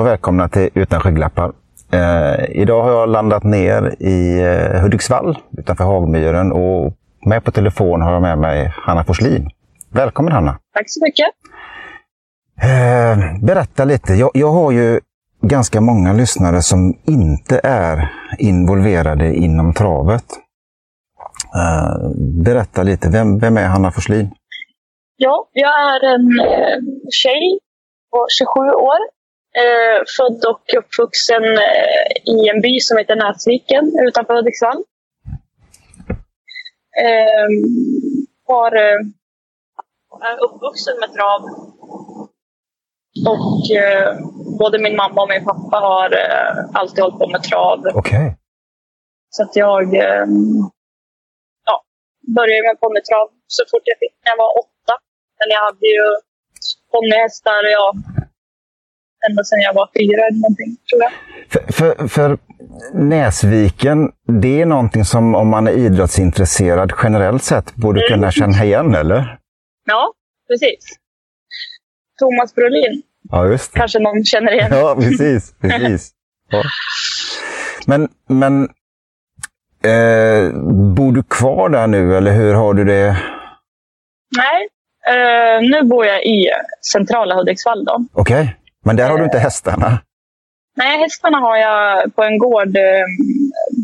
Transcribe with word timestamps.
och 0.00 0.06
välkomna 0.06 0.48
till 0.48 0.70
Utan 0.74 1.00
skygglappar. 1.00 1.52
Eh, 1.92 2.44
idag 2.50 2.82
har 2.82 2.90
jag 2.90 3.08
landat 3.08 3.44
ner 3.44 3.94
i 4.02 4.40
eh, 4.42 4.82
Hudiksvall 4.82 5.38
utanför 5.58 5.84
Hagmyren 5.84 6.52
och 6.52 6.92
med 7.26 7.44
på 7.44 7.50
telefon 7.50 8.02
har 8.02 8.12
jag 8.12 8.22
med 8.22 8.38
mig 8.38 8.72
Hanna 8.76 9.04
Forslin. 9.04 9.50
Välkommen 9.92 10.32
Hanna! 10.32 10.58
Tack 10.74 10.84
så 10.86 11.04
mycket! 11.04 11.26
Eh, 12.62 13.42
berätta 13.42 13.84
lite. 13.84 14.14
Jag, 14.14 14.30
jag 14.34 14.52
har 14.52 14.72
ju 14.72 15.00
ganska 15.42 15.80
många 15.80 16.12
lyssnare 16.12 16.62
som 16.62 16.94
inte 17.04 17.60
är 17.64 18.12
involverade 18.38 19.34
inom 19.34 19.74
travet. 19.74 20.24
Eh, 21.56 22.10
berätta 22.44 22.82
lite, 22.82 23.08
vem, 23.08 23.38
vem 23.38 23.56
är 23.56 23.66
Hanna 23.66 23.90
Forslin? 23.90 24.30
Ja, 25.16 25.48
jag 25.52 25.70
är 25.70 26.14
en 26.14 26.40
eh, 26.40 26.78
tjej 27.10 27.58
på 28.10 28.26
27 28.30 28.60
år. 28.60 29.19
Eh, 29.56 30.02
född 30.16 30.44
och 30.44 30.64
uppvuxen 30.78 31.44
eh, 31.44 32.32
i 32.34 32.48
en 32.48 32.60
by 32.60 32.80
som 32.80 32.98
heter 32.98 33.16
Näsviken 33.16 33.92
utanför 34.08 34.34
Hudiksvall. 34.34 34.84
Eh, 37.04 37.48
har, 38.46 38.76
eh, 38.76 39.00
är 40.30 40.44
uppvuxen 40.44 41.00
med 41.00 41.12
trav. 41.12 41.40
Och 43.26 43.76
eh, 43.76 44.16
både 44.58 44.78
min 44.78 44.96
mamma 44.96 45.22
och 45.22 45.28
min 45.28 45.44
pappa 45.44 45.76
har 45.76 46.10
eh, 46.12 46.64
alltid 46.74 47.04
hållit 47.04 47.18
på 47.18 47.28
med 47.28 47.42
trav. 47.42 47.78
Okej. 47.94 48.36
Så 49.30 49.42
att 49.42 49.56
jag 49.56 49.94
eh, 49.94 50.26
ja, 51.64 51.82
började 52.36 52.62
med 52.68 52.80
ponnytrav 52.80 53.28
så 53.46 53.62
fort 53.70 53.82
jag 53.84 53.98
fick 53.98 54.14
när 54.24 54.32
jag 54.32 54.36
var 54.44 54.58
åtta. 54.62 54.94
Men 55.38 55.48
jag 55.54 55.62
hade 55.64 55.86
ju 55.96 56.04
ponnyhästar 56.92 57.62
ja, 57.78 57.94
ända 59.28 59.44
sedan 59.44 59.60
jag 59.60 59.74
var 59.74 59.88
fyra 59.98 60.22
eller 60.26 60.40
någonting, 60.40 60.76
tror 60.90 61.02
jag. 61.02 61.12
För, 61.48 61.72
för, 61.72 62.08
för 62.08 62.38
Näsviken, 62.94 64.12
det 64.42 64.60
är 64.62 64.66
någonting 64.66 65.04
som 65.04 65.34
om 65.34 65.48
man 65.48 65.66
är 65.68 65.72
idrottsintresserad 65.72 66.92
generellt 67.02 67.42
sett 67.44 67.74
borde 67.74 68.00
Mm. 68.00 68.12
kunna 68.12 68.30
känna 68.30 68.64
igen, 68.64 68.94
eller? 68.94 69.38
Ja, 69.86 70.12
precis. 70.48 70.78
Thomas 72.18 72.54
Brolin, 72.54 73.02
Ja, 73.30 73.46
just 73.46 73.72
det. 73.72 73.78
kanske 73.78 73.98
någon 73.98 74.24
känner 74.24 74.52
igen. 74.52 74.68
Ja, 74.70 74.94
precis. 74.94 75.54
precis. 75.60 76.10
Ja. 76.50 76.62
Men, 77.86 78.08
men 78.28 78.62
eh, 79.84 80.52
bor 80.94 81.12
du 81.12 81.22
kvar 81.22 81.68
där 81.68 81.86
nu 81.86 82.16
eller 82.16 82.32
hur 82.32 82.54
har 82.54 82.74
du 82.74 82.84
det? 82.84 83.16
Nej, 84.36 84.68
eh, 85.08 85.60
nu 85.70 85.82
bor 85.88 86.06
jag 86.06 86.24
i 86.24 86.46
centrala 86.92 87.34
Hudiksvall. 87.34 87.86
Okej, 88.12 88.56
men 88.84 88.96
där 88.96 89.10
har 89.10 89.18
du 89.18 89.24
inte 89.24 89.38
hästarna? 89.38 90.02
Nej, 90.76 90.98
hästarna 90.98 91.38
har 91.38 91.56
jag 91.56 92.14
på 92.14 92.22
en 92.22 92.38
gård 92.38 92.76
eh, 92.76 93.04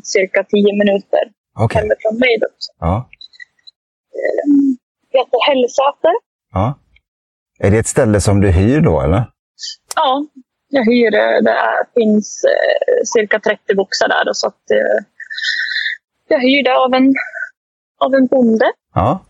cirka 0.04 0.44
tio 0.44 0.72
minuter 0.84 1.20
Okej. 1.58 1.80
hemifrån 1.82 2.18
mig. 2.18 2.38
Ja. 2.80 3.08
heter 5.12 5.38
Hällsäter. 5.48 6.12
ja. 6.52 6.78
Är 7.58 7.70
det 7.70 7.78
ett 7.78 7.86
ställe 7.86 8.20
som 8.20 8.40
du 8.40 8.50
hyr 8.50 8.80
då, 8.80 9.00
eller? 9.00 9.30
Ja, 9.96 10.26
jag 10.68 10.84
hyr. 10.84 11.14
eh, 11.14 11.42
Det 11.42 11.50
är, 11.50 11.94
finns 11.94 12.44
eh, 12.44 13.02
cirka 13.04 13.40
30 13.40 13.74
boxar 13.74 14.08
där. 14.08 14.24
Då, 14.24 14.34
så 14.34 14.46
att, 14.46 14.70
eh, 14.70 15.04
jag 16.28 16.40
hyr 16.40 16.64
det 16.64 16.76
av 16.76 16.94
en, 16.94 17.14
av 17.98 18.14
en 18.14 18.26
bonde. 18.26 18.72
Ja. 18.94 19.20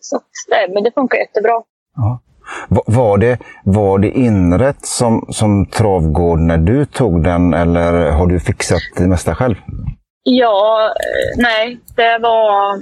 Så 0.00 0.16
att, 0.16 0.24
nej, 0.48 0.70
men 0.74 0.82
det 0.82 0.92
funkar 0.94 1.18
jättebra. 1.18 1.62
ja. 1.96 2.20
Va- 2.68 2.82
Var 2.86 3.18
det, 3.18 3.38
var 3.64 3.98
det 3.98 4.10
inrätt 4.10 4.86
som, 4.86 5.26
som 5.30 5.66
travgård 5.66 6.38
när 6.38 6.58
du 6.58 6.84
tog 6.84 7.24
den 7.24 7.54
eller 7.54 8.10
har 8.10 8.26
du 8.26 8.40
fixat 8.40 8.80
det 8.96 9.06
mesta 9.08 9.34
själv? 9.34 9.54
Ja, 10.22 10.86
eh, 10.90 11.42
nej, 11.42 11.80
det 11.96 12.18
var... 12.18 12.78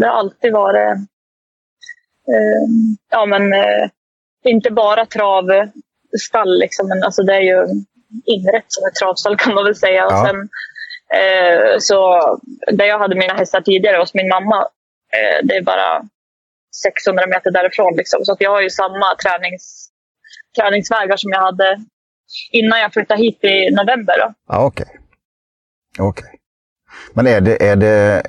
Det 0.00 0.06
har 0.06 0.14
alltid 0.18 0.52
varit... 0.52 0.96
Eh, 2.32 2.68
ja, 3.10 3.26
men 3.26 3.52
eh, 3.52 3.88
inte 4.44 4.70
bara 4.70 5.06
travstall, 5.06 6.58
liksom, 6.60 6.88
men 6.88 7.02
alltså 7.02 7.22
det 7.22 7.34
är 7.34 7.40
ju 7.40 7.66
inrätt 8.24 8.64
som 8.68 8.86
ett 8.88 8.94
travstall 8.94 9.36
kan 9.38 9.54
man 9.54 9.64
väl 9.64 9.76
säga. 9.76 10.06
Och 10.06 10.12
Ja. 10.12 10.26
sen, 10.26 10.36
eh, 11.20 11.78
så 11.78 12.20
där 12.72 12.84
jag 12.84 12.98
hade 12.98 13.16
mina 13.16 13.34
hästar 13.34 13.60
tidigare 13.60 13.96
hos 13.96 14.14
min 14.14 14.28
mamma, 14.28 14.66
det 15.42 15.56
är 15.56 15.62
bara 15.62 16.02
600 16.82 17.26
meter 17.26 17.50
därifrån. 17.50 17.96
Liksom. 17.96 18.24
Så 18.24 18.32
att 18.32 18.40
jag 18.40 18.50
har 18.50 18.60
ju 18.60 18.70
samma 18.70 19.16
tränings, 19.22 19.88
träningsvägar 20.56 21.16
som 21.16 21.30
jag 21.30 21.40
hade 21.40 21.84
innan 22.52 22.80
jag 22.80 22.92
flyttade 22.92 23.22
hit 23.22 23.44
i 23.44 23.70
november. 23.70 24.14
Då. 24.18 24.34
Okej. 24.46 24.86
Okej. 25.98 26.38
Men 27.12 27.26
är 27.26 27.40
det, 27.40 27.68
är, 27.68 27.76
det, 27.76 28.22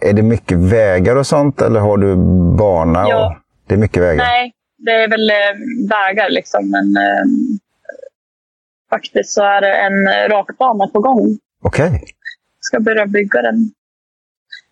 är 0.00 0.12
det 0.12 0.22
mycket 0.22 0.58
vägar 0.58 1.16
och 1.16 1.26
sånt 1.26 1.62
eller 1.62 1.80
har 1.80 1.96
du 1.96 2.16
bana? 2.58 3.08
Ja. 3.08 3.26
Och, 3.26 3.36
det 3.66 3.74
är 3.74 3.78
mycket 3.78 4.02
vägar? 4.02 4.24
Nej, 4.24 4.52
det 4.78 4.90
är 4.90 5.08
väl 5.08 5.30
eh, 5.30 5.36
vägar 5.88 6.30
liksom. 6.30 6.70
Men 6.70 6.96
eh, 6.96 7.24
faktiskt 8.90 9.30
så 9.30 9.42
är 9.42 9.60
det 9.60 9.74
en 9.74 10.28
rakbana 10.30 10.86
på 10.86 11.00
gång. 11.00 11.38
Okej. 11.62 12.04
Ska 12.60 12.80
börja 12.80 13.06
bygga 13.06 13.42
den. 13.42 13.70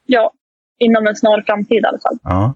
Ja, 0.06 0.32
inom 0.78 1.06
en 1.06 1.16
snar 1.16 1.42
framtid 1.46 1.82
i 1.82 1.86
alla 1.86 1.98
fall. 1.98 2.18
Ja. 2.22 2.54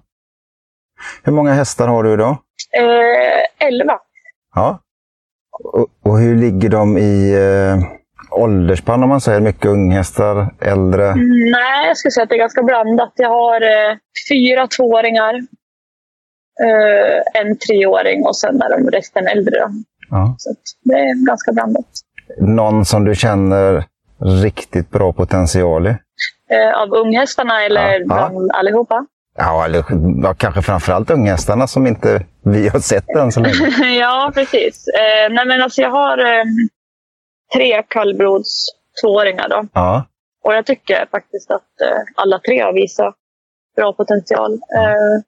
Hur 1.23 1.33
många 1.33 1.53
hästar 1.53 1.87
har 1.87 2.03
du 2.03 2.13
idag? 2.13 2.37
Eh, 2.77 3.67
11. 3.67 3.97
Ja. 4.55 4.79
Och, 5.63 5.87
och 6.03 6.19
hur 6.19 6.35
ligger 6.35 6.69
de 6.69 6.97
i 6.97 7.33
eh, 7.33 7.85
åldersspann 8.31 9.03
om 9.03 9.09
man 9.09 9.21
säger? 9.21 9.39
Mycket 9.39 9.65
unghästar, 9.65 10.47
äldre? 10.61 11.15
Nej, 11.51 11.87
jag 11.87 11.97
skulle 11.97 12.11
säga 12.11 12.23
att 12.23 12.29
det 12.29 12.35
är 12.35 12.39
ganska 12.39 12.63
blandat. 12.63 13.13
Jag 13.15 13.29
har 13.29 13.61
eh, 13.61 13.97
fyra 14.29 14.67
tvååringar, 14.67 15.33
eh, 16.63 17.41
en 17.41 17.57
treåring 17.57 18.25
och 18.25 18.37
sen 18.37 18.61
är 18.61 18.69
de 18.77 18.89
resten 18.91 19.27
äldre. 19.27 19.59
Då. 19.59 19.69
Ja. 20.09 20.35
Så 20.37 20.49
det 20.83 20.93
är 20.93 21.25
ganska 21.27 21.51
blandat. 21.51 21.85
Någon 22.37 22.85
som 22.85 23.05
du 23.05 23.15
känner 23.15 23.83
riktigt 24.43 24.89
bra 24.89 25.13
potential 25.13 25.87
i? 25.87 25.95
Eh, 26.49 26.81
av 26.81 26.93
unghästarna 26.93 27.63
eller 27.65 27.91
Ja, 27.91 27.97
ja. 27.99 28.05
bland 28.29 28.51
allihopa? 28.51 29.05
Ja, 29.35 29.65
eller 29.65 29.85
ja, 30.23 30.33
kanske 30.33 30.61
framförallt 30.61 31.11
unghästarna 31.11 31.67
som 31.67 31.87
inte 31.87 32.25
vi 32.43 32.67
har 32.67 32.79
sett 32.79 33.09
än 33.09 33.31
så 33.31 33.39
länge. 33.39 33.87
ja, 33.99 34.31
precis. 34.33 34.87
Eh, 34.87 35.33
nej, 35.33 35.45
men 35.45 35.61
alltså 35.61 35.81
jag 35.81 35.89
har 35.91 36.17
eh, 36.17 36.43
tre 37.53 37.83
kallblods 37.89 38.65
tvååringar. 39.01 39.49
Då. 39.49 39.65
Ja. 39.73 40.05
Och 40.43 40.53
jag 40.53 40.65
tycker 40.65 41.05
faktiskt 41.11 41.51
att 41.51 41.81
eh, 41.81 42.01
alla 42.15 42.39
tre 42.39 42.61
har 42.61 42.73
visat 42.73 43.15
bra 43.75 43.93
potential. 43.93 44.53
Eh, 44.53 45.21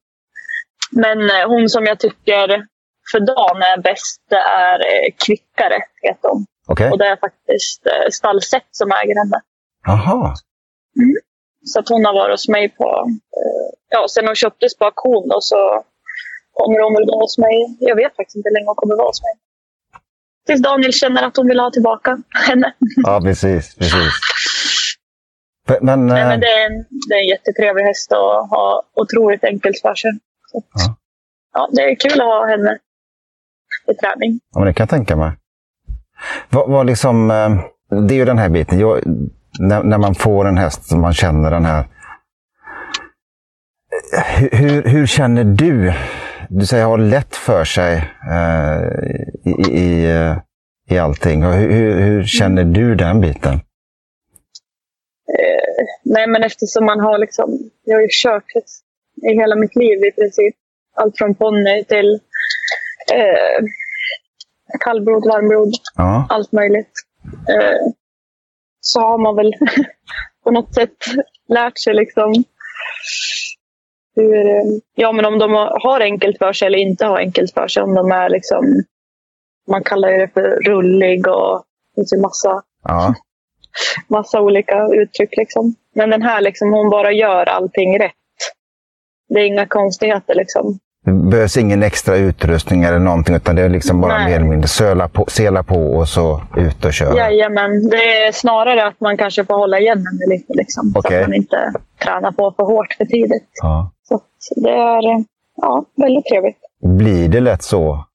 men 0.92 1.30
eh, 1.30 1.48
hon 1.48 1.70
som 1.70 1.86
jag 1.86 2.00
tycker 2.00 2.66
för 3.12 3.20
dagen 3.20 3.62
är 3.62 3.82
bäst, 3.82 4.22
det 4.30 4.36
är 4.36 4.80
eh, 4.80 5.14
Kvickare, 5.26 5.80
heter 6.02 6.30
hon. 6.30 6.46
Okej. 6.68 6.92
Och 6.92 6.98
det 6.98 7.08
är 7.08 7.16
faktiskt 7.16 7.86
eh, 7.86 8.10
Stallset 8.12 8.68
som 8.72 8.92
äger 8.92 9.16
henne. 9.16 9.42
Jaha. 9.86 10.34
Så 11.66 11.80
att 11.80 11.90
hon 11.90 12.06
har 12.06 12.14
varit 12.14 12.34
hos 12.34 12.48
mig 12.48 12.70
på... 12.70 12.88
Eh, 13.40 13.68
ja, 13.90 14.06
sen 14.10 14.26
hon 14.28 14.36
köptes 14.36 14.78
på 14.78 14.86
auktion 14.86 15.28
då, 15.30 15.38
så 15.42 15.84
kommer 16.54 16.80
hon 16.84 16.94
väl 16.94 17.06
vara 17.08 17.20
hos 17.20 17.38
mig. 17.38 17.78
Jag 17.80 17.96
vet 17.96 18.16
faktiskt 18.16 18.36
inte 18.36 18.50
hur 18.50 18.54
länge 18.54 18.66
hon 18.66 18.76
kommer 18.76 18.96
vara 18.96 19.08
hos 19.08 19.22
mig. 19.22 19.34
Tills 20.48 20.62
Daniel 20.62 20.94
känner 20.94 21.24
att 21.24 21.38
hon 21.38 21.48
vill 21.48 21.60
ha 21.60 21.72
tillbaka 21.72 22.18
henne. 22.48 22.74
Ja, 22.96 23.22
precis. 23.24 23.76
precis. 23.76 24.12
Men, 25.82 26.06
Nej, 26.08 26.22
eh, 26.22 26.28
men 26.28 26.40
det, 26.40 26.48
är 26.48 26.66
en, 26.66 26.86
det 27.10 27.16
är 27.16 27.20
en 27.20 27.28
jättetrevlig 27.28 27.84
häst 27.84 28.12
och 28.12 28.48
har 28.50 28.82
otroligt 28.94 29.44
enkelt 29.44 29.80
för 29.82 29.96
sig. 29.96 30.12
Så 30.52 30.58
att, 30.58 30.64
Ja. 30.74 30.96
ja. 31.54 31.70
det 31.72 31.82
är 31.82 31.96
kul 31.96 32.22
att 32.22 32.28
ha 32.28 32.48
henne 32.48 32.78
i 33.92 33.94
träning. 33.94 34.40
Ja, 34.54 34.60
men 34.60 34.68
det 34.68 34.74
kan 34.74 34.84
jag 34.84 34.90
tänka 34.90 35.16
mig. 35.16 35.32
Vad, 36.50 36.70
vad 36.70 36.86
liksom, 36.86 37.32
eh, 37.32 37.50
det 38.08 38.14
är 38.14 38.18
ju 38.18 38.26
den 38.26 38.38
här 38.38 38.50
biten. 38.50 38.80
Jag, 38.80 39.04
när, 39.60 39.84
när 39.84 39.98
man 39.98 40.16
får 40.16 40.48
en 40.48 40.58
häst 40.58 40.86
som 40.90 41.02
man 41.02 41.14
känner 41.14 41.52
den 41.52 41.66
här. 41.66 41.80
Eh, 41.80 41.86
Hur, 44.52 44.84
hur, 44.84 45.08
känner 45.08 45.44
du? 45.44 45.94
Du 46.50 46.66
säger 46.66 46.86
har 46.86 46.98
lätt 46.98 47.36
för 47.36 47.64
sig 47.64 47.94
eh, 48.32 48.82
i, 49.52 49.72
i, 49.72 50.06
eh, 50.16 50.38
i 50.90 50.98
allting. 50.98 51.46
Och 51.46 51.54
Hur, 51.54 51.72
hur, 51.72 52.00
hur 52.00 52.24
känner 52.26 52.64
du 52.64 52.96
den 52.96 53.22
biten? 53.22 53.54
Eh, 55.40 55.86
nej, 56.04 56.28
men 56.28 56.44
eftersom 56.44 56.86
man 56.86 57.00
har 57.00 57.18
liksom... 57.18 57.60
Jag 57.84 57.96
har 57.96 58.02
ju 58.02 58.08
kört 58.12 58.46
i 59.32 59.36
hela 59.40 59.56
mitt 59.56 59.76
liv 59.76 60.06
i 60.06 60.12
princip. 60.12 60.56
Allt 60.96 61.18
från 61.18 61.36
ponny 61.36 61.84
till 61.84 62.20
eh, 63.14 63.66
kallblod, 64.80 65.28
varmblod, 65.28 65.74
Ja, 65.96 66.26
allt 66.30 66.52
möjligt. 66.52 66.92
Eh, 67.50 67.80
så 68.88 69.00
har 69.00 69.18
man 69.18 69.36
väl 69.36 69.54
på 70.44 70.52
något 70.52 70.74
sätt 70.74 70.98
lärt 71.50 71.80
sig 71.80 71.94
liksom 71.94 72.44
hur, 74.16 74.48
eh, 74.48 74.64
ja, 74.96 75.12
men 75.12 75.26
om 75.26 75.40
de 75.40 75.54
har 75.82 76.02
enkelt 76.02 76.38
för 76.38 76.54
sig 76.54 76.66
eller 76.66 76.78
inte 76.78 77.06
har 77.06 77.18
enkelt 77.18 77.54
för 77.54 77.68
sig. 77.68 77.84
Om 77.84 77.96
de 77.96 78.12
är 78.12 78.30
liksom 78.30 78.84
man 79.68 79.84
kallar 79.84 80.12
det 80.12 80.28
för 80.34 80.62
rullig 80.62 81.28
och 81.28 81.64
det 81.96 82.02
finns 82.02 82.14
ju 82.14 82.22
massa, 82.22 82.64
Ja. 82.84 83.14
massa 84.08 84.42
olika 84.42 84.88
uttryck. 84.88 85.38
Liksom. 85.38 85.76
Men 85.94 86.10
den 86.10 86.22
här, 86.22 86.42
liksom, 86.42 86.74
hon 86.74 86.90
bara 86.90 87.12
gör 87.12 87.46
allting 87.46 88.00
rätt. 88.00 88.12
Det 89.30 89.40
är 89.40 89.46
inga 89.46 89.68
konstigheter. 89.68 90.36
Liksom. 90.36 90.80
Det 91.06 91.12
behövs 91.12 91.58
ingen 91.58 91.84
extra 91.84 92.16
utrustning 92.16 92.84
eller 92.84 93.00
någonting 93.00 93.36
utan 93.36 93.56
det 93.56 93.62
är 93.62 93.70
liksom 93.70 94.02
bara 94.02 94.18
Nej. 94.18 94.26
mer 94.26 94.36
eller 94.36 94.50
mindre 94.50 94.68
söla 94.68 95.08
på, 95.08 95.26
sela 95.28 95.64
på 95.64 95.76
och 95.76 96.08
så 96.10 96.42
ut 96.58 96.86
och 96.86 96.94
köra. 96.94 97.16
Jajamän, 97.16 97.90
det 97.90 98.26
är 98.26 98.32
snarare 98.32 98.88
att 98.88 99.00
man 99.00 99.18
kanske 99.18 99.46
får 99.46 99.54
hålla 99.56 99.80
igen 99.80 99.98
henne 99.98 100.36
lite. 100.36 100.54
Liksom, 100.54 100.92
Så 100.94 101.00
Okej. 101.00 101.22
att 101.22 101.28
man 101.28 101.36
inte 101.36 101.74
tränar 102.04 102.32
på 102.32 102.52
för 102.52 102.64
hårt 102.64 102.94
för 102.98 103.06
tidigt. 103.06 103.50
Ja. 103.62 103.92
Så 104.04 104.22
det 104.56 104.70
är 104.70 105.24
ja, 105.56 105.86
väldigt 105.96 106.26
trevligt. 106.26 106.58
Blir 106.84 107.30
det 107.30 107.40
lätt 107.40 107.64
så 107.64 108.06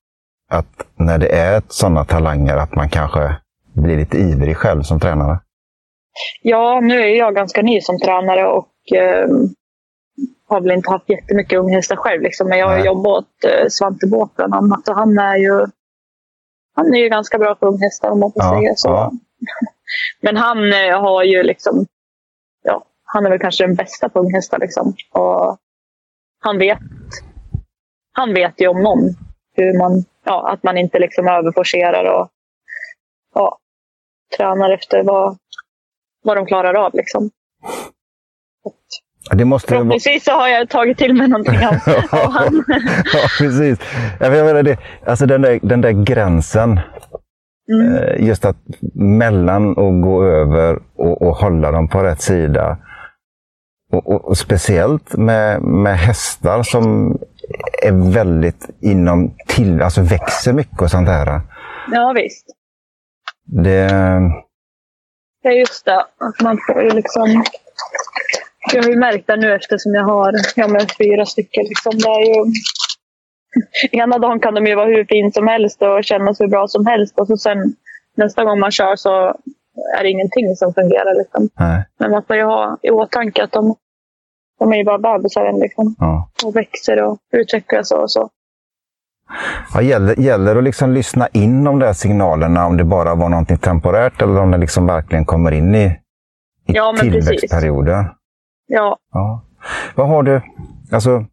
att 0.50 0.86
när 0.96 1.18
det 1.18 1.28
är 1.28 1.62
sådana 1.68 2.04
talanger 2.04 2.56
att 2.56 2.74
man 2.74 2.88
kanske 2.88 3.36
blir 3.72 3.96
lite 3.96 4.18
ivrig 4.18 4.56
själv 4.56 4.82
som 4.82 5.00
tränare? 5.00 5.38
Ja, 6.42 6.80
nu 6.82 7.00
är 7.00 7.18
jag 7.18 7.34
ganska 7.34 7.62
ny 7.62 7.80
som 7.80 7.98
tränare 7.98 8.46
och 8.46 8.68
eh, 8.96 9.28
har 10.50 10.60
väl 10.60 10.70
inte 10.70 10.90
haft 10.90 11.08
jättemycket 11.10 11.58
unghästar 11.58 11.96
själv. 11.96 12.22
Liksom. 12.22 12.48
Men 12.48 12.58
jag 12.58 12.66
har 12.68 12.84
jobbat 12.84 13.18
åt 13.18 13.44
eh, 13.44 13.68
Svante 13.68 14.06
Båth 14.06 14.32
bland 14.36 14.54
annat 14.54 14.88
och 14.88 14.94
han 14.94 15.18
är 15.18 15.36
ju 15.36 15.66
han 16.74 16.94
är 16.94 16.98
ju 16.98 17.08
ganska 17.08 17.38
bra 17.38 17.54
på 17.54 17.66
unghästar 17.66 18.10
om 18.10 18.20
man 18.20 18.32
får 18.32 18.42
Ja, 18.42 18.50
säga 18.60 18.74
så. 18.76 18.88
ja. 18.88 19.12
Men 20.20 20.36
han 20.36 20.72
eh, 20.72 21.00
har 21.00 21.22
ju 21.24 21.42
liksom, 21.42 21.86
ja, 22.62 22.84
han 23.04 23.26
är 23.26 23.30
väl 23.30 23.38
kanske 23.38 23.66
den 23.66 23.74
bästa 23.74 24.08
på 24.08 24.20
unghästar. 24.20 24.58
Liksom. 24.58 24.94
Och 25.12 25.58
han 26.40 26.58
vet, 26.58 26.78
han 28.12 28.34
vet 28.34 28.60
ju 28.60 28.68
om 28.68 28.82
någon 28.82 28.98
hur 29.52 29.78
man, 29.78 30.04
ja, 30.24 30.48
att 30.50 30.62
man 30.62 30.78
inte 30.78 30.98
liksom 30.98 31.28
överforcerar 31.28 32.04
och 32.20 32.28
ja, 33.34 33.58
tränar 34.36 34.70
efter 34.70 35.02
vad, 35.02 35.38
vad 36.22 36.36
de 36.36 36.46
klarar 36.46 36.74
av. 36.74 36.94
Liksom. 36.94 37.30
Det 39.32 39.44
måste. 39.44 39.68
Förhoppningsvis 39.68 40.24
så 40.24 40.30
har 40.32 40.48
jag 40.48 40.68
tagit 40.68 40.98
till 40.98 41.14
mig 41.14 41.28
någonting 41.28 41.66
av, 41.66 41.74
av 42.10 42.30
han. 42.32 42.64
ja, 43.12 43.20
precis. 43.38 43.78
Ja, 44.20 44.34
Jag 44.34 44.46
menar 44.46 44.62
det, 44.62 44.78
alltså 45.06 45.26
den, 45.26 45.42
där, 45.42 45.58
den 45.62 45.80
där 45.80 45.90
gränsen, 46.04 46.80
Mm. 47.72 47.96
eh, 47.96 48.26
just 48.26 48.44
att 48.44 48.56
mellan 48.94 49.70
att 49.70 50.02
gå 50.02 50.24
över 50.24 50.78
och, 50.96 51.22
och 51.22 51.36
hålla 51.36 51.70
dem 51.70 51.88
på 51.88 52.02
rätt 52.02 52.20
sida. 52.22 52.78
Och, 53.92 54.06
och, 54.06 54.24
och 54.24 54.38
speciellt 54.38 55.16
med, 55.16 55.62
med 55.62 55.98
hästar 55.98 56.62
som 56.62 57.16
är 57.82 58.12
väldigt 58.12 58.68
inom 58.80 59.34
till, 59.48 59.82
alltså 59.82 60.00
växer 60.02 60.52
mycket 60.52 60.82
och 60.82 60.90
sånt 60.90 61.06
där. 61.06 61.40
Ja, 61.90 62.12
visst. 62.16 62.46
Det, 63.64 63.90
är 65.44 65.52
just 65.52 65.84
det. 65.84 65.98
Att 66.00 66.40
man 66.42 66.58
får 66.66 66.94
liksom... 66.94 67.44
Jag 68.72 68.82
har 68.82 68.90
ju 68.90 68.96
märkt 68.96 69.26
det 69.26 69.36
nu 69.36 69.54
eftersom 69.54 69.94
jag 69.94 70.04
har 70.04 70.34
ja, 70.56 70.68
men 70.68 70.80
fyra 70.98 71.26
stycken. 71.26 71.64
Liksom. 71.64 71.92
Det 71.98 72.08
är 72.08 72.34
ju... 72.34 72.52
Ena 73.90 74.18
dagen 74.18 74.40
kan 74.40 74.54
de 74.54 74.66
ju 74.66 74.74
vara 74.74 74.86
hur 74.86 75.04
fin 75.04 75.32
som 75.32 75.46
helst 75.46 75.82
och 75.82 76.04
kännas 76.04 76.40
hur 76.40 76.48
bra 76.48 76.68
som 76.68 76.86
helst. 76.86 77.18
Och 77.18 77.26
så 77.26 77.36
sen 77.36 77.74
nästa 78.16 78.44
gång 78.44 78.60
man 78.60 78.70
kör 78.70 78.96
så 78.96 79.34
är 79.98 80.02
det 80.02 80.10
ingenting 80.10 80.56
som 80.56 80.74
fungerar. 80.74 81.18
Liksom. 81.18 81.48
nej, 81.58 81.84
Men 81.98 82.10
man 82.10 82.22
får 82.26 82.36
ju 82.36 82.42
ha 82.42 82.78
i 82.82 82.90
åtanke 82.90 83.44
att 83.44 83.52
de, 83.52 83.74
de 84.58 84.72
är 84.72 84.76
ju 84.76 84.84
bara 84.84 84.98
bebisar 84.98 85.44
än, 85.44 85.58
liksom. 85.58 85.94
ja. 85.98 86.30
och 86.44 86.56
växer 86.56 87.02
och 87.02 87.18
utvecklas 87.32 87.90
och 87.90 88.10
så. 88.10 88.30
Ja, 89.74 89.82
gäller, 89.82 90.20
gäller 90.20 90.56
att 90.56 90.64
liksom 90.64 90.92
lyssna 90.92 91.28
in 91.32 91.64
de 91.64 91.78
där 91.78 91.92
signalerna 91.92 92.66
om 92.66 92.76
det 92.76 92.84
bara 92.84 93.14
var 93.14 93.28
någonting 93.28 93.58
temporärt 93.58 94.22
eller 94.22 94.40
om 94.40 94.50
det 94.50 94.58
liksom 94.58 94.86
verkligen 94.86 95.24
kommer 95.24 95.52
in 95.52 95.74
i, 95.74 95.84
i 95.84 95.98
Ja, 96.66 96.94
men 96.96 97.12
precis. 97.12 97.52
Ja, 98.72 98.98
Ja. 99.12 99.42
Vad 99.94 100.08
har 100.08 100.22
du, 100.22 100.40
alltså, 100.92 101.24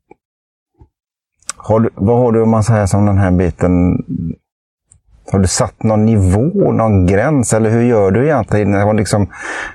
har 1.58 1.80
du, 1.80 1.90
vad 1.96 2.18
har 2.18 2.32
du 2.32 2.42
om 2.42 2.50
man 2.50 2.64
säger 2.64 2.86
som 2.86 3.06
den 3.06 3.18
här 3.18 3.32
biten, 3.32 3.98
har 5.32 5.40
du 5.40 5.48
satt 5.48 5.84
någon 5.84 6.06
nivå, 6.06 6.72
någon 6.72 7.08
gräns 7.08 7.54
eller 7.54 7.70
hur 7.70 7.82
gör 7.82 8.12
du 8.12 8.26
egentligen? 8.26 8.74
Har 8.74 8.94
liksom, 8.94 9.28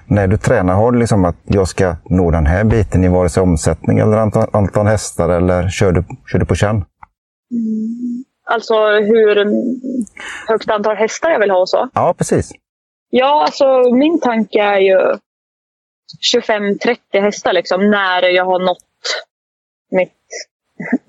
när 0.06 0.26
du 0.26 0.36
tränar, 0.36 0.74
har 0.74 0.92
du 0.92 0.98
liksom 0.98 1.24
att 1.24 1.36
jag 1.44 1.68
ska 1.68 1.96
nå 2.04 2.30
den 2.30 2.46
här 2.46 2.64
biten 2.64 3.04
i 3.04 3.08
vare 3.08 3.28
sig 3.28 3.42
omsättning 3.42 3.98
eller 3.98 4.16
antal, 4.16 4.48
antal 4.52 4.86
hästar 4.86 5.28
eller 5.28 5.68
kör 5.68 5.92
du, 5.92 6.04
kör 6.26 6.38
du 6.38 6.44
på 6.46 6.54
känn? 6.54 6.84
alltså 8.44 8.74
hur 8.88 9.46
högt 10.48 10.70
antal 10.70 10.96
hästar 10.96 11.30
jag 11.30 11.38
vill 11.38 11.50
ha 11.50 11.58
och 11.58 11.68
så. 11.68 11.88
Ja, 11.94 12.14
precis. 12.18 12.52
Ja, 13.10 13.42
alltså 13.42 13.94
min 13.94 14.20
tanke 14.20 14.62
är 14.62 14.78
ju 14.78 15.16
25-30 16.34 16.96
hästar 17.20 17.52
liksom, 17.52 17.90
när 17.90 18.22
jag 18.22 18.44
har 18.44 18.58
nått 18.58 18.78
mitt 19.90 20.12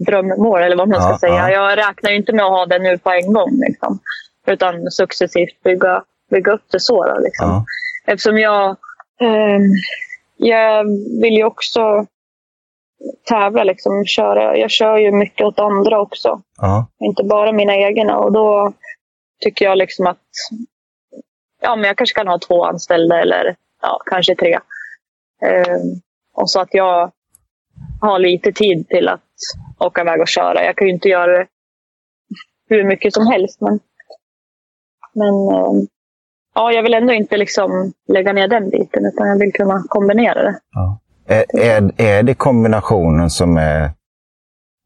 drömmål 0.08 0.62
eller 0.62 0.76
vad 0.76 0.90
man 0.90 1.02
ska 1.02 1.10
Ja, 1.12 1.18
säga. 1.20 1.34
ja. 1.34 1.52
Jag 1.52 1.78
räknar 1.78 2.12
ju 2.12 2.18
inte 2.18 2.34
med 2.34 2.46
att 2.46 2.52
ha 2.52 2.66
det 2.66 2.80
nu 2.80 2.98
på 2.98 3.10
en 3.12 3.34
gång. 3.34 3.50
Liksom, 3.68 4.00
utan 4.48 4.92
successivt 4.92 5.64
bygga, 5.64 6.04
bygga 6.32 6.52
upp 6.52 6.66
det 6.72 6.80
så. 6.80 7.06
Då, 7.06 7.20
liksom. 7.20 7.50
Ja. 7.50 7.66
Eftersom 8.08 8.38
jag, 8.38 8.78
ehm, 9.22 9.62
jag 10.38 10.84
vill 11.22 11.34
ju 11.34 11.44
också 11.44 12.06
tävla. 13.28 13.64
Liksom, 13.64 14.06
köra. 14.06 14.58
Jag 14.58 14.72
kör 14.72 14.98
ju 14.98 15.12
mycket 15.12 15.46
åt 15.46 15.60
andra 15.60 16.02
också. 16.02 16.42
Inte 17.00 17.24
bara 17.24 17.52
mina 17.52 17.76
egna. 17.76 18.18
Och 18.18 18.32
då 18.32 18.74
tycker 19.44 19.66
jag 19.66 19.78
liksom 19.78 20.08
att 20.08 20.18
ja, 21.62 21.76
men 21.76 21.86
jag 21.88 21.98
kanske 21.98 22.16
kan 22.16 22.28
ha 22.28 22.40
två 22.40 22.66
anställda 22.66 23.22
eller 23.22 23.56
ja, 23.82 24.02
kanske 24.06 24.36
tre. 24.36 24.60
Ehm, 25.45 26.02
och 26.33 26.50
så 26.50 26.59
att 26.59 26.73
jag 26.73 27.12
har 28.02 28.19
lite 28.19 28.52
tid 28.52 28.88
till 28.88 29.07
att 29.07 29.21
åka 29.80 30.02
iväg 30.02 30.21
och 30.21 30.28
köra. 30.28 30.66
Jag 30.66 30.78
kan 30.78 30.88
ju 30.88 30.94
inte 30.94 31.09
göra 31.09 31.38
det 31.38 31.47
hur 32.69 32.83
mycket 32.83 33.14
som 33.14 33.28
helst. 33.28 33.62
Men, 33.62 33.80
men 35.14 35.28
ehm, 35.28 35.88
ja, 36.56 36.71
jag 36.71 36.83
vill 36.83 36.94
ändå 36.94 37.14
inte 37.14 37.38
liksom 37.38 37.94
lägga 38.07 38.33
ner 38.33 38.47
den 38.47 38.69
biten 38.69 39.06
utan 39.06 39.28
jag 39.28 39.40
vill 39.40 39.54
kunna 39.54 39.83
kombinera 39.88 40.44
det. 40.44 40.59
Ja. 40.71 41.00
Är, 41.28 41.59
är, 41.59 42.02
är 42.02 42.23
det 42.23 42.33
kombinationen 42.33 43.30
som 43.30 43.57
är 43.57 43.92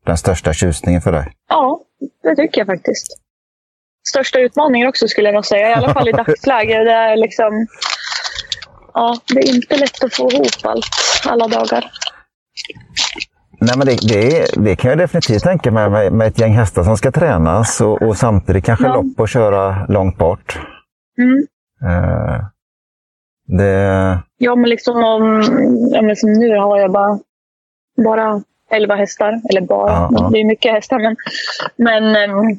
den 0.06 0.18
största 0.18 0.54
tjusningen 0.54 1.02
för 1.02 1.12
dig? 1.12 1.34
Ja, 1.50 1.82
det 2.24 2.36
tycker 2.36 2.62
jag 2.62 2.68
faktiskt. 2.68 3.08
Största 4.10 4.40
utmaningen 4.40 4.90
också 4.90 5.08
skulle 5.08 5.28
jag 5.28 5.36
nog 5.36 5.46
säga, 5.46 5.70
i 5.70 5.74
alla 5.74 5.94
fall 5.94 6.10
i 6.10 6.12
dagsläget. 6.26 6.86
Det 6.86 6.92
är 6.92 7.16
liksom... 7.16 7.68
Ja, 8.98 9.18
det 9.34 9.40
är 9.40 9.56
inte 9.56 9.78
lätt 9.78 10.04
att 10.04 10.14
få 10.14 10.32
ihop 10.32 10.48
allt 10.64 10.86
alla 11.28 11.48
dagar. 11.48 11.86
Nej, 13.62 13.78
men 13.78 13.88
det, 13.88 13.98
det, 14.08 14.46
det 14.56 14.76
kan 14.76 14.90
jag 14.90 14.98
definitivt 14.98 15.44
tänka 15.44 15.72
mig 15.72 15.90
med, 15.90 16.14
med 16.14 16.28
ett 16.28 16.40
gäng 16.40 16.54
hästar 16.54 16.84
som 16.84 16.98
ska 16.98 17.12
tränas 17.12 17.82
och, 17.82 18.02
och 18.02 18.18
samtidigt 18.18 18.66
kanske 18.66 18.86
Ja. 18.86 18.94
lopp 18.96 19.20
och 19.20 19.30
köra 19.30 19.86
långt 19.90 20.18
bort. 20.18 20.60
Mm. 21.18 21.48
Eh, 21.84 22.46
det, 23.58 24.20
Ja, 24.38 24.56
men 24.56 24.70
liksom 24.70 25.04
om... 25.04 25.42
Ja, 25.94 26.02
men 26.02 26.16
som 26.16 26.34
nu 26.34 26.58
har 26.58 26.78
jag 26.80 26.92
bara, 26.92 27.20
bara 28.06 28.42
11 28.72 28.96
hästar. 28.96 29.42
Eller 29.50 29.62
bara, 29.62 29.92
Ja, 29.92 30.10
ja. 30.12 30.30
det 30.34 30.40
är 30.40 30.46
mycket 30.46 30.72
hästar. 30.72 31.00
Men, 31.00 31.16
men 31.76 32.16
ehm, 32.16 32.58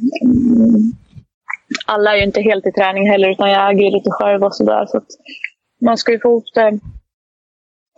alla 1.87 2.13
är 2.13 2.17
ju 2.17 2.25
inte 2.25 2.41
helt 2.43 2.67
i 2.67 2.73
träning 2.73 3.11
heller, 3.11 3.29
utan 3.31 3.51
jag 3.51 3.71
äger 3.71 3.91
lite 3.91 4.11
själv 4.11 4.45
och 4.45 4.55
sådär. 4.57 4.87
Så 4.87 5.01
man 5.81 5.99
ska 5.99 6.13
ju 6.13 6.21
få 6.21 6.29
ihop 6.29 6.45
det 6.55 6.79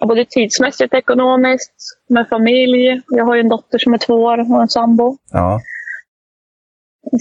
både 0.07 0.25
tidsmässigt, 0.25 0.95
ekonomiskt, 0.95 1.75
med 2.09 2.29
familj. 2.29 3.03
Jag 3.09 3.25
har 3.25 3.35
ju 3.35 3.41
en 3.41 3.49
dotter 3.49 3.79
som 3.79 3.95
är 3.95 3.99
två 3.99 4.15
år 4.15 4.53
och 4.55 4.63
en 4.63 4.69
sambo. 4.69 5.17
ja, 5.31 5.61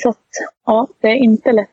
Så 0.01 0.09
att, 0.09 0.27
ja, 0.65 0.87
det 1.01 1.07
är 1.07 1.15
inte 1.15 1.51
lätt 1.51 1.69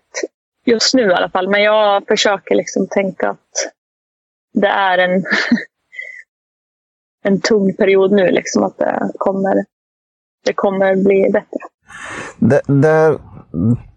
just 0.64 0.94
nu 0.94 1.02
i 1.02 1.14
alla 1.14 1.28
fall. 1.30 1.48
Men 1.48 1.62
jag 1.62 2.06
försöker 2.08 2.54
liksom 2.54 2.86
tänka 2.86 3.30
att 3.30 3.72
det 4.54 4.68
är 4.68 4.98
en, 4.98 5.24
en 7.24 7.40
tung 7.40 7.76
period 7.76 8.12
nu. 8.12 8.30
Liksom, 8.30 8.62
att 8.62 8.78
det 8.78 9.10
kommer, 9.18 9.64
det 10.44 10.52
kommer 10.52 10.96
bli 10.96 11.30
bättre. 11.32 11.58
det, 12.38 12.60
där 12.66 13.18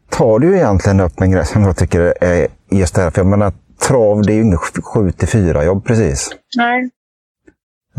tar 0.09 0.39
du 0.39 0.55
egentligen 0.55 0.99
upp 0.99 1.21
en 1.21 1.31
grej 1.31 1.45
som 1.45 1.63
jag 1.63 1.77
tycker 1.77 2.13
är 2.21 2.47
just 2.71 2.95
det 2.95 3.01
här. 3.01 3.11
För 3.11 3.19
jag 3.19 3.27
menar, 3.27 3.53
trav 3.89 4.21
det 4.21 4.33
är 4.33 4.35
ju 4.35 4.41
inget 4.41 4.59
7 4.93 5.11
till 5.11 5.27
4 5.27 5.63
jobb 5.63 5.85
precis. 5.85 6.29
Nej, 6.57 6.89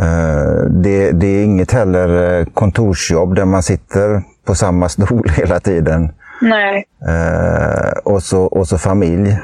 Eh, 0.00 0.64
det, 0.70 1.10
det 1.12 1.26
är 1.26 1.44
inget 1.44 1.72
heller 1.72 2.38
eh, 2.40 2.46
kontorsjobb 2.46 3.34
där 3.34 3.44
man 3.44 3.62
sitter 3.62 4.22
på 4.44 4.54
samma 4.54 4.88
stol 4.88 5.28
hela 5.36 5.60
tiden. 5.60 6.12
nej. 6.40 6.84
Eh, 7.08 7.90
och, 8.04 8.22
så, 8.22 8.42
och 8.42 8.68
så 8.68 8.78
familj. 8.78 9.38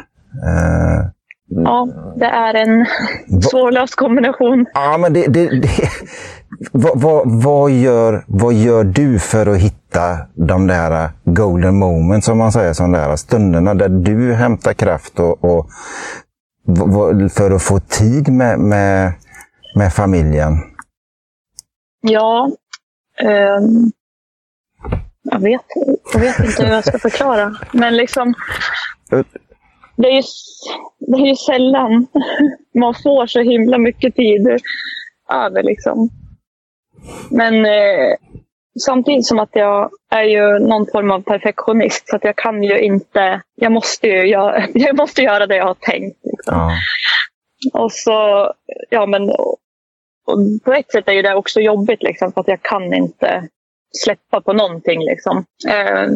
Ja, 1.48 1.88
det 2.16 2.24
är 2.26 2.54
en 2.54 2.86
svårlöst 3.42 3.96
kombination. 3.96 4.66
Ja, 4.74 4.98
men 4.98 5.12
det, 5.12 5.26
det, 5.26 5.60
det, 5.60 5.68
vad, 6.72 7.00
vad, 7.00 7.42
vad, 7.42 7.70
gör, 7.70 8.24
vad 8.26 8.54
gör 8.54 8.84
du 8.84 9.18
för 9.18 9.46
att 9.46 9.58
hitta 9.58 10.18
de 10.34 10.66
där 10.66 11.10
golden 11.24 11.78
moments, 11.78 12.26
som 12.26 12.38
man 12.38 12.52
säger, 12.52 12.72
som 12.72 12.92
där 12.92 13.16
stunderna 13.16 13.74
där 13.74 13.88
du 13.88 14.32
hämtar 14.34 14.72
kraft 14.72 15.20
och, 15.20 15.44
och 15.44 15.66
för 17.36 17.50
att 17.50 17.62
få 17.62 17.80
tid 17.80 18.28
med, 18.28 18.58
med, 18.58 19.12
med 19.74 19.92
familjen? 19.92 20.52
Ja, 22.00 22.50
eh, 23.20 23.60
jag, 25.22 25.40
vet, 25.40 25.62
jag 26.12 26.20
vet 26.20 26.38
inte 26.38 26.64
hur 26.66 26.72
jag 26.72 26.84
ska 26.84 26.98
förklara. 26.98 27.56
Men 27.72 27.96
liksom, 27.96 28.34
det 29.96 30.08
är 30.08 30.12
ju, 30.12 30.22
det 30.98 31.22
är 31.22 31.26
ju 31.26 31.36
sällan 31.36 32.06
man 32.74 32.94
får 32.94 33.26
så 33.26 33.40
himla 33.40 33.78
mycket 33.78 34.14
tid 34.14 34.46
över. 35.32 35.62
Liksom. 35.62 36.08
Men 37.30 37.54
eh, 37.64 38.16
samtidigt 38.80 39.26
som 39.26 39.38
att 39.38 39.50
jag 39.52 39.90
är 40.10 40.22
ju 40.22 40.58
någon 40.58 40.86
form 40.86 41.10
av 41.10 41.20
perfektionist 41.20 42.08
så 42.08 42.16
att 42.16 42.24
jag 42.24 42.36
kan 42.36 42.62
ju 42.62 42.80
inte, 42.80 43.42
jag 43.54 43.72
måste 43.72 44.06
ju 44.06 44.28
göra, 44.28 44.66
jag 44.74 44.96
måste 44.96 45.22
göra 45.22 45.46
det 45.46 45.56
jag 45.56 45.66
har 45.66 45.74
tänkt. 45.74 46.18
Liksom. 46.22 46.54
Ja. 46.54 46.72
Och 47.72 47.92
så, 47.92 48.52
ja 48.90 49.06
men 49.06 49.30
och 50.26 50.38
på 50.64 50.72
ett 50.72 50.92
sätt 50.92 51.08
är 51.08 51.12
ju 51.12 51.22
det 51.22 51.34
också 51.34 51.60
jobbigt 51.60 52.02
liksom, 52.02 52.32
för 52.32 52.40
att 52.40 52.48
jag 52.48 52.62
kan 52.62 52.94
inte 52.94 53.48
släppa 54.04 54.40
på 54.40 54.52
någonting. 54.52 55.00
Liksom. 55.00 55.44
Eh, 55.68 56.08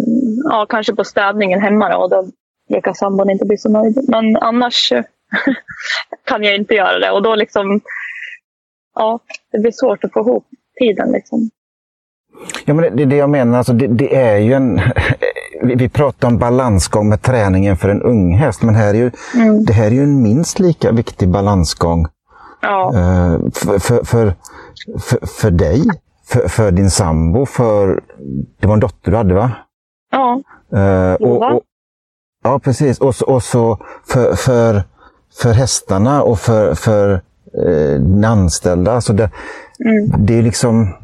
ja, 0.50 0.66
kanske 0.68 0.94
på 0.94 1.04
städningen 1.04 1.60
hemma 1.60 1.88
då, 1.88 2.08
då 2.08 2.30
brukar 2.68 2.92
sambon 2.92 3.30
inte 3.30 3.44
bli 3.44 3.56
så 3.56 3.68
nöjd. 3.68 4.08
Men 4.08 4.36
annars 4.36 4.92
kan 6.24 6.44
jag 6.44 6.54
inte 6.54 6.74
göra 6.74 6.98
det 6.98 7.10
och 7.10 7.22
då 7.22 7.34
liksom, 7.34 7.80
ja, 8.94 9.20
det 9.52 9.58
blir 9.58 9.72
svårt 9.72 10.04
att 10.04 10.12
få 10.12 10.20
ihop 10.20 10.46
tiden. 10.80 11.12
Liksom. 11.12 11.50
Ja, 12.64 12.74
men 12.74 12.96
det 12.96 13.02
är 13.02 13.06
det 13.06 13.16
jag 13.16 13.30
menar. 13.30 13.58
Alltså, 13.58 13.72
det, 13.72 13.86
det, 13.86 14.16
är 14.16 14.36
ju 14.36 14.52
en... 14.52 14.80
Vi 15.62 15.88
pratar 15.88 16.28
om 16.28 16.38
balansgång 16.38 17.08
med 17.08 17.22
träningen 17.22 17.76
för 17.76 17.88
en 17.88 18.02
ung 18.02 18.34
häst, 18.34 18.62
men 18.62 18.74
här 18.74 18.88
är 18.88 18.98
ju, 18.98 19.10
mm. 19.34 19.64
det 19.64 19.72
här 19.72 19.86
är 19.86 19.90
ju 19.90 20.02
en 20.02 20.22
minst 20.22 20.58
lika 20.58 20.92
viktig 20.92 21.28
balansgång 21.28 22.06
ja. 22.60 22.92
uh, 22.94 23.50
för, 23.52 23.78
för, 23.78 24.04
för, 24.04 24.34
för, 25.26 25.50
dig, 25.50 25.82
för, 26.26 26.48
för, 26.48 26.70
din 26.70 26.90
sambo, 26.90 27.46
för... 27.46 28.02
Det 28.60 28.66
var 28.66 28.74
en 28.74 28.80
dotter 28.80 29.10
du 29.10 29.16
hade, 29.16 29.34
va? 29.34 29.52
Ja. 30.10 30.40
Uh, 30.74 31.14
och, 31.14 31.54
och, 31.54 31.62
ja, 32.44 32.58
precis. 32.58 32.98
Och, 32.98 33.14
och 33.22 33.42
så 33.42 33.78
för, 34.06 34.34
för, 34.34 34.82
för 35.42 35.52
hästarna 35.52 36.22
och 36.22 36.38
för, 36.38 36.74
för 36.74 37.20
uh, 37.66 38.30
anställda. 38.30 38.92
Alltså 38.92 39.12
det, 39.12 39.30
mm. 39.84 40.26
det 40.26 40.38
är 40.38 40.42
liksom 40.42 40.94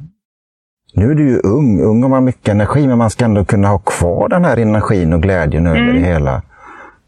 nu 0.97 1.11
är 1.11 1.15
du 1.15 1.29
ju 1.29 1.41
ung, 1.45 1.81
ung 1.81 2.13
har 2.13 2.21
mycket 2.21 2.49
energi, 2.49 2.87
men 2.87 2.99
man 2.99 3.11
ska 3.11 3.25
ändå 3.25 3.45
kunna 3.45 3.69
ha 3.69 3.79
kvar 3.79 4.29
den 4.29 4.45
här 4.45 4.57
energin 4.57 5.13
och 5.13 5.23
glädjen 5.23 5.67
över 5.67 5.81
mm. 5.81 5.95
det 5.95 6.01
hela. 6.01 6.43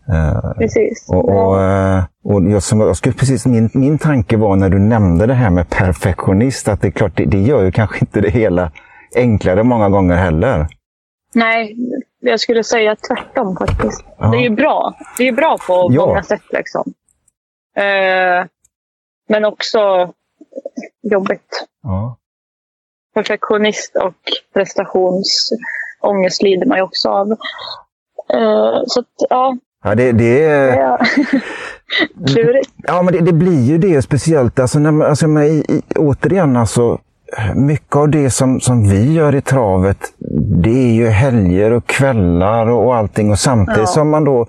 Uh, 0.09 0.53
precis. 0.59 1.07
Och, 1.09 1.29
och, 1.29 1.57
uh, 1.57 2.05
och 2.25 2.51
jag, 2.51 2.63
som, 2.63 2.81
jag 2.81 2.97
skulle 2.97 3.15
precis, 3.15 3.47
min, 3.47 3.71
min 3.73 3.99
tanke 3.99 4.37
var 4.37 4.57
när 4.57 4.69
du 4.69 4.79
nämnde 4.79 5.27
det 5.27 5.35
här 5.35 5.51
med 5.51 5.71
perfektionist, 5.71 6.69
att 6.69 6.81
det 6.81 6.89
är 6.89 6.91
klart, 6.91 7.17
det, 7.17 7.25
det 7.25 7.39
gör 7.39 7.63
ju 7.65 7.73
kanske 7.73 7.99
inte 8.01 8.21
det 8.21 8.31
hela 8.31 8.73
enklare 9.15 9.63
många 9.63 9.89
gånger 9.89 10.17
heller. 10.17 10.67
Nej, 11.35 11.77
jag 12.21 12.41
skulle 12.41 12.65
säga 12.65 12.97
tvärtom 12.97 13.57
faktiskt. 13.57 14.05
Ja. 14.19 14.27
Det 14.27 14.37
är 14.37 14.43
ju 14.43 14.51
bra. 14.51 14.95
Det 15.19 15.29
är 15.29 15.33
bra 15.33 15.57
på 15.67 15.89
ja. 15.91 16.07
många 16.07 16.23
sätt. 16.23 16.43
Liksom. 16.53 16.85
Uh, 17.79 18.47
men 19.29 19.45
också 19.45 20.13
jobbigt. 21.03 21.67
Ja 21.83 22.18
perfektionist 23.19 23.97
och 23.97 24.15
prestationsångest 24.55 26.43
lider 26.43 26.67
man 26.67 26.79
ju 26.79 26.83
också 26.83 27.09
av. 27.09 27.29
Uh, 28.35 28.83
så 28.87 29.01
att, 29.01 29.07
ja. 29.31 29.57
Ja, 29.85 29.95
det, 29.95 30.13
det 30.13 30.45
är... 30.45 30.99
Klurigt. 32.27 32.71
Ja, 32.77 33.03
men 33.03 33.15
det, 33.15 33.21
det, 33.21 33.33
blir 33.33 33.65
ju 33.65 33.79
det 33.79 34.03
speciellt. 34.03 34.59
Alltså, 34.59 34.79
när, 34.79 35.05
alltså, 35.05 35.29
med, 35.29 35.49
i, 35.49 35.83
återigen, 35.97 36.57
alltså, 36.57 36.99
mycket 37.55 37.97
av 37.97 38.09
det 38.09 38.31
som, 38.31 38.61
som 38.61 38.89
vi 38.89 39.13
gör 39.13 39.35
i 39.35 39.41
travet, 39.41 39.99
det 40.63 40.89
är 40.89 40.93
ju 40.93 41.07
helger 41.09 41.71
och 41.71 41.87
kvällar 41.87 42.67
och, 42.67 42.87
och 42.87 42.97
allting. 42.97 43.31
Och 43.31 43.39
samtidigt 43.39 43.81
ja. 43.81 43.87
som 43.87 44.11
man 44.11 44.25
då, 44.25 44.47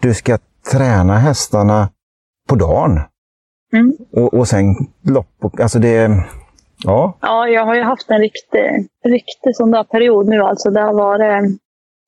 du 0.00 0.14
ska 0.14 0.38
träna 0.72 1.18
hästarna 1.18 1.88
på 2.48 2.54
dagen. 2.54 3.00
Mm. 3.72 3.92
Och, 4.12 4.34
och 4.34 4.48
sen 4.48 4.74
lopp. 5.02 5.34
Och, 5.42 5.60
alltså 5.60 5.78
det, 5.78 6.24
Ja. 6.84 7.18
Ja, 7.20 7.48
jag 7.48 7.64
har 7.64 7.74
ju 7.74 7.82
haft 7.82 8.10
en 8.10 8.20
riktig, 8.20 8.88
riktig 9.04 9.56
sån 9.56 9.70
där 9.70 9.84
period 9.84 10.28
nu. 10.28 10.42
Alltså, 10.42 10.70
det 10.70 10.80
har 10.80 10.94
varit 10.94 11.58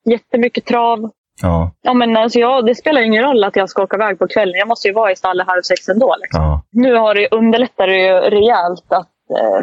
jättemycket 0.05 0.65
trav. 0.65 1.11
Ja. 1.43 1.71
Ja, 1.83 1.95
men 1.95 2.17
alltså, 2.17 2.39
ja, 2.39 2.62
det 2.62 2.75
spelar 2.75 3.00
ingen 3.00 3.25
roll 3.25 3.45
att 3.45 3.57
jag 3.57 3.69
ska 3.69 3.83
åka 3.83 3.97
iväg 3.97 4.19
på 4.19 4.29
kvällen. 4.29 4.55
Jag 4.59 4.69
måste 4.69 4.89
ju 4.89 4.95
vara 4.95 5.12
i 5.12 5.17
stallet 5.17 5.47
halv 5.47 5.62
sex 5.62 5.89
ändå. 5.89 6.17
Liksom. 6.21 6.43
Ja. 6.43 6.62
Nu 6.71 6.95
har 6.95 7.15
det 7.15 7.29
underlättat 7.31 7.87
det 7.87 7.99
ju 7.99 8.12
rejält 8.12 8.93
att 8.93 9.39
eh, 9.39 9.62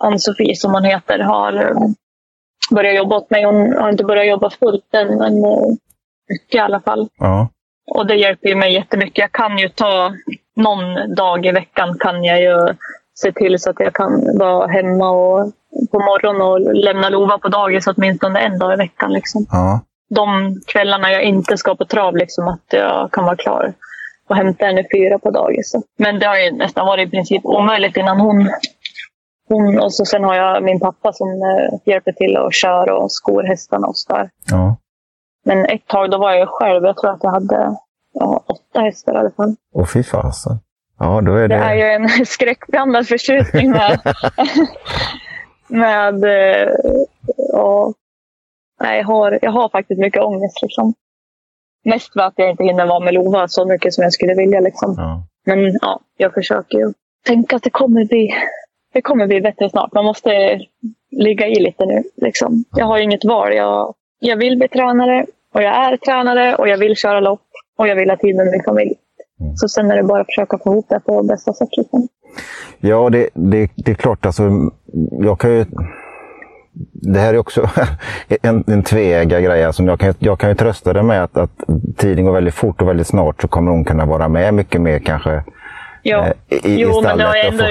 Ann-Sofie, 0.00 0.56
som 0.56 0.72
hon 0.72 0.84
heter, 0.84 1.18
har 1.18 1.52
eh, 1.52 1.76
börjat 2.70 2.96
jobba 2.96 3.16
åt 3.16 3.30
mig. 3.30 3.44
Hon 3.44 3.76
har 3.76 3.90
inte 3.90 4.04
börjat 4.04 4.26
jobba 4.26 4.50
fullt 4.50 4.94
än, 4.94 5.18
men 5.18 5.44
eh, 5.44 5.66
mycket 6.28 6.54
i 6.54 6.58
alla 6.58 6.80
fall. 6.80 7.08
Ja. 7.18 7.48
Och 7.94 8.06
det 8.06 8.14
hjälper 8.14 8.48
ju 8.48 8.54
mig 8.54 8.72
jättemycket. 8.72 9.18
Jag 9.18 9.32
kan 9.32 9.58
ju 9.58 9.68
ta 9.68 10.12
någon 10.56 11.14
dag 11.14 11.46
i 11.46 11.52
veckan 11.52 11.98
kan 11.98 12.24
jag 12.24 12.40
ju 12.40 12.74
se 13.18 13.32
till 13.32 13.60
så 13.60 13.70
att 13.70 13.76
jag 13.80 13.94
kan 13.94 14.38
vara 14.38 14.66
hemma 14.66 15.10
och, 15.10 15.52
på 15.90 15.98
morgonen 15.98 16.42
och 16.42 16.74
lämna 16.74 17.08
Lova 17.08 17.38
på 17.38 17.48
dagis 17.48 17.86
åtminstone 17.86 18.40
en 18.40 18.58
dag 18.58 18.72
i 18.72 18.76
veckan. 18.76 19.12
Liksom. 19.12 19.46
Ja. 19.50 19.80
De 20.14 20.56
kvällarna 20.66 21.12
jag 21.12 21.22
inte 21.22 21.56
ska 21.56 21.74
på 21.74 21.84
trav, 21.84 22.16
liksom, 22.16 22.48
att 22.48 22.64
jag 22.68 23.12
kan 23.12 23.24
vara 23.24 23.36
klar 23.36 23.72
och 24.28 24.36
hämta 24.36 24.66
henne 24.66 24.84
fyra 24.94 25.18
på 25.18 25.30
dagis. 25.30 25.74
Men 25.98 26.18
det 26.18 26.26
har 26.26 26.36
ju 26.36 26.52
nästan 26.52 26.86
varit 26.86 27.08
i 27.08 27.10
princip 27.10 27.44
omöjligt 27.44 27.96
innan 27.96 28.20
hon 28.20 28.50
hon, 29.50 29.80
och 29.80 29.94
så 29.94 30.04
sen 30.04 30.24
har 30.24 30.34
jag 30.34 30.62
min 30.62 30.80
pappa 30.80 31.12
som 31.12 31.28
eh, 31.28 31.78
hjälper 31.84 32.12
till 32.12 32.36
och 32.36 32.52
kör 32.52 32.90
och 32.90 33.12
skor 33.12 33.42
hästarna 33.42 33.86
och 33.86 33.96
sådär. 33.96 34.30
Ja. 34.50 34.76
Men 35.44 35.66
ett 35.66 35.86
tag 35.86 36.10
då 36.10 36.18
var 36.18 36.32
jag 36.32 36.48
själv. 36.48 36.84
Jag 36.84 36.96
tror 36.96 37.10
att 37.10 37.22
jag 37.22 37.30
hade 37.30 37.76
ja, 38.12 38.44
åtta 38.46 38.80
hästar 38.80 39.14
i 39.14 39.18
alla 39.18 39.30
fall. 39.30 39.56
Åh 39.74 39.86
fy 39.86 40.02
fasen. 40.02 40.58
Ja, 41.00 41.20
då 41.20 41.34
är 41.34 41.48
det... 41.48 41.56
det 41.56 41.64
är 41.64 41.74
ju 41.74 41.82
en 41.82 42.26
skräckblandad 42.26 43.08
förtjusning 43.08 43.70
med, 43.70 44.00
med 45.68 46.24
ja, 47.52 47.92
nej, 48.80 48.98
jag, 48.98 49.06
har, 49.06 49.38
jag 49.42 49.50
har 49.50 49.68
faktiskt 49.68 50.00
mycket 50.00 50.22
ångest. 50.22 50.62
Liksom. 50.62 50.94
Mest 51.84 52.12
för 52.12 52.20
att 52.20 52.34
jag 52.36 52.50
inte 52.50 52.64
hinner 52.64 52.86
vara 52.86 53.00
med 53.00 53.14
Lova 53.14 53.48
så 53.48 53.66
mycket 53.66 53.94
som 53.94 54.04
jag 54.04 54.12
skulle 54.12 54.34
vilja. 54.34 54.60
Liksom. 54.60 54.94
Ja. 54.96 55.26
Men 55.46 55.78
ja, 55.80 56.00
jag 56.16 56.34
försöker 56.34 56.78
ju 56.78 56.92
tänka 57.26 57.56
att 57.56 57.62
det 57.62 57.70
kommer 57.70 58.04
bli, 58.04 58.34
det 58.92 59.02
kommer 59.02 59.26
bli 59.26 59.40
bättre 59.40 59.70
snart. 59.70 59.92
Man 59.92 60.04
måste 60.04 60.60
ligga 61.10 61.46
i 61.46 61.60
lite 61.60 61.86
nu. 61.86 62.02
Liksom. 62.16 62.64
Jag 62.76 62.86
har 62.86 62.98
inget 62.98 63.24
val. 63.24 63.54
Jag, 63.54 63.94
jag 64.18 64.36
vill 64.36 64.58
bli 64.58 64.68
tränare 64.68 65.26
och 65.54 65.62
jag 65.62 65.74
är 65.74 65.96
tränare 65.96 66.56
och 66.56 66.68
jag 66.68 66.78
vill 66.78 66.96
köra 66.96 67.20
lopp 67.20 67.46
och 67.78 67.88
jag 67.88 67.96
vill 67.96 68.10
ha 68.10 68.16
tid 68.16 68.36
med 68.36 68.46
min 68.46 68.62
familj. 68.62 68.94
Mm. 69.40 69.56
Så 69.56 69.68
sen 69.68 69.90
är 69.90 69.96
det 69.96 70.02
bara 70.02 70.20
att 70.20 70.26
försöka 70.26 70.58
få 70.58 70.72
ihop 70.72 70.86
det 70.88 71.00
på 71.00 71.22
bästa 71.22 71.52
sätt. 71.52 71.68
Liksom. 71.76 72.08
Ja, 72.80 73.10
det, 73.10 73.28
det, 73.34 73.70
det 73.76 73.90
är 73.90 73.94
klart. 73.94 74.26
Alltså, 74.26 74.50
jag 75.10 75.40
kan 75.40 75.50
ju... 75.50 75.64
Det 76.92 77.18
här 77.18 77.34
är 77.34 77.38
också 77.38 77.70
en, 78.42 78.64
en 78.66 78.82
tveegga 78.82 79.40
grej. 79.40 79.64
Alltså, 79.64 79.82
jag, 79.82 80.00
kan, 80.00 80.14
jag 80.18 80.38
kan 80.38 80.48
ju 80.48 80.54
trösta 80.54 80.92
dig 80.92 81.02
med 81.02 81.24
att, 81.24 81.36
att 81.36 81.50
tiden 81.96 82.24
går 82.24 82.32
väldigt 82.32 82.54
fort 82.54 82.82
och 82.82 82.88
väldigt 82.88 83.06
snart 83.06 83.42
så 83.42 83.48
kommer 83.48 83.70
hon 83.70 83.84
kunna 83.84 84.06
vara 84.06 84.28
med 84.28 84.54
mycket 84.54 84.80
mer 84.80 84.98
kanske 84.98 85.44
Ja. 86.02 86.26
Eh, 86.48 86.66
i, 86.66 86.80
jo, 86.80 87.02
men 87.02 87.18
det 87.18 87.24
har, 87.24 87.36
ändå, 87.36 87.64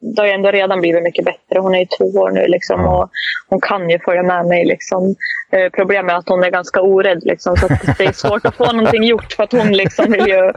det 0.00 0.22
har 0.22 0.28
ändå 0.28 0.50
redan 0.50 0.80
blivit 0.80 1.02
mycket 1.02 1.24
bättre. 1.24 1.60
Hon 1.60 1.74
är 1.74 1.78
ju 1.78 1.86
två 1.98 2.04
år 2.04 2.30
nu 2.30 2.46
liksom, 2.46 2.80
ja. 2.80 3.02
och 3.02 3.10
hon 3.48 3.60
kan 3.60 3.90
ju 3.90 3.98
följa 3.98 4.22
med 4.22 4.46
mig. 4.46 4.64
Liksom. 4.64 5.14
Eh, 5.52 5.70
problemet 5.72 6.12
är 6.12 6.16
att 6.16 6.28
hon 6.28 6.44
är 6.44 6.50
ganska 6.50 6.80
orädd. 6.80 7.24
Liksom, 7.24 7.56
så 7.56 7.68
det 7.98 8.04
är 8.04 8.12
svårt 8.12 8.46
att 8.46 8.56
få 8.56 8.72
någonting 8.72 9.04
gjort 9.04 9.32
för 9.32 9.42
att 9.42 9.52
hon 9.52 9.72
liksom 9.72 10.12
vill 10.12 10.26
ju 10.26 10.52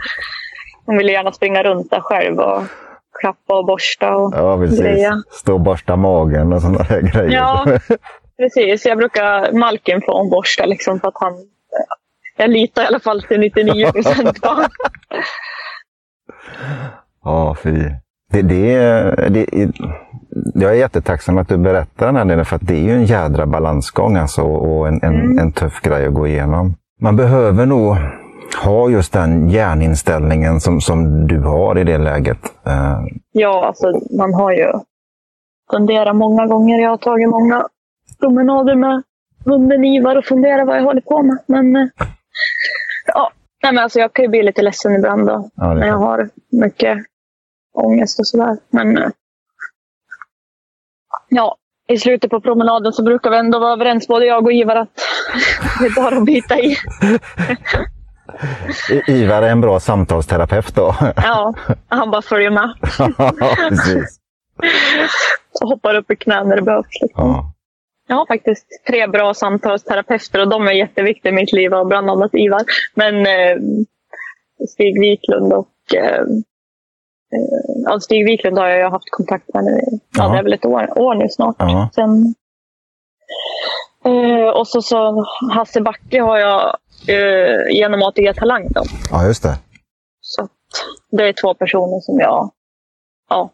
hon 0.85 0.97
vill 0.97 1.09
gärna 1.09 1.31
springa 1.31 1.63
runt 1.63 1.89
där 1.89 2.01
själv 2.01 2.39
och 2.39 2.63
klappa 3.19 3.57
och 3.57 3.65
borsta 3.65 4.15
och 4.15 4.33
ja, 4.35 4.57
precis. 4.57 4.79
greja. 4.79 5.23
Stå 5.31 5.53
och 5.53 5.61
borsta 5.61 5.95
magen 5.95 6.53
och 6.53 6.61
sådana 6.61 6.83
där 6.89 7.01
grejer. 7.01 7.31
Ja, 7.31 7.65
precis. 8.37 8.85
Jag 8.85 8.97
brukar 8.97 9.51
Malkin 9.51 10.01
få 10.01 10.19
en 10.19 10.29
borsta 10.29 10.65
liksom, 10.65 10.99
för 10.99 11.07
att 11.07 11.17
han... 11.19 11.33
Jag 12.37 12.49
litar 12.49 12.83
i 12.83 12.85
alla 12.85 12.99
fall 12.99 13.23
till 13.23 13.39
99 13.39 13.91
procent 13.91 14.41
på 14.41 14.47
honom. 14.47 14.69
Ja, 17.23 17.55
fy. 17.63 17.91
Det, 18.31 18.41
det, 18.41 19.29
det, 19.29 19.71
jag 20.53 20.71
är 20.71 20.75
jättetacksam 20.75 21.37
att 21.37 21.47
du 21.47 21.57
berättar 21.57 22.05
den 22.05 22.15
här 22.15 22.25
delen, 22.25 22.45
för 22.45 22.55
att 22.55 22.67
det 22.67 22.73
är 22.73 22.83
ju 22.83 22.91
en 22.91 23.05
jädra 23.05 23.45
balansgång 23.45 24.15
alltså, 24.15 24.41
och 24.41 24.87
en, 24.87 24.99
en, 25.03 25.15
mm. 25.15 25.39
en 25.39 25.51
tuff 25.51 25.81
grej 25.81 26.07
att 26.07 26.13
gå 26.13 26.27
igenom. 26.27 26.75
Man 27.01 27.15
behöver 27.15 27.65
nog 27.65 27.95
ha 28.63 28.89
just 28.89 29.13
den 29.13 29.49
hjärninställningen 29.49 30.59
som, 30.59 30.81
som 30.81 31.27
du 31.27 31.39
har 31.39 31.77
i 31.77 31.83
det 31.83 31.97
läget. 31.97 32.39
Eh, 32.65 32.99
Ja, 33.31 33.65
alltså 33.67 33.87
man 34.17 34.33
har 34.33 34.51
ju 34.51 34.73
funderat 35.71 36.15
många 36.15 36.45
gånger. 36.47 36.81
Jag 36.81 36.89
har 36.89 36.97
tagit 36.97 37.29
många 37.29 37.67
promenader 38.19 38.75
med 38.75 39.03
hunden 39.45 39.85
Ivar 39.85 40.15
och 40.15 40.25
funderat 40.25 40.67
vad 40.67 40.77
jag 40.77 40.83
håller 40.83 41.01
på 41.01 41.23
med. 41.23 41.37
Men 41.47 41.75
eh, 41.75 41.87
Nej, 43.65 43.73
men 43.73 43.83
alltså 43.83 43.99
jag 43.99 44.13
kan 44.13 44.23
ju 44.25 44.29
bli 44.29 44.43
lite 44.43 44.61
ledsen 44.61 44.95
ibland 44.95 45.27
då, 45.27 45.49
Ja, 45.55 45.73
när 45.73 45.87
jag 45.87 45.97
har 45.97 46.29
mycket 46.51 46.97
ångest 47.73 48.19
och 48.19 48.27
sådär. 48.27 48.57
Men 48.69 48.97
eh, 48.97 49.09
ja, 51.29 51.57
i 51.87 51.97
slutet 51.97 52.31
på 52.31 52.41
promenaden 52.41 52.93
så 52.93 53.03
brukar 53.03 53.29
vi 53.29 53.37
ändå 53.37 53.59
vara 53.59 53.73
överens, 53.73 54.07
både 54.07 54.25
jag 54.25 54.45
och 54.45 54.53
Ivar, 54.53 54.75
att 54.75 54.89
det 55.79 55.85
är 55.85 55.95
bara 55.95 56.17
att 56.17 56.25
bita 56.25 56.59
i. 56.59 56.77
Ivar 59.07 59.41
är 59.41 59.49
en 59.49 59.61
bra 59.61 59.79
samtalsterapeut 59.79 60.75
då. 60.75 60.95
Ja, 61.15 61.53
han 61.87 62.11
bara 62.11 62.21
följer 62.21 62.49
med 62.49 62.73
Precis. 63.69 64.19
och 65.61 65.69
hoppar 65.69 65.95
upp 65.95 66.11
i 66.11 66.15
knä 66.15 66.43
när 66.43 66.55
det 66.55 66.61
behövs. 66.61 67.01
Liksom. 67.01 67.27
Ja. 67.27 67.54
Jag 68.07 68.15
har 68.15 68.25
faktiskt 68.25 68.65
tre 68.87 69.07
bra 69.07 69.33
samtalsterapeuter 69.33 70.41
och 70.41 70.49
de 70.49 70.67
är 70.67 70.71
jätteviktiga 70.71 71.31
i 71.31 71.35
mitt 71.35 71.51
liv, 71.51 71.73
och 71.73 71.87
bland 71.87 72.09
annat 72.09 72.33
Ivar. 72.33 72.61
Men 72.93 73.15
eh, 73.25 73.57
Stig 74.69 74.99
Wiklund 74.99 75.53
och 75.53 75.95
eh, 75.95 76.21
eh, 77.33 77.83
ja, 77.85 77.99
Stig 77.99 78.25
Wiklund 78.25 78.57
har 78.57 78.67
jag 78.67 78.89
haft 78.89 79.11
kontakt 79.11 79.53
med 79.53 79.63
nu. 79.63 79.79
Ja, 80.17 80.27
det 80.27 80.37
är 80.37 80.43
väl 80.43 80.53
ett 80.53 80.65
år, 80.65 80.99
år 80.99 81.15
nu 81.15 81.29
snart. 81.29 81.55
Ja. 81.59 81.89
Sen, 81.95 82.35
eh, 84.05 84.49
och 84.49 84.67
så, 84.67 84.81
så 84.81 85.25
Hasse 85.53 85.81
Backe 85.81 86.21
har 86.21 86.37
jag 86.37 86.77
eh, 87.07 87.75
genom 87.75 88.03
ATG 88.03 88.33
Talang. 88.33 88.67
Då. 88.69 88.83
ja, 89.11 89.25
just 89.25 89.43
det. 89.43 89.57
Så 90.21 90.47
det 91.11 91.27
är 91.27 91.33
två 91.33 91.53
personer 91.53 91.99
som 91.99 92.19
jag 92.19 92.51
ja, 93.29 93.49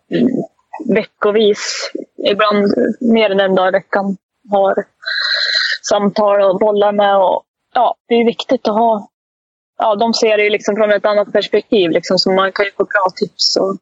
veckovis, 0.96 1.92
ibland 2.18 2.74
mer 3.00 3.30
än 3.30 3.40
en 3.40 3.56
dag 3.56 3.68
i 3.68 3.72
veckan, 3.72 4.18
har 4.52 4.76
samtal 5.90 6.42
och 6.42 6.60
bollar 6.60 6.92
med. 6.92 7.18
Och, 7.18 7.44
ja, 7.74 7.96
det 8.08 8.16
är 8.16 8.26
viktigt 8.26 8.68
att 8.68 8.76
ha... 8.76 9.08
Ja, 9.78 9.96
de 9.96 10.14
ser 10.14 10.38
det 10.38 10.50
liksom 10.50 10.76
från 10.76 10.92
ett 10.92 11.06
annat 11.06 11.32
perspektiv, 11.32 11.92
liksom, 11.92 12.20
så 12.20 12.32
man 12.32 12.52
kan 12.52 12.66
ju 12.66 12.72
få 12.72 12.84
bra 12.84 13.08
tips. 13.16 13.58
Och, 13.58 13.78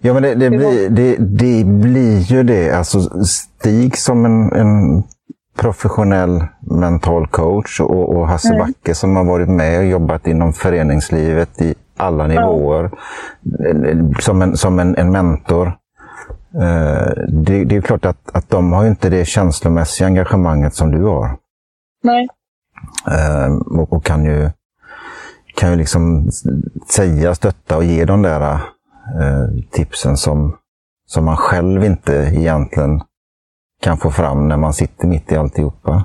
Ja, 0.00 0.12
men 0.12 0.22
det, 0.22 0.34
det, 0.34 0.50
blir, 0.50 0.88
det, 0.88 1.16
det 1.16 1.64
blir 1.64 2.18
ju 2.18 2.42
det. 2.42 2.70
Alltså, 2.70 3.00
Stig 3.24 3.98
som 3.98 4.24
en, 4.24 4.52
en 4.52 5.02
professionell 5.56 6.44
mental 6.60 7.26
coach 7.26 7.80
och, 7.80 8.16
och 8.16 8.28
Hasse 8.28 8.48
Mm. 8.48 8.58
Backe 8.58 8.94
som 8.94 9.16
har 9.16 9.24
varit 9.24 9.48
med 9.48 9.78
och 9.78 9.86
jobbat 9.86 10.26
inom 10.26 10.52
föreningslivet 10.52 11.60
i 11.60 11.74
alla 11.96 12.26
nivåer. 12.26 12.90
Som 14.20 14.42
en, 14.42 14.56
som 14.56 14.78
en, 14.78 14.96
en 14.96 15.12
mentor. 15.12 15.72
Eh, 16.62 17.12
Det, 17.28 17.64
det 17.64 17.76
är 17.76 17.80
klart 17.80 18.04
att, 18.04 18.36
att 18.36 18.50
de 18.50 18.72
har 18.72 18.86
inte 18.86 19.08
det 19.10 19.24
känslomässiga 19.24 20.06
engagemanget 20.06 20.74
som 20.74 20.90
du 20.90 21.02
har. 21.04 21.38
nej, 22.02 22.28
Eh, 23.08 23.54
och, 23.80 23.92
och 23.92 24.04
kan 24.04 24.24
ju, 24.24 24.50
kan 25.54 25.70
ju 25.70 25.76
liksom 25.76 26.30
säga, 26.88 27.34
stötta 27.34 27.76
och 27.76 27.84
ge 27.84 28.04
de 28.04 28.22
där 28.22 28.40
eh, 29.20 29.46
tipsen 29.70 30.16
som, 30.16 30.56
som 31.06 31.24
man 31.24 31.36
själv 31.36 31.84
inte 31.84 32.12
egentligen 32.12 33.02
kan 33.82 33.98
få 33.98 34.10
fram 34.10 34.48
när 34.48 34.56
man 34.56 34.74
sitter 34.74 35.06
mitt 35.08 35.32
i 35.32 35.36
alltihopa. 35.36 36.04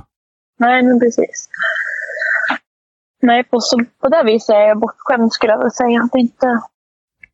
nej, 0.60 0.84
men 0.84 1.00
precis. 1.00 1.50
Nej, 3.22 3.44
på, 3.44 3.60
så, 3.62 3.78
på 4.02 4.10
det 4.10 4.24
viset 4.24 4.56
är 4.56 4.60
jag 4.68 4.80
bortskämd 4.80 5.34
skulle 5.34 5.54
jag 5.54 5.58
vilja 5.58 5.70
säga. 5.72 6.10
Är, 6.14 6.18
inte, 6.20 6.62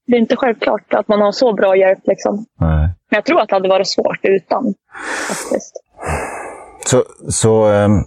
det 0.07 0.15
är 0.15 0.19
inte 0.19 0.35
självklart 0.35 0.93
att 0.93 1.07
man 1.07 1.21
har 1.21 1.31
så 1.31 1.53
bra 1.53 1.75
hjälp. 1.75 1.99
Liksom. 2.03 2.45
Nej. 2.59 2.79
Men 2.79 3.17
jag 3.17 3.25
tror 3.25 3.41
att 3.41 3.49
det 3.49 3.55
hade 3.55 3.69
varit 3.69 3.87
svårt 3.87 4.19
utan. 4.23 4.73
Faktiskt. 5.27 5.73
Så, 6.85 7.03
så 7.29 7.65
ehm, 7.65 8.03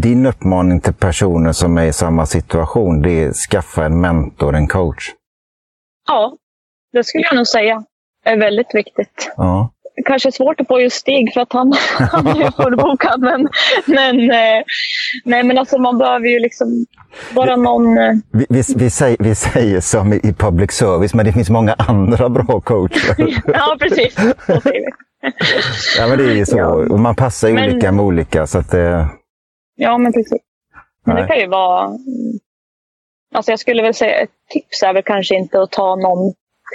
din 0.00 0.26
uppmaning 0.26 0.80
till 0.80 0.94
personer 0.94 1.52
som 1.52 1.78
är 1.78 1.84
i 1.84 1.92
samma 1.92 2.26
situation, 2.26 3.02
det 3.02 3.10
är 3.10 3.32
skaffa 3.32 3.84
en 3.84 4.00
mentor, 4.00 4.54
en 4.54 4.68
coach. 4.68 5.10
Ja, 6.08 6.36
det 6.92 7.04
skulle 7.04 7.24
jag 7.24 7.36
nog 7.36 7.46
säga 7.46 7.84
är 8.24 8.36
väldigt 8.36 8.74
viktigt. 8.74 9.32
Ja. 9.36 9.70
Kanske 10.04 10.32
svårt 10.32 10.60
att 10.60 10.68
få 10.68 10.80
just 10.80 10.96
Stig 10.96 11.32
för 11.34 11.40
att 11.40 11.52
han, 11.52 11.72
han 12.12 12.26
är 12.26 12.50
fullbokad. 12.62 13.20
Men, 13.20 13.48
men, 13.86 14.30
eh, 14.30 14.62
nej, 15.24 15.42
men 15.42 15.58
alltså 15.58 15.78
man 15.78 15.98
behöver 15.98 16.26
ju 16.28 16.38
liksom 16.38 16.86
bara 17.34 17.56
någon... 17.56 17.98
eh, 17.98 18.12
Vi, 18.32 18.46
vi, 18.48 18.62
vi, 18.76 18.90
säger, 18.90 19.16
vi 19.20 19.34
säger 19.34 19.80
som 19.80 20.12
i 20.12 20.34
public 20.38 20.72
service, 20.72 21.14
men 21.14 21.26
det 21.26 21.32
finns 21.32 21.50
många 21.50 21.74
andra 21.78 22.28
bra 22.28 22.60
coacher. 22.60 23.16
Ja, 23.46 23.76
precis. 23.80 24.14
Så 24.46 24.60
säger 24.60 24.80
vi. 24.80 24.92
Ja, 25.98 26.06
men 26.06 26.18
det 26.18 26.24
är 26.24 26.34
ju 26.34 26.46
så. 26.46 26.58
Ja. 26.58 26.96
Man 26.96 27.14
passar 27.14 27.48
ju 27.48 27.54
Men- 27.54 27.70
olika 27.70 27.92
med 27.92 28.04
olika. 28.04 28.46
Så 28.46 28.58
att, 28.58 28.74
eh, 28.74 29.06
Ja, 29.76 29.98
men 29.98 30.12
precis. 30.12 30.38
Men 31.06 31.16
det 31.16 31.26
kan 31.26 31.38
ju 31.38 31.46
vara... 31.46 31.90
Alltså 33.34 33.52
jag 33.52 33.58
skulle 33.58 33.82
väl 33.82 33.94
säga 33.94 34.18
ett 34.20 34.30
tips 34.50 34.82
är 34.82 34.92
väl 34.94 35.02
kanske 35.02 35.34
inte 35.34 35.62
att 35.62 35.70
ta 35.70 35.96
någon 35.96 36.32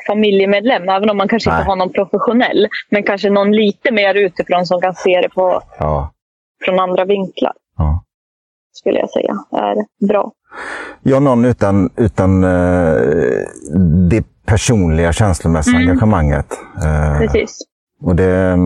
familjemedlem, 0.07 0.89
även 0.89 1.09
om 1.09 1.17
man 1.17 1.27
kanske 1.27 1.49
Nej. 1.49 1.59
inte 1.59 1.69
har 1.69 1.75
någon 1.75 1.93
professionell. 1.93 2.67
Men 2.89 3.03
kanske 3.03 3.29
någon 3.29 3.51
lite 3.51 3.91
mer 3.91 4.15
utifrån 4.15 4.65
som 4.65 4.81
kan 4.81 4.93
se 4.95 5.21
det 5.21 5.29
på, 5.29 5.61
ja, 5.79 6.11
från 6.65 6.79
andra 6.79 7.05
vinklar, 7.05 7.53
ja. 7.77 8.03
skulle 8.73 8.99
jag 8.99 9.09
säga 9.09 9.33
är 9.51 10.07
bra. 10.07 10.31
ja, 11.03 11.19
någon 11.19 11.45
utan, 11.45 11.89
utan 11.97 12.43
eh, 12.43 12.95
det 14.09 14.23
personliga 14.45 15.13
känslomässiga 15.13 15.75
Mm. 15.75 15.89
engagemanget. 15.89 16.45
Eh, 16.83 17.17
Precis. 17.19 17.57
och 18.01 18.15
det, 18.15 18.57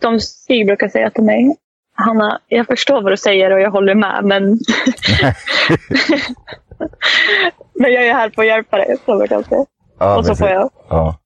Som 0.00 0.20
Stig 0.20 0.66
brukar 0.66 0.88
säga 0.88 1.10
till 1.10 1.24
mig. 1.24 1.56
Hanna, 1.94 2.40
jag 2.48 2.66
förstår 2.66 3.02
vad 3.02 3.12
du 3.12 3.16
säger 3.16 3.50
och 3.50 3.60
jag 3.60 3.70
håller 3.70 3.94
med, 3.94 4.20
men... 4.24 4.42
men 7.74 7.92
jag 7.92 8.06
är 8.06 8.12
här 8.12 8.30
för 8.30 8.42
att 8.42 8.48
hjälpa 8.48 8.76
dig, 8.76 8.96
så 9.06 9.18
brukar 9.18 9.36
jag 9.36 9.46
säga. 9.46 9.64
Ja, 10.04 10.16
och 10.18 10.26
så 10.26 10.34
får 10.36 10.48
jag, 10.48 10.70
Ja. 10.88 11.16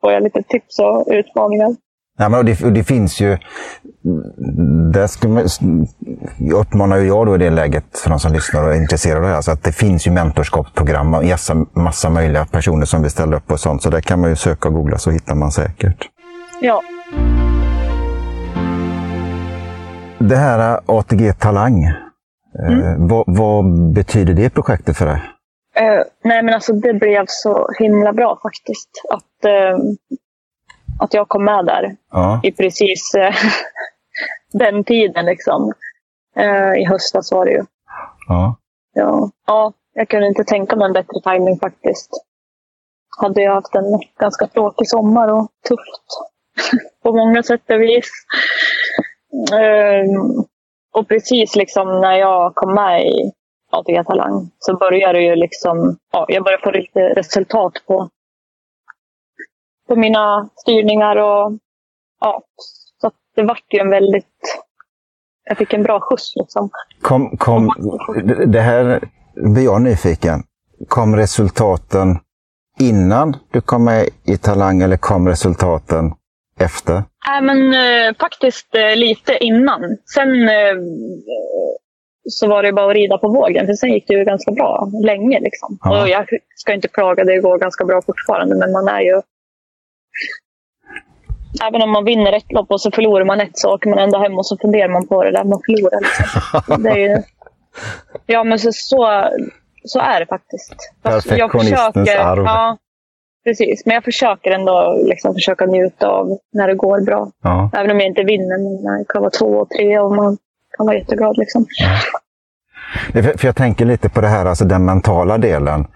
får 0.00 0.12
jag 0.12 0.22
lite 0.22 0.42
tips 0.42 0.78
och 0.78 1.04
utmaningar. 1.06 1.76
Ja, 2.18 2.28
men 2.28 2.46
det, 2.46 2.70
det 2.70 2.84
finns 2.84 3.20
ju... 3.20 3.38
Där 4.92 5.06
ska 5.06 5.28
man, 5.28 5.44
uppmanar 6.54 6.96
jag 6.96 7.26
då 7.26 7.34
i 7.34 7.38
det 7.38 7.50
läget 7.50 7.98
för 7.98 8.10
de 8.10 8.18
som 8.20 8.32
lyssnar 8.32 8.62
och 8.64 8.74
är 8.74 8.76
intresserade 8.80 9.20
av 9.20 9.26
det 9.28 9.34
här. 9.34 9.40
Så 9.42 9.50
att 9.52 9.62
det 9.62 9.72
finns 9.72 10.06
ju 10.06 10.10
mentorskapsprogram 10.10 11.14
och 11.14 11.24
massa, 11.24 11.54
massa 11.72 12.10
möjliga 12.10 12.44
personer 12.46 12.86
som 12.86 13.02
vill 13.02 13.10
ställa 13.10 13.36
upp 13.36 13.50
och 13.50 13.60
sånt. 13.60 13.82
Så 13.82 13.90
där 13.90 14.00
kan 14.00 14.20
man 14.20 14.30
ju 14.30 14.36
söka 14.36 14.68
och 14.68 14.74
googla 14.74 14.98
så 14.98 15.10
hittar 15.10 15.34
man 15.34 15.50
säkert. 15.50 16.08
Ja, 16.60 16.82
Det 20.18 20.36
här 20.36 20.80
ATG 20.86 21.32
Talang. 21.32 21.84
Eh, 21.84 22.94
vad, 22.98 23.24
vad 23.26 23.92
betyder 23.92 24.34
det 24.34 24.50
projektet 24.50 24.96
för 24.96 25.06
dig? 25.06 25.22
Eh, 25.74 26.02
nej, 26.22 26.42
men 26.42 26.54
alltså 26.54 26.72
det 26.72 26.94
blev 26.94 27.24
så 27.28 27.68
himla 27.78 28.12
bra 28.12 28.38
faktiskt. 28.42 28.90
Att, 29.10 29.44
eh, 29.44 29.78
att 31.00 31.14
jag 31.14 31.28
kom 31.28 31.44
med 31.44 31.66
där 31.66 31.96
Ja, 32.10 32.40
i 32.42 32.52
precis 32.52 33.14
eh, 33.14 33.34
den 34.52 34.84
tiden. 34.84 35.26
Liksom. 35.26 35.72
I 36.76 36.84
höstas 36.84 37.32
var 37.32 37.44
det 37.44 37.50
ju. 37.50 37.64
ja. 38.28 38.56
Ja. 38.94 39.30
ja, 39.46 39.72
jag 39.94 40.08
kunde 40.08 40.26
inte 40.26 40.44
tänka 40.44 40.76
mig 40.76 40.86
en 40.86 40.92
bättre 40.92 41.20
timing 41.24 41.58
faktiskt. 41.58 42.10
Hade 43.20 43.42
jag 43.42 43.54
haft 43.54 43.74
en 43.74 44.00
ganska 44.18 44.46
tråkig 44.46 44.88
sommar 44.88 45.28
och 45.28 45.48
tufft 45.68 46.04
på 47.02 47.12
många 47.12 47.42
sätt 47.42 47.70
och 47.70 47.80
vis. 47.80 48.10
Ehm, 49.52 50.44
och 50.92 51.08
precis 51.08 51.56
liksom 51.56 52.00
när 52.00 52.16
jag 52.16 52.54
kom 52.54 52.74
med 52.74 53.06
i 53.06 53.32
ATG 53.74 54.04
Talang 54.04 54.50
så 54.58 54.76
började 54.76 55.22
ju 55.22 55.36
liksom, 55.36 55.96
ja, 56.12 56.26
jag 56.28 56.44
började 56.44 56.62
få 56.62 56.70
lite 56.70 57.00
resultat 57.00 57.72
på, 57.86 58.08
på 59.88 59.96
mina 59.96 60.48
styrningar 60.56 61.16
och 61.16 61.52
ja, 62.20 62.42
så 63.00 63.06
att 63.06 63.14
det 63.36 63.42
vart 63.42 63.72
ju 63.72 63.78
en 63.78 63.90
väldigt, 63.90 64.62
jag 65.44 65.58
fick 65.58 65.72
en 65.72 65.82
bra 65.82 66.00
skjuts 66.00 66.36
liksom. 66.36 66.70
Kom, 67.00 67.36
kom, 67.36 67.70
det 68.46 68.60
här 68.60 69.00
blir 69.34 69.64
jag 69.64 69.82
nyfiken. 69.82 70.42
Kom 70.88 71.16
resultaten 71.16 72.18
innan 72.80 73.36
du 73.52 73.60
kom 73.60 73.84
med 73.84 74.08
i 74.24 74.36
Talang 74.36 74.82
eller 74.82 74.96
kom 74.96 75.28
resultaten 75.28 76.12
efter? 76.60 77.02
Nej, 77.26 77.42
men 77.42 77.74
eh, 77.74 78.14
faktiskt 78.20 78.74
eh, 78.74 78.96
lite 78.96 79.44
innan. 79.44 79.96
Sen 80.14 80.48
eh, 80.48 80.74
så 82.30 82.46
var 82.48 82.62
det 82.62 82.72
bara 82.72 82.90
att 82.90 82.94
rida 82.96 83.18
på 83.18 83.28
vågen, 83.28 83.66
för 83.66 83.72
sen 83.72 83.92
gick 83.92 84.08
det 84.08 84.14
ju 84.14 84.24
ganska 84.24 84.52
bra 84.52 84.88
länge. 85.04 85.40
Liksom. 85.40 85.78
Ja. 85.82 86.02
Och 86.02 86.08
jag 86.08 86.26
ska 86.56 86.72
inte 86.72 86.88
klaga, 86.88 87.24
det 87.24 87.38
går 87.38 87.58
ganska 87.58 87.84
bra 87.84 88.02
fortfarande, 88.02 88.56
men 88.56 88.72
man 88.72 88.88
är 88.88 89.00
ju... 89.00 89.22
Även 91.68 91.82
om 91.82 91.90
man 91.90 92.04
vinner 92.04 92.32
ett 92.32 92.52
lopp 92.52 92.70
och 92.70 92.80
så 92.80 92.90
förlorar 92.90 93.24
man 93.24 93.40
ett 93.40 93.58
så 93.58 93.74
åker 93.74 93.90
man 93.90 93.98
ändå 93.98 94.18
hem 94.18 94.38
och 94.38 94.46
så 94.46 94.56
funderar 94.58 94.88
man 94.88 95.06
på 95.06 95.24
det 95.24 95.30
där 95.30 95.44
man 95.44 95.60
förlorar. 95.66 96.00
Liksom. 96.00 96.82
Det 96.82 96.90
är 96.90 96.96
ju 97.16 97.22
Ja, 98.26 98.44
men 98.44 98.58
så, 98.58 98.72
så, 98.72 99.28
så 99.84 100.00
är 100.00 100.20
det 100.20 100.26
faktiskt. 100.26 100.74
Jag 101.02 101.22
försöker- 101.22 102.18
arv. 102.18 102.44
Ja, 102.44 102.76
precis. 103.44 103.86
Men 103.86 103.94
jag 103.94 104.04
försöker 104.04 104.50
ändå 104.50 105.02
liksom 105.04 105.34
försöka 105.34 105.66
njuta 105.66 106.08
av 106.08 106.38
när 106.52 106.68
det 106.68 106.74
går 106.74 107.00
bra. 107.00 107.30
Ja. 107.42 107.70
Även 107.74 107.90
om 107.90 108.00
jag 108.00 108.08
inte 108.08 108.22
vinner. 108.22 108.58
Men 108.58 108.82
man 108.82 109.04
kan 109.08 109.22
vara 109.22 109.30
två 109.30 109.46
och 109.46 109.70
tre 109.70 109.98
och 109.98 110.14
man 110.14 110.38
kan 110.76 110.86
vara 110.86 110.96
jätteglad. 110.98 111.36
Liksom. 111.38 111.66
För 113.12 113.46
jag 113.46 113.56
tänker 113.56 113.84
lite 113.84 114.08
på 114.08 114.20
det 114.20 114.28
här, 114.28 114.46
alltså 114.46 114.64
den 114.64 114.84
mentala 114.84 115.38
delen. 115.38 115.86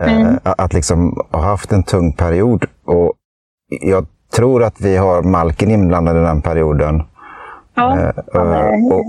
Eh, 0.00 0.12
Mm. 0.20 0.38
Att 0.42 0.72
liksom 0.72 1.26
ha 1.32 1.40
haft 1.40 1.72
en 1.72 1.82
tung 1.82 2.12
period. 2.12 2.64
Och 2.86 3.12
jag 3.80 4.06
tror 4.32 4.62
att 4.62 4.80
vi 4.80 4.96
har 4.96 5.22
Malkin 5.22 5.70
inblandad 5.70 6.16
i 6.16 6.20
den 6.20 6.42
perioden. 6.42 7.02
Ja, 7.74 7.98
Eh, 7.98 8.10
han 8.32 8.52
är 8.52 8.92
och- 8.92 9.04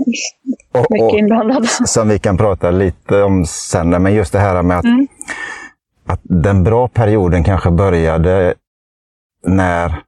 Och, 0.72 0.86
mycket 0.90 1.18
inblandad. 1.18 1.66
som 1.84 2.08
vi 2.08 2.18
kan 2.18 2.36
prata 2.36 2.70
lite 2.70 3.22
om 3.22 3.46
sen. 3.46 3.90
Men 3.90 4.14
just 4.14 4.32
det 4.32 4.38
här 4.38 4.62
med 4.62 4.78
att, 4.78 4.84
Mm. 4.84 5.06
att 6.06 6.20
den 6.22 6.62
bra 6.64 6.88
perioden 6.88 7.44
kanske 7.44 7.70
började 7.70 8.54
när 9.46 10.02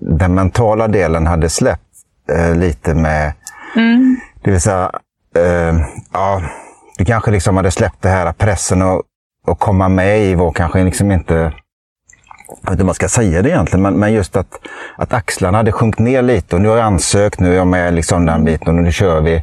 den 0.00 0.34
mentala 0.34 0.88
delen 0.88 1.26
hade 1.26 1.48
släppt 1.48 1.82
eh, 2.32 2.54
lite 2.56 2.94
med 2.94 3.32
Mm. 3.76 4.16
det 4.42 4.50
vill 4.50 4.60
säga, 4.60 4.90
eh, 5.36 5.74
ja, 6.12 6.42
du 6.98 7.04
kanske 7.04 7.30
liksom 7.30 7.56
hade 7.56 7.70
släppt 7.70 8.02
det 8.02 8.08
här 8.08 8.32
pressen 8.32 8.82
och, 8.82 9.02
och 9.46 9.58
komma 9.58 9.88
med 9.88 10.20
i 10.20 10.34
var 10.34 10.52
kanske 10.52 10.84
liksom 10.84 11.10
inte, 11.10 11.34
jag 11.34 12.56
vet 12.62 12.70
inte 12.70 12.82
om 12.82 12.86
man 12.86 12.94
ska 12.94 13.08
säga 13.08 13.42
det 13.42 13.48
egentligen, 13.50 13.82
men, 13.82 13.94
men 13.94 14.12
just 14.12 14.36
att, 14.36 14.60
att 14.96 15.12
axlarna 15.12 15.58
hade 15.58 15.72
sjunkit 15.72 15.98
ner 15.98 16.22
lite 16.22 16.56
och 16.56 16.62
nu 16.62 16.68
har 16.68 16.76
jag 16.76 16.86
ansökt, 16.86 17.40
nu 17.40 17.52
är 17.52 17.56
jag 17.56 17.66
med 17.66 17.94
liksom 17.94 18.26
den 18.26 18.44
biten 18.44 18.78
och 18.78 18.84
nu 18.84 18.92
kör 18.92 19.20
vi. 19.20 19.42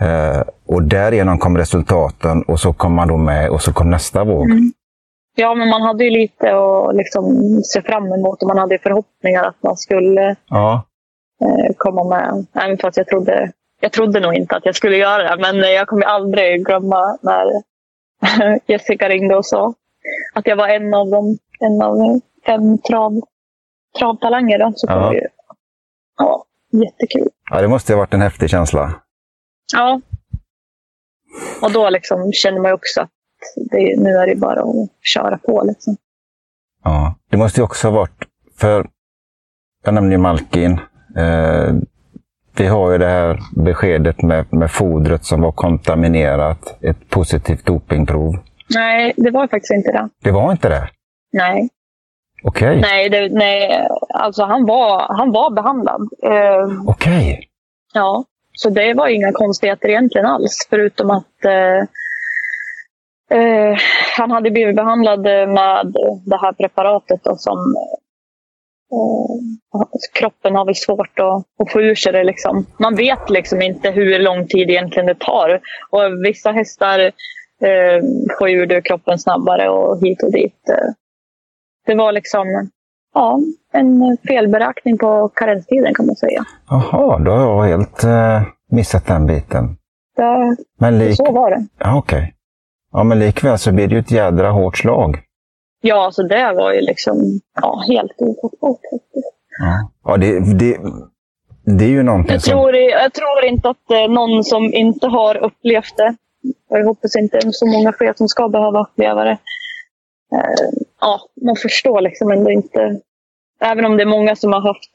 Eh, 0.00 0.42
och 0.66 0.82
därigenom 0.82 1.38
kom 1.38 1.58
resultaten 1.58 2.42
och 2.42 2.60
så 2.60 2.72
kom 2.72 2.94
man 2.94 3.08
då 3.08 3.16
med 3.16 3.50
och 3.50 3.62
så 3.62 3.72
kom 3.72 3.90
nästa 3.90 4.24
våg. 4.24 4.50
Mm. 4.50 4.72
Ja, 5.36 5.54
men 5.54 5.68
man 5.68 5.82
hade 5.82 6.04
ju 6.04 6.10
lite 6.10 6.56
att 6.56 6.96
liksom 6.96 7.24
se 7.64 7.82
fram 7.82 8.12
emot 8.12 8.42
och 8.42 8.48
man 8.48 8.58
hade 8.58 8.78
förhoppningar 8.78 9.44
att 9.44 9.62
man 9.62 9.76
skulle 9.76 10.36
Ja, 10.48 10.82
eh, 11.44 11.74
komma 11.76 12.04
med. 12.04 12.46
Även 12.64 12.78
fast 12.78 12.96
jag 12.96 13.06
trodde, 13.06 13.52
jag 13.80 13.92
trodde 13.92 14.20
nog 14.20 14.34
inte 14.34 14.56
att 14.56 14.66
jag 14.66 14.76
skulle 14.76 14.96
göra 14.96 15.36
det. 15.36 15.42
Men 15.42 15.56
jag 15.72 15.88
kommer 15.88 16.06
aldrig 16.06 16.66
glömma 16.66 17.18
när 17.22 17.44
Jessica 18.66 19.08
ringde 19.08 19.36
och 19.36 19.46
sa 19.46 19.74
att 20.34 20.46
jag 20.46 20.56
var 20.56 20.68
en 20.68 20.94
av 20.94 21.10
dem. 21.10 21.38
En 21.60 21.82
av 21.82 22.20
fem 22.46 22.78
trav, 22.78 23.20
travtalanger. 23.98 24.58
Då. 24.58 24.72
Så 24.76 24.86
Ja. 24.88 25.14
ju, 25.14 25.20
ja, 26.18 26.44
jättekul. 26.70 27.28
ja, 27.50 27.60
det 27.60 27.68
måste 27.68 27.92
ha 27.92 27.98
varit 27.98 28.14
en 28.14 28.22
häftig 28.22 28.50
känsla. 28.50 28.94
Ja. 29.72 30.00
Och 31.62 31.72
då 31.72 31.90
liksom 31.90 32.32
känner 32.32 32.60
man 32.60 32.70
ju 32.70 32.74
också 32.74 33.00
att 33.00 33.10
det, 33.70 34.00
nu 34.00 34.10
är 34.10 34.26
det 34.26 34.36
bara 34.36 34.60
att 34.60 34.90
köra 35.02 35.38
på. 35.38 35.62
Liksom. 35.64 35.96
Ja, 36.84 37.14
det 37.30 37.36
måste 37.36 37.60
ju 37.60 37.64
också 37.64 37.88
ha 37.88 37.94
varit, 37.94 38.24
för 38.58 38.88
jag 39.84 39.94
nämnde 39.94 40.12
ju 40.14 40.18
Malkin. 40.18 40.72
Eh, 41.16 41.74
vi 42.56 42.66
har 42.66 42.92
ju 42.92 42.98
det 42.98 43.06
här 43.08 43.38
beskedet 43.56 44.22
med, 44.22 44.52
med 44.52 44.70
fodret 44.70 45.24
som 45.24 45.40
var 45.40 45.52
kontaminerat, 45.52 46.78
ett 46.82 47.10
positivt 47.10 47.66
dopingprov. 47.66 48.38
Nej, 48.74 49.12
det 49.16 49.30
var 49.30 49.46
faktiskt 49.48 49.72
inte 49.72 49.92
det. 49.92 50.08
Det 50.24 50.30
var 50.30 50.52
inte 50.52 50.68
det? 50.68 50.88
Nej, 51.32 51.68
Okej, 52.42 52.80
nej, 52.80 53.08
det, 53.08 53.28
nej 53.32 53.86
alltså 54.14 54.44
han 54.44 54.66
var, 54.66 55.16
han 55.16 55.32
var 55.32 55.50
behandlad. 55.50 56.08
Eh, 56.22 56.82
okej. 56.86 57.48
ja, 57.94 58.24
så 58.52 58.70
det 58.70 58.94
var 58.94 59.08
inga 59.08 59.32
konstigheter 59.32 59.88
egentligen 59.88 60.26
alls. 60.26 60.66
Förutom 60.70 61.10
att 61.10 61.44
eh, 61.44 61.78
eh, 63.38 63.78
han 64.16 64.30
hade 64.30 64.50
blivit 64.50 64.76
behandlad 64.76 65.20
med 65.48 65.94
det 66.26 66.36
här 66.40 66.52
preparatet 66.52 67.20
då, 67.24 67.36
som 67.36 67.76
kroppen 70.12 70.54
har 70.54 70.64
väl 70.64 70.74
svårt 70.74 71.18
att, 71.18 71.44
att 71.62 71.72
få 71.72 71.82
ur 71.82 71.94
sig 71.94 72.12
det. 72.12 72.24
Liksom. 72.24 72.66
Man 72.78 72.96
vet 72.96 73.30
liksom 73.30 73.62
inte 73.62 73.90
hur 73.90 74.18
lång 74.18 74.46
tid 74.46 74.70
egentligen 74.70 75.06
det 75.06 75.18
tar. 75.18 75.60
Och 75.90 76.24
vissa 76.24 76.50
hästar 76.50 76.98
eh, 77.60 78.02
får 78.38 78.50
ur 78.50 78.66
det 78.66 78.82
kroppen 78.82 79.18
snabbare 79.18 79.68
och 79.68 80.00
hit 80.00 80.22
och 80.22 80.32
dit. 80.32 80.68
Eh. 80.68 80.92
Det 81.86 81.94
var 81.94 82.12
liksom 82.12 82.68
ja, 83.14 83.40
en 83.72 84.16
felberäkning 84.28 84.98
på 84.98 85.28
karenstiden 85.34 85.94
kan 85.94 86.06
man 86.06 86.16
säga. 86.16 86.44
Jaha, 86.70 87.18
då 87.18 87.30
har 87.30 87.66
jag 87.66 87.78
helt 87.78 88.04
eh, 88.04 88.42
missat 88.70 89.06
den 89.06 89.26
biten. 89.26 89.76
Det, 90.16 90.56
Men 90.78 90.98
lik... 90.98 91.16
så 91.16 91.32
var 91.32 91.50
det. 91.50 91.66
Ja, 91.78 91.98
okej. 91.98 92.34
Ja, 92.92 93.04
men 93.04 93.18
likväl 93.18 93.58
så 93.58 93.72
blir 93.72 93.88
det 93.88 93.94
ju 93.94 94.00
ett 94.00 94.10
jädra 94.10 94.50
hårt 94.50 94.78
slag. 94.78 95.20
Ja, 95.80 96.10
så 96.12 96.22
det 96.22 96.52
var 96.52 96.72
ju 96.72 96.80
liksom 96.80 97.40
ja, 97.54 97.84
helt 97.88 98.12
ofattbart. 98.18 98.80
Ja, 99.58 99.90
ja 100.04 100.16
det, 100.16 100.58
det, 100.58 100.78
det 101.78 101.84
är 101.84 101.88
ju 101.88 102.02
någonting 102.02 102.32
Jag 102.32 102.42
som... 102.42 102.50
tror, 102.50 102.76
jag 102.76 103.12
tror 103.12 103.44
inte 103.44 103.68
att 103.70 103.90
är 103.90 104.08
någon 104.08 104.44
som 104.44 104.74
inte 104.74 105.06
har 105.06 105.36
upplevt 105.36 105.96
det. 105.96 106.16
Och 106.70 106.78
jag 106.78 106.84
hoppas 106.84 107.16
inte 107.16 107.52
så 107.52 107.66
många 107.66 107.92
fler 107.92 108.14
som 108.16 108.28
ska 108.28 108.48
behöva 108.48 108.80
uppleva 108.80 109.24
det. 109.24 109.38
Eh, 110.34 110.80
ja, 111.00 111.20
man 111.46 111.56
förstår 111.56 112.00
liksom 112.00 112.30
ändå 112.30 112.50
inte. 112.50 113.00
Även 113.60 113.84
om 113.84 113.96
det 113.96 114.02
är 114.02 114.06
många 114.06 114.36
som 114.36 114.52
har 114.52 114.60
haft 114.60 114.90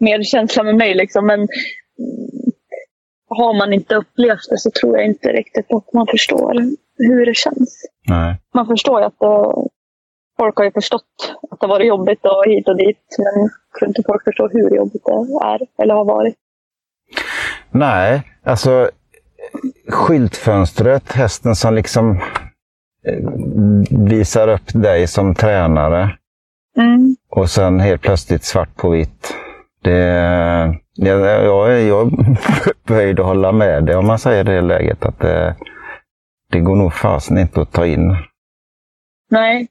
medkänsla 0.00 0.62
med 0.62 0.76
mig. 0.76 0.94
Liksom, 0.94 1.26
men 1.26 1.48
har 3.28 3.58
man 3.58 3.72
inte 3.72 3.94
upplevt 3.94 4.48
det 4.50 4.58
så 4.58 4.70
tror 4.70 4.96
jag 4.96 5.06
inte 5.06 5.32
riktigt 5.32 5.72
att 5.72 5.92
man 5.92 6.06
förstår 6.06 6.54
hur 6.98 7.26
det 7.26 7.36
känns. 7.36 7.82
Nej. 8.08 8.36
Man 8.54 8.66
förstår 8.66 9.00
ju 9.00 9.06
att 9.06 9.18
det, 9.18 9.68
folk 10.40 10.56
har 10.56 10.64
ju 10.64 10.72
förstått 10.72 11.36
att 11.50 11.60
det 11.60 11.66
har 11.66 11.74
varit 11.74 11.86
jobbigt 11.88 12.24
och 12.24 12.44
hit 12.46 12.68
och 12.68 12.76
dit. 12.76 13.16
Men 13.18 13.42
jag 13.42 13.78
tror 13.78 13.88
inte 13.88 14.02
folk 14.06 14.24
förstår 14.24 14.50
hur 14.52 14.76
jobbigt 14.76 15.02
det 15.04 15.46
är 15.46 15.82
eller 15.82 15.94
har 15.94 16.04
varit. 16.04 16.34
Nej, 17.70 18.22
alltså 18.44 18.90
skyltfönstret, 19.88 21.12
hästen 21.12 21.54
som 21.54 21.74
liksom 21.74 22.10
eh, 23.06 23.24
visar 24.08 24.48
upp 24.48 24.72
dig 24.82 25.06
som 25.06 25.34
tränare 25.34 26.14
Mm. 26.78 27.16
och 27.30 27.50
sen 27.50 27.80
helt 27.80 28.02
plötsligt 28.02 28.44
svart 28.44 28.76
på 28.76 28.90
vitt. 28.90 29.34
Det, 29.82 29.98
jag, 30.94 31.20
jag, 31.20 31.80
jag 31.82 32.06
är 32.06 32.10
böjd 32.88 33.20
att 33.20 33.26
hålla 33.26 33.52
med 33.52 33.84
dig 33.84 33.96
om 33.96 34.06
man 34.06 34.18
säger 34.18 34.44
det 34.44 34.60
läget 34.60 35.04
att 35.04 35.18
det, 35.18 35.56
det 36.52 36.60
går 36.60 36.76
nog 36.76 36.92
fasen 36.94 37.38
inte 37.38 37.60
att 37.60 37.72
ta 37.72 37.86
in. 37.86 38.16
Nej, 39.30 39.68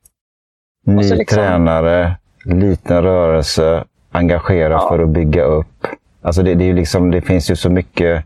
Ny 0.88 1.04
liksom- 1.15 1.38
tränare, 1.38 2.17
liten 2.45 3.04
rörelse, 3.04 3.86
engagera 4.12 4.73
Ja. 4.73 4.88
för 4.89 5.00
att 5.00 5.10
bygga 5.10 5.43
upp. 5.43 5.88
Alltså 6.21 6.43
det, 6.43 6.56
det, 6.56 6.69
är 6.69 6.73
liksom, 6.73 7.12
det 7.12 7.21
finns 7.21 7.52
ju 7.52 7.56
så 7.56 7.69
mycket. 7.69 8.26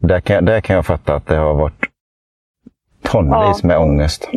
Där 0.00 0.20
kan, 0.20 0.44
där 0.44 0.60
kan 0.60 0.76
jag 0.76 0.86
fatta 0.86 1.14
att 1.14 1.26
det 1.26 1.36
har 1.36 1.54
varit 1.54 1.84
tonvis 3.02 3.58
Ja. 3.62 3.66
med 3.68 3.78
ångest. 3.78 4.28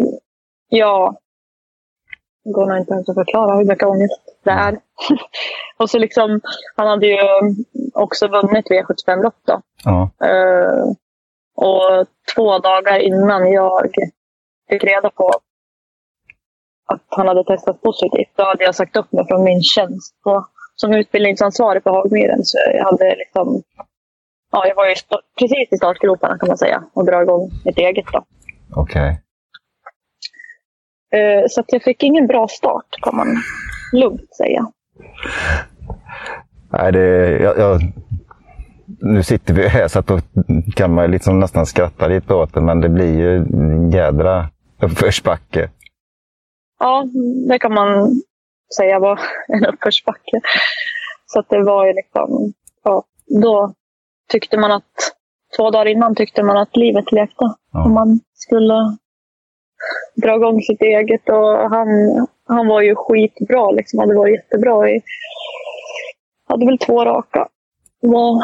ja. 0.69 1.17
Det 2.43 2.51
går 2.51 2.67
nog 2.67 2.77
inte 2.77 2.93
ens 2.93 3.09
att 3.09 3.15
förklara 3.15 3.55
hur 3.55 3.65
mycket 3.65 3.87
ångest 3.87 4.21
det 4.43 4.51
är. 4.51 4.77
och 5.77 5.89
så 5.89 5.97
liksom, 5.99 6.41
han 6.75 6.87
hade 6.87 7.07
ju 7.07 7.17
också 7.93 8.27
vunnit 8.27 8.65
V75-lopp 8.69 9.35
då. 9.45 9.61
Ja. 9.83 10.09
Eh, 10.27 10.83
och 11.55 12.05
två 12.35 12.59
dagar 12.59 12.99
innan 12.99 13.51
jag 13.51 13.89
fick 14.69 14.83
reda 14.83 15.09
på 15.09 15.31
att 16.91 17.05
han 17.09 17.27
hade 17.27 17.43
testat 17.43 17.81
positivt, 17.81 18.31
då 18.35 18.43
hade 18.43 18.63
jag 18.63 18.75
sagt 18.75 18.95
upp 18.95 19.11
mig 19.11 19.27
från 19.27 19.43
min 19.43 19.61
tjänst 19.61 20.21
på, 20.23 20.45
som 20.75 20.93
utbildningsansvarig 20.93 21.83
på 21.83 21.89
Hagmyren. 21.89 22.43
Så 22.43 22.57
jag 22.73 22.85
hade 22.85 23.15
liksom, 23.15 23.61
ja, 24.51 24.67
jag 24.67 24.75
var 24.75 24.87
ju 24.87 24.95
precis 25.39 25.67
i 25.71 25.77
startgroparna 25.77 26.37
kan 26.37 26.47
man 26.47 26.57
säga 26.57 26.83
och 26.93 27.05
dra 27.05 27.21
igång 27.21 27.51
mitt 27.65 27.77
eget. 27.77 28.05
Okej. 28.75 29.21
Eh, 31.13 31.43
så 31.49 31.63
jag 31.67 31.83
fick 31.83 32.03
ingen 32.03 32.27
bra 32.27 32.47
start 32.47 32.85
kan 33.01 33.15
man 33.15 33.27
lugnt 33.93 34.35
säga. 34.35 34.65
Nej, 36.69 36.91
det, 36.91 37.29
jag, 37.41 37.57
jag, 37.57 37.81
nu 38.85 39.23
sitter 39.23 39.53
vi 39.53 39.67
här 39.67 39.87
så 39.87 39.99
att 39.99 40.07
då 40.07 40.19
kan 40.75 40.93
man 40.93 41.11
liksom 41.11 41.39
nästan 41.39 41.65
skratta 41.65 42.07
lite 42.07 42.33
åt 42.33 42.53
det, 42.53 42.61
men 42.61 42.81
det 42.81 42.89
blir 42.89 43.19
ju 43.19 43.35
en 43.35 43.91
jädra 43.91 44.49
uppförsbacke. 44.81 45.69
Ja, 46.81 47.05
det 47.47 47.59
kan 47.59 47.73
man 47.73 48.21
säga 48.77 48.99
var 48.99 49.19
en 49.47 49.65
uppförsbacke. 49.65 50.41
Så 51.25 51.39
att 51.39 51.49
det 51.49 51.63
var 51.63 51.85
ju 51.85 51.93
liksom, 51.93 52.53
ja, 52.83 53.03
då 53.41 53.73
tyckte 54.31 54.57
man 54.57 54.71
att, 54.71 54.93
två 55.57 55.71
dagar 55.71 55.85
innan 55.85 56.15
tyckte 56.15 56.43
man 56.43 56.57
att 56.57 56.75
livet 56.77 57.11
lekte. 57.11 57.45
Ja. 57.71 57.83
Och 57.83 57.89
man 57.89 58.19
skulle 58.33 58.97
dra 60.15 60.35
igång 60.35 60.61
sitt 60.61 60.81
eget 60.81 61.29
och 61.29 61.69
han, 61.69 61.87
han 62.47 62.67
var 62.67 62.81
ju 62.81 62.95
skitbra 62.95 63.71
liksom. 63.71 63.99
Hade 63.99 64.15
varit 64.15 64.35
jättebra 64.35 64.89
i, 64.89 65.01
hade 66.47 66.65
väl 66.65 66.77
två 66.77 67.05
raka. 67.05 67.47
Var, 68.01 68.43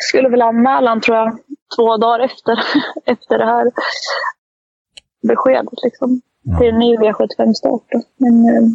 skulle 0.00 0.28
väl 0.28 0.42
anmäla 0.42 0.90
han 0.90 1.00
tror 1.00 1.16
jag 1.16 1.38
två 1.76 1.96
dagar 1.96 2.20
efter, 2.20 2.58
efter 3.06 3.38
det 3.38 3.46
här 3.46 3.72
beskedet. 5.28 5.82
Liksom, 5.84 6.20
Ja. 6.44 6.58
Till 6.58 6.68
en 6.68 6.78
ny 6.78 6.96
V75-start. 6.98 7.82
då. 7.90 8.02
Men 8.16 8.34
eh, 8.56 8.70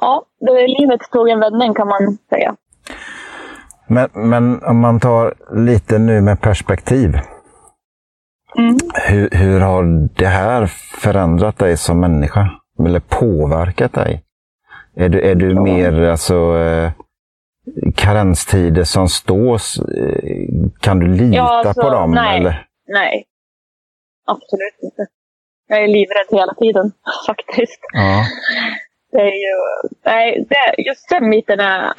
ja, 0.00 0.22
det, 0.40 0.66
livet 0.80 1.00
tog 1.12 1.28
en 1.28 1.40
vändning 1.40 1.74
kan 1.74 1.88
man 1.88 2.18
säga. 2.30 2.56
Men, 3.88 4.08
men 4.14 4.62
om 4.64 4.78
man 4.80 5.00
tar 5.00 5.34
lite 5.56 5.98
nu 5.98 6.20
med 6.20 6.40
perspektiv. 6.40 7.18
Mm. 8.58 8.76
Hur, 9.08 9.28
hur 9.32 9.60
har 9.60 10.08
det 10.18 10.26
här 10.26 10.66
förändrat 11.00 11.58
dig 11.58 11.76
som 11.76 12.00
människa? 12.00 12.50
Eller 12.86 13.00
påverkat 13.00 13.92
dig? 13.92 14.22
Är 14.96 15.08
du, 15.08 15.20
är 15.20 15.34
du 15.34 15.52
Ja. 15.52 15.62
mer 15.62 16.02
alltså, 16.02 16.58
eh, 16.58 16.92
karenstider 17.94 18.84
som 18.84 19.08
stås? 19.08 19.78
Eh, 19.78 20.48
kan 20.80 20.98
du 20.98 21.06
lita 21.06 21.36
Ja, 21.36 21.58
alltså, 21.66 21.82
på 21.82 21.90
dem? 21.90 22.10
nej. 22.10 22.40
Eller? 22.40 22.66
Nej, 22.88 23.24
absolut 24.26 24.78
inte. 24.82 25.06
Jag 25.66 25.82
är 25.82 25.88
livrädd 25.88 26.26
hela 26.30 26.54
tiden 26.54 26.92
faktiskt. 27.26 27.80
Ja. 27.92 28.24
Det 29.10 29.20
är 29.20 29.36
ju, 29.46 29.56
nej, 30.04 30.46
det, 30.48 30.82
just 30.82 31.08
den 31.08 31.30
biten 31.30 31.60
är 31.60 31.92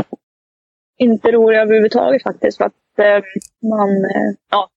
inte 0.97 1.31
rolig 1.31 1.57
överhuvudtaget 1.57 2.23
faktiskt. 2.23 2.57
För 2.57 2.65
att 2.65 2.99
eh, 2.99 3.23
man, 3.69 3.89
eh, 3.89 4.31
ja, 4.51 4.69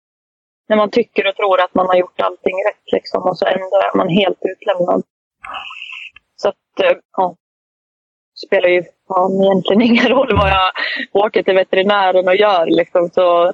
när 0.68 0.76
man 0.76 0.90
tycker 0.90 1.28
och 1.28 1.36
tror 1.36 1.60
att 1.60 1.74
man 1.74 1.86
har 1.86 1.96
gjort 1.96 2.20
allting 2.20 2.56
rätt 2.68 2.92
liksom, 2.92 3.22
och 3.22 3.38
så 3.38 3.46
ändå 3.46 3.76
är 3.76 3.96
man 3.96 4.08
helt 4.08 4.38
utlämnad. 4.40 5.02
Så 6.36 6.48
att, 6.48 6.80
eh, 6.84 6.98
ja, 7.16 7.36
spelar 8.46 8.68
ju 8.68 8.82
fan 9.08 9.42
egentligen 9.42 9.82
ingen 9.82 10.08
roll 10.16 10.36
vad 10.36 10.50
jag 10.50 10.70
åker 11.12 11.42
till 11.42 11.54
veterinären 11.54 12.28
och 12.28 12.36
gör 12.36 12.66
liksom, 12.66 13.10
så 13.10 13.52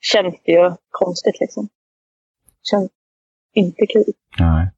känns 0.00 0.34
det 0.44 0.52
ju 0.52 0.72
konstigt 0.90 1.40
liksom. 1.40 1.68
Känns 2.70 2.90
inte 3.58 3.86
kul. 3.86 4.04
Nej. 4.38 4.70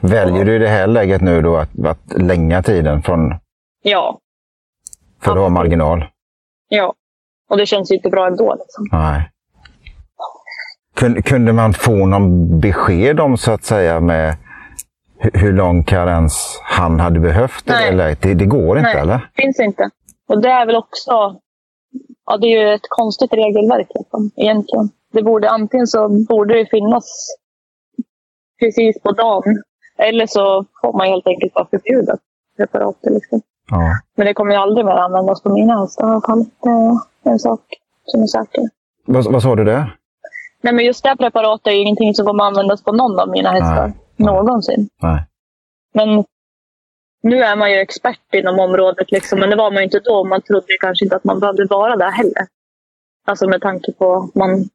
Väljer 0.00 0.44
du 0.44 0.54
i 0.54 0.58
det 0.58 0.68
här 0.68 0.86
läget 0.86 1.20
nu 1.20 1.42
då 1.42 1.56
att, 1.56 1.84
att 1.86 2.12
länga 2.22 2.62
tiden 2.62 3.02
från, 3.02 3.34
Ja, 3.82 4.18
för 5.22 5.32
att 5.32 5.38
ha 5.38 5.48
marginal? 5.48 6.04
ja. 6.68 6.94
Och 7.50 7.56
det 7.56 7.66
känns 7.66 7.90
ju 7.90 7.94
inte 7.96 8.08
bra 8.10 8.26
ändå 8.26 8.54
liksom. 8.58 8.88
Nej. 8.92 9.30
Kunde, 11.24 11.52
man 11.52 11.72
få 11.74 12.06
någon 12.06 12.60
besked 12.60 13.20
om 13.20 13.36
så 13.36 13.52
att 13.52 13.64
säga 13.64 14.00
med 14.00 14.36
hu- 15.22 15.38
hur 15.38 15.52
lång 15.52 15.84
karens 15.84 16.60
han 16.62 17.00
hade 17.00 17.20
behövt 17.20 17.66
det 17.66 17.72
Nej. 17.72 17.94
läget? 17.94 18.22
Det, 18.22 18.34
det 18.34 18.46
går 18.46 18.78
inte 18.78 18.92
Nej. 18.92 19.00
eller? 19.02 19.30
finns 19.36 19.60
inte. 19.60 19.90
Och 20.28 20.42
det 20.42 20.48
är 20.48 20.66
väl 20.66 20.76
också... 20.76 21.10
Ja, 22.26 22.36
det 22.40 22.46
är 22.46 22.60
ju 22.68 22.74
ett 22.74 22.86
konstigt 22.88 23.32
regelverk 23.32 23.88
liksom, 23.94 24.30
egentligen. 24.36 24.88
Det 25.12 25.22
borde, 25.22 25.50
antingen 25.50 25.86
så 25.86 26.08
borde 26.28 26.54
det 26.54 26.66
finnas 26.70 27.26
precis 28.60 29.02
på 29.02 29.12
dagen. 29.12 29.62
Eller 29.98 30.26
så 30.26 30.64
får 30.80 30.92
man 30.92 31.06
helt 31.06 31.26
enkelt 31.26 31.54
bara 31.54 31.66
förbjuda 31.70 32.16
preparatet. 32.56 33.12
Liksom. 33.12 33.40
Ja. 33.70 34.00
Men 34.16 34.26
det 34.26 34.34
kommer 34.34 34.52
ju 34.52 34.60
aldrig 34.60 34.86
mer 34.86 34.92
användas 34.92 35.42
på 35.42 35.50
mina 35.50 35.80
hästar 35.80 36.06
i 36.06 36.10
alla 36.10 36.20
fall. 36.20 36.44
Det 37.22 37.28
är 37.28 37.32
en 37.32 37.38
sak 37.38 37.60
som 38.04 38.22
är 38.22 38.26
säker. 38.26 38.68
Vad, 39.06 39.32
vad 39.32 39.42
sa 39.42 39.56
du 39.56 39.64
där? 39.64 39.96
Nej, 40.62 40.74
men 40.74 40.84
just 40.84 41.02
det 41.02 41.08
här 41.08 41.16
preparatet 41.16 41.66
är 41.66 41.70
ju 41.70 41.80
ingenting 41.80 42.14
som 42.14 42.26
kommer 42.26 42.44
användas 42.44 42.82
på 42.84 42.92
någon 42.92 43.18
av 43.18 43.28
mina 43.28 43.50
hästar. 43.50 43.86
Nej. 43.86 44.26
Någonsin. 44.26 44.88
Nej. 45.02 45.26
Men 45.94 46.24
nu 47.22 47.42
är 47.42 47.56
man 47.56 47.70
ju 47.70 47.76
expert 47.76 48.34
inom 48.34 48.60
området, 48.60 49.10
liksom, 49.10 49.40
men 49.40 49.50
det 49.50 49.56
var 49.56 49.70
man 49.70 49.76
ju 49.76 49.84
inte 49.84 50.00
då. 50.00 50.24
Man 50.24 50.42
trodde 50.42 50.66
kanske 50.80 51.04
inte 51.04 51.16
att 51.16 51.24
man 51.24 51.40
behövde 51.40 51.64
vara 51.64 51.96
där 51.96 52.10
heller. 52.10 52.46
Alltså 53.26 53.48
med 53.48 53.60
tanke 53.60 53.92
på 53.92 54.16
att 54.16 54.34
man, 54.34 54.68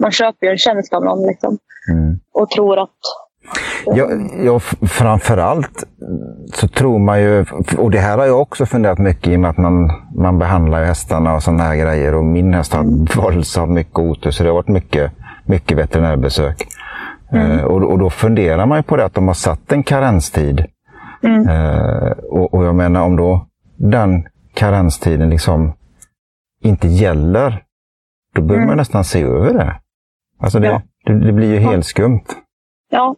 man 0.00 0.10
köper 0.10 0.46
ju 0.46 0.52
en 0.52 0.58
tjänst 0.58 0.92
av 0.92 1.04
någon 1.04 1.26
liksom, 1.26 1.58
Mm. 1.92 2.18
och 2.34 2.50
tror 2.50 2.78
att... 2.82 2.90
Ja, 3.86 4.08
ja, 4.44 4.58
framförallt 4.88 5.84
så 6.54 6.68
tror 6.68 6.98
man 6.98 7.20
ju, 7.22 7.44
och 7.78 7.90
det 7.90 7.98
här 7.98 8.18
har 8.18 8.26
jag 8.26 8.40
också 8.40 8.66
funderat 8.66 8.98
mycket 8.98 9.28
i 9.32 9.36
och 9.36 9.40
med 9.40 9.50
att 9.50 9.56
man, 9.58 9.90
man 10.16 10.38
behandlar 10.38 10.84
hästarna 10.84 11.34
och 11.34 11.42
sådana 11.42 11.62
här 11.62 11.76
grejer. 11.76 12.14
Och 12.14 12.24
min 12.24 12.54
häst 12.54 12.72
har 12.72 12.84
våldsamt 13.22 13.72
mycket 13.72 13.98
otur, 13.98 14.30
så 14.30 14.42
det 14.42 14.48
har 14.48 14.54
varit 14.54 14.68
mycket, 14.68 15.12
mycket 15.46 15.78
veterinärbesök. 15.78 16.66
Eh, 17.32 17.64
och, 17.64 17.82
och 17.92 17.98
då 17.98 18.10
funderar 18.10 18.66
man 18.66 18.78
ju 18.78 18.82
på 18.82 18.96
det 18.96 19.04
att 19.04 19.14
de 19.14 19.26
har 19.26 19.34
satt 19.34 19.72
en 19.72 19.82
karenstid. 19.82 20.64
Mm. 21.22 21.48
Eh, 21.48 22.08
och, 22.30 22.54
och 22.54 22.64
jag 22.64 22.74
menar 22.74 23.02
om 23.02 23.16
då 23.16 23.46
den 23.76 24.26
karenstiden 24.54 25.30
liksom 25.30 25.72
inte 26.62 26.88
gäller, 26.88 27.62
då 28.34 28.42
behöver 28.42 28.56
Mm. 28.56 28.68
man 28.68 28.76
nästan 28.76 29.04
se 29.04 29.22
över 29.22 29.52
det. 29.52 29.74
Alltså 30.44 30.58
det, 30.58 30.66
Ja. 30.66 30.82
det, 31.04 31.26
det 31.26 31.32
blir 31.32 31.48
ju 31.52 31.58
helt 31.58 31.86
skumt. 31.86 32.24
Ja, 32.90 33.16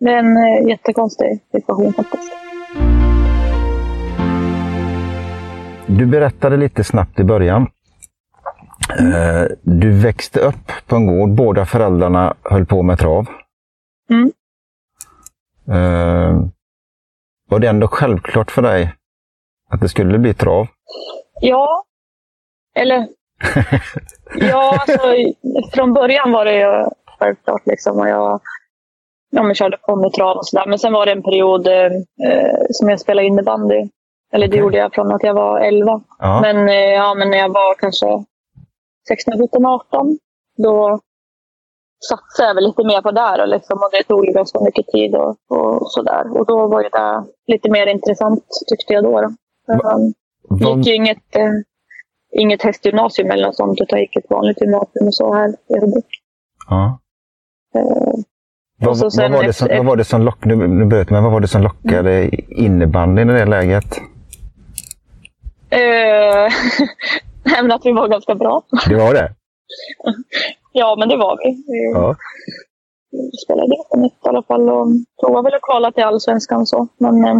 det 0.00 0.10
är 0.10 0.16
en 0.18 0.36
eh, 0.36 0.68
jättekonstig 0.68 1.40
situation 1.52 1.92
faktiskt. 1.92 2.32
Du 5.86 6.06
berättade 6.06 6.56
lite 6.56 6.84
snabbt 6.84 7.20
i 7.20 7.24
början. 7.24 7.62
Eh, 8.98 9.46
Du 9.62 9.92
växte 10.02 10.40
upp 10.40 10.72
på 10.86 10.96
en 10.96 11.06
gård. 11.06 11.30
Båda 11.36 11.66
föräldrarna 11.66 12.34
höll 12.42 12.66
på 12.66 12.82
med 12.82 12.98
trav. 12.98 13.26
Mm. 14.10 14.32
Eh, 15.68 16.44
Var 17.48 17.58
det 17.58 17.68
ändå 17.68 17.88
självklart 17.88 18.50
för 18.50 18.62
dig 18.62 18.92
att 19.70 19.80
det 19.80 19.88
skulle 19.88 20.18
bli 20.18 20.34
trav? 20.34 20.66
Ja, 21.40 21.84
eller... 22.74 23.08
ja, 24.34 24.78
alltså, 24.80 25.14
från 25.72 25.92
början 25.92 26.32
var 26.32 26.44
det 26.44 26.54
ju 26.54 26.88
självklart. 27.18 27.66
Liksom, 27.66 27.98
och 27.98 28.08
jag 28.08 28.40
ja, 29.30 29.42
men 29.42 29.54
körde 29.54 29.76
ponnytrav 29.76 30.36
och 30.36 30.46
sådär. 30.46 30.66
Men 30.66 30.78
sen 30.78 30.92
var 30.92 31.06
det 31.06 31.12
en 31.12 31.22
period 31.22 31.66
eh, 31.66 31.92
som 32.70 32.88
jag 32.88 33.00
spelade 33.00 33.26
innebandy. 33.26 33.88
Eller 34.32 34.48
det 34.48 34.56
gjorde 34.56 34.76
jag 34.76 34.94
från 34.94 35.12
att 35.12 35.22
jag 35.22 35.34
var 35.34 35.60
11. 35.60 36.00
Ja. 36.18 36.40
Men, 36.40 36.68
eh, 36.68 36.74
ja, 36.74 37.14
men 37.14 37.30
när 37.30 37.38
jag 37.38 37.48
var 37.48 37.74
kanske 37.74 38.24
16, 39.08 39.38
17, 39.38 39.66
18 39.66 40.18
då 40.56 41.00
satsade 42.08 42.48
jag 42.48 42.54
väl 42.54 42.64
lite 42.64 42.84
mer 42.84 43.02
på 43.02 43.10
det. 43.10 43.42
Och, 43.42 43.48
liksom, 43.48 43.78
och 43.78 43.90
det 43.92 44.02
tog 44.02 44.24
ganska 44.24 44.60
mycket 44.60 44.86
tid 44.86 45.14
och, 45.14 45.36
och 45.48 45.92
sådär. 45.92 46.38
Och 46.38 46.46
då 46.46 46.66
var 46.66 46.82
det 46.82 47.24
lite 47.52 47.70
mer 47.70 47.86
intressant 47.86 48.44
tyckte 48.68 48.92
jag 48.92 49.04
då. 49.04 49.20
då. 49.20 49.28
Um, 49.66 50.12
gick 50.58 50.86
ju 50.86 50.94
inget, 50.94 51.36
eh, 51.36 51.52
inget 52.38 52.62
hästgymnasium 52.62 53.30
eller 53.30 53.46
något 53.46 53.56
sånt, 53.56 53.80
utan 53.80 53.98
gick 54.00 54.16
ett 54.16 54.30
vanligt 54.30 54.60
gymnasium 54.60 55.06
och 55.06 55.14
så 55.14 55.34
här 55.34 55.48
i 55.48 55.80
Hudik. 55.80 56.06
ja. 56.68 56.98
Eh, 57.74 58.12
Vad, 58.78 58.96
vad, 58.98 59.32
var 59.32 59.42
det 59.42 59.52
som, 59.52 59.66
efter- 59.66 59.76
vad 59.76 59.86
var 59.86 59.96
det 59.96 60.04
som 60.04 60.22
lockade, 60.22 60.56
nu, 60.56 60.68
nu 60.68 60.84
bröt 60.84 61.06
jag, 61.10 61.12
men 61.12 61.22
vad 61.22 61.32
var 61.32 61.40
det 61.40 61.48
som 61.48 61.62
lockade 61.62 62.30
innebandyn 62.48 63.30
i 63.30 63.32
det 63.32 63.44
läget? 63.44 63.84
eh, 65.70 66.44
att 67.74 67.86
vi 67.86 67.92
var 67.92 68.08
ganska 68.08 68.34
bra. 68.34 68.62
Det 68.88 68.94
var 68.96 69.14
det? 69.14 69.32
Ja, 70.74 70.96
men 70.98 71.08
det 71.08 71.16
var 71.16 71.38
vi. 71.44 71.50
Vi 71.66 71.92
Ja. 71.94 72.16
spelade 73.44 73.76
på 73.90 73.96
nytt 74.00 74.12
i 74.24 74.28
alla 74.28 74.42
fall 74.42 74.70
och 74.70 74.86
provade 75.20 75.44
väl 75.44 75.54
att 75.54 75.62
kvala 75.62 75.92
till 75.92 76.04
allsvenskan 76.04 76.60
och 76.60 76.68
så. 76.68 76.88
Men 76.98 77.24
eh, 77.24 77.34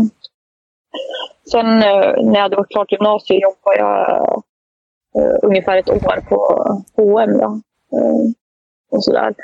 sen 1.51 1.67
eh, 1.67 2.25
när 2.25 2.35
jag 2.35 2.43
hade 2.43 2.57
varit 2.57 2.71
klart 2.71 2.93
gymnasiet 2.93 3.43
jobbade 3.43 3.79
jag 3.79 4.43
ungefär 5.43 5.77
ett 5.77 5.91
år 5.91 6.21
på 6.29 6.65
H&M 6.97 7.39
då. 7.39 7.61
Eh, 7.99 8.31
och 8.91 9.05
sådär. 9.05 9.35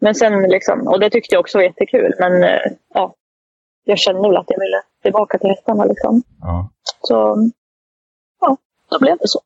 Men 0.00 0.14
sen 0.14 0.42
liksom, 0.42 0.88
och 0.88 1.00
det 1.00 1.10
tyckte 1.10 1.34
jag 1.34 1.40
också 1.40 1.58
var 1.58 1.62
jättekul. 1.62 2.14
Men 2.18 2.42
eh, 2.42 2.72
ja, 2.94 3.14
jag 3.84 3.98
kände 3.98 4.28
väl 4.28 4.36
att 4.36 4.50
jag 4.50 4.60
ville 4.60 4.82
tillbaka 5.02 5.38
till 5.38 5.50
hästarna 5.50 5.84
liksom. 5.84 6.22
ja. 6.40 6.70
Så 7.00 7.36
ja, 8.40 8.56
då 8.90 8.98
blev 9.00 9.18
det 9.18 9.28
så. 9.28 9.40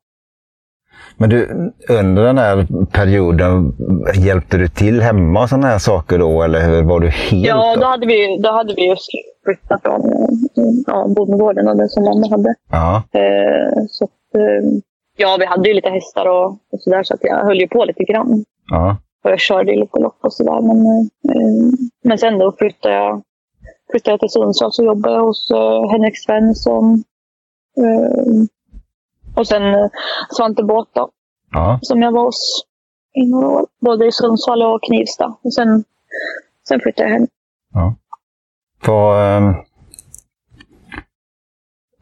Men 1.17 1.29
du, 1.29 1.71
under 1.89 2.23
den 2.23 2.37
här 2.37 2.67
perioden, 2.91 3.73
hjälpte 4.15 4.57
du 4.57 4.67
till 4.67 5.01
hemma 5.01 5.43
och 5.43 5.49
sådana 5.49 5.67
här 5.67 5.79
saker 5.79 6.19
då? 6.19 6.43
Eller 6.43 6.83
var 6.83 6.99
du 6.99 7.09
helt... 7.09 7.47
Ja, 7.47 7.75
då 7.75 7.85
hade 7.85 8.05
vi, 8.07 8.37
då 8.37 8.51
hade 8.51 8.73
vi 8.73 8.87
just 8.89 9.07
flyttat 9.45 9.81
från 9.81 10.01
eh, 10.01 10.27
ja, 10.87 11.07
bondgården 11.07 11.67
och 11.67 11.77
det 11.77 11.89
som 11.89 12.03
mamma 12.03 12.29
hade. 12.29 12.55
Ja, 12.71 13.03
Eh, 13.11 13.83
så 13.89 14.03
att, 14.03 14.35
eh, 14.35 14.69
ja, 15.15 15.37
vi 15.39 15.45
hade 15.45 15.69
ju 15.69 15.75
lite 15.75 15.89
hästar 15.89 16.25
och, 16.25 16.47
och 16.51 16.81
sådär 16.81 17.03
så 17.03 17.13
att 17.13 17.23
jag 17.23 17.45
höll 17.45 17.59
ju 17.59 17.67
på 17.67 17.85
lite 17.85 18.03
grann. 18.03 18.45
ja. 18.69 18.97
Och 19.23 19.31
jag 19.31 19.39
körde 19.39 19.71
ju 19.71 19.79
lite 19.79 19.99
lopp 19.99 20.17
och 20.21 20.33
sådär. 20.33 20.61
Men, 20.61 20.77
eh, 21.35 21.73
men 22.03 22.17
sen 22.17 22.39
då 22.39 22.51
flyttade 22.51 22.95
jag, 22.95 23.21
flyttade 23.91 24.13
jag 24.13 24.19
till 24.19 24.29
Sundsvall 24.29 24.73
så 24.73 24.83
jobbade 24.83 25.15
jag 25.15 25.23
hos 25.23 25.51
eh, 25.51 25.89
Henrik 25.91 26.17
Svensson. 26.25 27.03
Eh, 27.77 28.43
och 29.35 29.47
sen 29.47 29.63
eh, 29.75 29.87
Svante 30.29 30.63
Båth 30.63 30.91
då, 30.93 31.09
ja. 31.51 31.79
som 31.81 32.01
jag 32.01 32.11
var 32.11 32.23
hos 32.23 32.65
i 33.13 33.27
några 33.27 33.47
år. 33.47 33.65
Både 33.81 34.05
i 34.07 34.11
Sundsvall 34.11 34.63
och 34.63 34.83
Knivsta. 34.83 35.35
Och 35.43 35.53
sen, 35.53 35.83
sen 36.67 36.79
flyttade 36.79 37.09
jag 37.09 37.19
hem. 37.19 37.27
För, 38.83 39.37
ehm, 39.37 39.53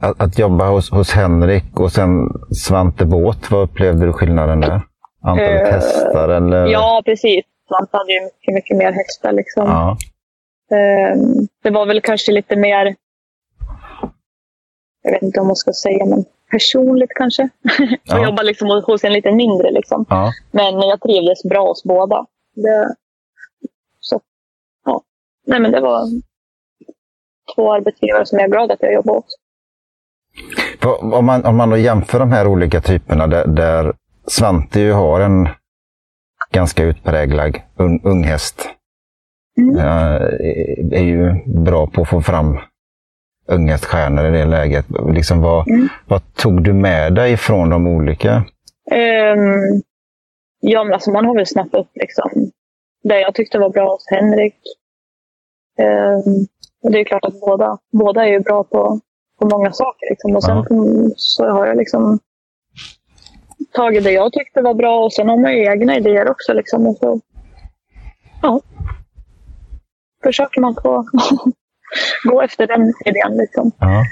att, 0.03 0.21
att 0.21 0.39
jobba 0.39 0.69
hos, 0.69 0.91
hos 0.91 1.11
Henrik 1.11 1.79
och 1.79 1.91
sen 1.91 2.29
Svante 2.55 3.05
Båth, 3.05 3.51
vad 3.51 3.61
upplevde 3.63 4.05
du 4.05 4.13
skillnaden 4.13 4.61
där? 4.61 4.81
Antalet 5.21 5.61
Eh, 5.67 5.73
hästar 5.73 6.29
eller? 6.29 6.65
Ja, 6.67 7.01
precis. 7.05 7.45
Svante 7.67 7.97
hade 7.97 8.13
ju 8.13 8.21
mycket, 8.23 8.53
mycket 8.53 8.77
mer 8.77 8.91
hästar. 8.91 9.31
Liksom. 9.31 9.63
Ja. 9.67 9.97
Ehm, 10.77 11.47
det 11.63 11.69
var 11.69 11.85
väl 11.85 12.01
kanske 12.01 12.31
lite 12.31 12.55
mer, 12.55 12.95
jag 15.01 15.11
vet 15.11 15.21
inte 15.21 15.39
om 15.39 15.47
man 15.47 15.55
ska 15.55 15.73
säga, 15.73 16.05
men 16.05 16.25
personligt 16.51 17.11
kanske. 17.15 17.49
Ja. 18.03 18.23
Jobba 18.25 18.41
liksom 18.43 18.67
hos- 18.67 18.85
hos 18.85 19.03
en 19.03 19.13
lite 19.13 19.31
mindre. 19.31 19.71
Liksom. 19.71 20.05
ja. 20.09 20.31
Men 20.51 20.79
jag 20.81 21.01
trivdes 21.01 21.43
bra 21.43 21.67
hos 21.67 21.83
båda. 21.83 22.25
Det, 22.55 22.95
så, 23.99 24.21
ja. 24.85 25.01
Nej, 25.47 25.59
men 25.59 25.71
det 25.71 25.79
var 25.81 26.01
två 27.55 27.73
arbetsgivare 27.73 28.25
som 28.25 28.39
jag 28.39 28.45
är 28.45 28.51
glad 28.51 28.71
att 28.71 28.81
jag 28.81 28.93
jobbade 28.93 29.17
hos. 29.17 29.35
Om 31.01 31.25
man, 31.25 31.45
om 31.45 31.55
man 31.55 31.69
då 31.69 31.77
jämför 31.77 32.19
de 32.19 32.31
här 32.31 32.47
olika 32.47 32.81
typerna 32.81 33.27
där, 33.27 33.47
där 33.47 33.93
Svante 34.27 34.79
ju 34.79 34.91
har 34.91 35.19
en 35.19 35.49
ganska 36.51 36.83
utpräglad 36.83 37.57
un, 37.75 37.99
unghäst. 38.03 38.69
Mm. 39.57 39.77
Är 40.93 41.03
ju 41.03 41.33
bra 41.63 41.87
på 41.87 42.01
att 42.01 42.09
få 42.09 42.21
fram 42.21 42.59
unghäststjärnor 43.47 44.25
i 44.25 44.31
det 44.31 44.45
läget. 44.45 44.85
Liksom 45.13 45.41
vad, 45.41 45.67
Mm. 45.67 45.87
vad 46.07 46.33
tog 46.33 46.63
du 46.63 46.73
med 46.73 47.13
dig 47.13 47.37
från 47.37 47.69
de 47.69 47.87
olika? 47.87 48.43
Ehm, 48.91 49.81
ja, 50.59 50.83
men 50.83 50.93
alltså 50.93 51.11
man 51.11 51.25
har 51.25 51.35
väl 51.35 51.45
snappat 51.47 51.79
upp 51.79 51.91
liksom, 51.93 52.29
det 53.03 53.19
jag 53.21 53.35
tyckte 53.35 53.59
var 53.59 53.69
bra 53.69 53.91
hos 53.91 54.07
Henrik. 54.11 54.55
Och 56.83 56.91
det 56.91 56.99
är 56.99 57.03
klart 57.03 57.25
att 57.25 57.39
båda, 57.39 57.77
båda 57.91 58.25
är 58.25 58.31
ju 58.31 58.39
bra 58.39 58.63
på, 58.63 58.99
på 59.43 59.57
många 59.57 59.71
saker. 59.73 60.09
Liksom. 60.09 60.35
Och 60.35 60.43
sen 60.43 60.57
Ja. 60.57 61.13
så 61.15 61.45
har 61.49 61.65
jag 61.65 61.77
liksom 61.77 62.19
tagit 63.73 64.03
det 64.03 64.11
jag 64.11 64.33
tyckte 64.33 64.61
var 64.61 64.73
bra 64.73 65.03
och 65.03 65.13
sen 65.13 65.29
har 65.29 65.37
man 65.37 65.53
ju 65.53 65.65
egna 65.65 65.97
idéer 65.97 66.29
också. 66.31 66.53
Liksom. 66.53 66.87
Och 66.87 66.97
så, 66.97 67.19
ja, 68.41 68.61
försöker 70.23 70.61
man 70.61 70.75
få 70.83 71.05
gå 72.23 72.41
efter 72.41 72.67
den 72.67 72.93
idén. 73.05 73.37
Liksom. 73.37 73.71
Ja. 73.79 74.03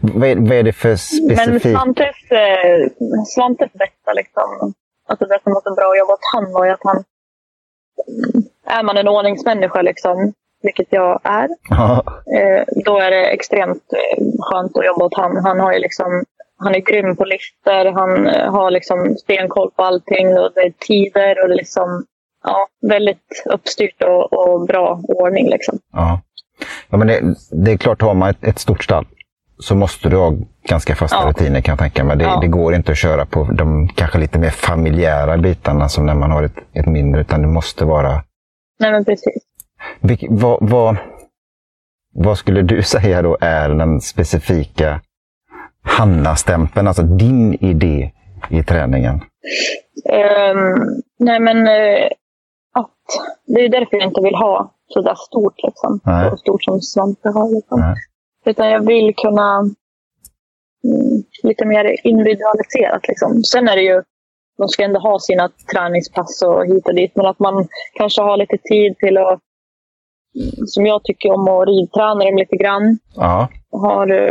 Vad, 0.00 0.28
är, 0.28 0.36
vad 0.36 0.52
är 0.52 0.62
det 0.62 0.72
för 0.72 0.88
Men 0.88 0.98
specifikt? 0.98 1.76
Svantes, 1.76 2.16
eh, 2.30 2.88
Svantes 3.34 3.72
bästa, 3.72 4.12
liksom, 4.12 4.72
alltså 5.08 5.26
det 5.26 5.38
som 5.42 5.52
var 5.52 5.60
så 5.64 5.74
bra 5.74 5.90
att 5.90 5.98
jobba 5.98 6.12
åt 6.12 6.20
han 6.34 6.52
var 6.52 6.64
ju 6.64 6.70
att 6.70 6.80
han... 6.84 7.04
Är 8.66 8.82
man 8.82 8.96
en 8.96 9.08
ordningsmänniska, 9.08 9.82
liksom, 9.82 10.32
vilket 10.62 10.86
jag 10.90 11.20
är, 11.24 11.48
eh, 12.38 12.64
då 12.84 12.98
är 12.98 13.10
det 13.10 13.24
extremt 13.26 13.82
eh, 13.92 14.24
skönt 14.40 14.76
att 14.76 14.86
jobba 14.86 15.04
åt 15.04 15.16
han. 15.16 15.36
Han, 15.36 15.60
har 15.60 15.72
ju 15.72 15.78
liksom, 15.78 16.24
han 16.58 16.74
är 16.74 16.78
grym 16.78 17.16
på 17.16 17.24
listor, 17.24 17.92
han 17.92 18.26
eh, 18.26 18.52
har 18.52 18.70
liksom 18.70 19.16
stenkoll 19.16 19.70
på 19.76 19.82
allting. 19.82 20.38
Och 20.38 20.50
det 20.54 20.60
är 20.60 20.72
tider 20.86 21.42
och 21.44 21.50
liksom, 21.50 22.04
ja, 22.44 22.66
väldigt 22.88 23.42
uppstyrt 23.44 24.02
och, 24.02 24.32
och 24.32 24.66
bra 24.66 25.00
ordning. 25.08 25.48
Liksom. 25.48 25.78
Ja. 25.92 26.20
Ja, 26.90 26.96
men 26.96 27.06
det, 27.06 27.20
det 27.50 27.72
är 27.72 27.76
klart, 27.76 28.02
har 28.02 28.14
man 28.14 28.30
ett, 28.30 28.44
ett 28.44 28.58
stort 28.58 28.84
stall 28.84 29.06
så 29.58 29.74
måste 29.74 30.08
du 30.08 30.16
ha 30.16 30.34
ganska 30.68 30.94
fasta 30.94 31.16
Ja. 31.16 31.28
rutiner 31.28 31.60
kan 31.60 31.72
jag 31.72 31.78
tänka 31.78 32.04
mig. 32.04 32.16
Det, 32.16 32.24
Ja. 32.24 32.38
det 32.40 32.46
går 32.48 32.74
inte 32.74 32.92
att 32.92 32.98
köra 32.98 33.26
på 33.26 33.44
de 33.44 33.88
kanske 33.88 34.18
lite 34.18 34.38
mer 34.38 34.50
familjära 34.50 35.36
bitarna 35.38 35.88
som 35.88 36.06
när 36.06 36.14
man 36.14 36.30
har 36.30 36.42
ett, 36.42 36.56
ett 36.72 36.86
mindre, 36.86 37.20
utan 37.20 37.42
det 37.42 37.48
måste 37.48 37.84
vara... 37.84 38.22
Nej, 38.78 38.92
men 38.92 39.04
precis. 39.04 39.42
Vilk, 40.02 40.24
vad, 40.30 40.58
vad, 40.70 40.96
vad 42.14 42.38
skulle 42.38 42.62
du 42.62 42.82
säga 42.94 43.22
då 43.22 43.36
är 43.40 43.68
den 43.68 44.00
specifika 44.00 45.00
Hanna-stämpeln, 45.82 46.88
alltså 46.88 47.02
din 47.02 47.54
idé 47.54 48.12
i 48.50 48.62
träningen? 48.62 49.20
Ehm, 50.10 51.02
nej, 51.18 51.40
men 51.40 51.66
eh, 51.66 52.06
att, 52.72 52.90
det 53.46 53.60
är 53.60 53.68
därför 53.68 53.96
jag 53.96 54.08
inte 54.08 54.20
vill 54.20 54.34
ha 54.34 54.74
så 54.86 55.02
där 55.02 55.14
stort. 55.14 55.62
Liksom. 55.62 56.00
Nej. 56.04 56.30
Så 56.30 56.36
stort 56.36 56.64
som 56.64 56.80
Svante 56.80 57.28
har. 57.28 57.54
Liksom. 57.54 57.80
Nej. 57.80 57.94
Utan 58.44 58.70
jag 58.70 58.86
vill 58.86 59.14
kunna 59.16 59.58
mm, 60.84 61.22
lite 61.42 61.64
mer 61.64 62.06
individualiserat. 62.06 63.08
Liksom. 63.08 63.42
Sen 63.44 63.68
är 63.68 63.76
det 63.76 63.82
ju, 63.82 64.02
de 64.58 64.68
ska 64.68 64.84
ändå 64.84 65.00
ha 65.00 65.18
sina 65.18 65.50
träningspass 65.72 66.42
och 66.42 66.66
hit 66.66 66.86
och 66.86 66.94
dit. 66.94 67.16
Men 67.16 67.26
att 67.26 67.38
man 67.38 67.68
kanske 67.94 68.22
har 68.22 68.36
lite 68.36 68.58
tid 68.58 68.98
till 68.98 69.18
att, 69.18 69.40
som 70.66 70.86
jag 70.86 71.04
tycker 71.04 71.32
om 71.32 71.48
att 71.48 71.68
ridträna 71.68 72.24
dem 72.24 72.36
lite 72.36 72.56
grann. 72.56 72.98
Ja, 73.16 73.48
Har 73.70 74.10
eh, 74.10 74.30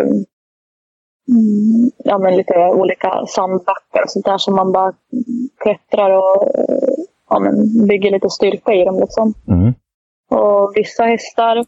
mm, 1.28 1.92
ja, 1.98 2.18
men 2.18 2.38
lite 2.38 2.54
olika 2.58 3.26
sandbackar 3.28 4.04
och 4.04 4.10
sånt 4.10 4.26
där 4.26 4.38
som 4.38 4.56
man 4.56 4.72
bara 4.72 4.94
klättrar 5.64 6.12
och 6.12 6.48
eh, 6.48 6.90
ja, 7.30 7.40
men 7.40 7.88
bygger 7.88 8.12
lite 8.12 8.30
styrka 8.30 8.74
i 8.74 8.86
dem. 8.86 9.00
Liksom. 9.00 9.34
mm. 9.48 9.74
Och 10.30 10.72
vissa 10.76 11.04
hästar 11.04 11.66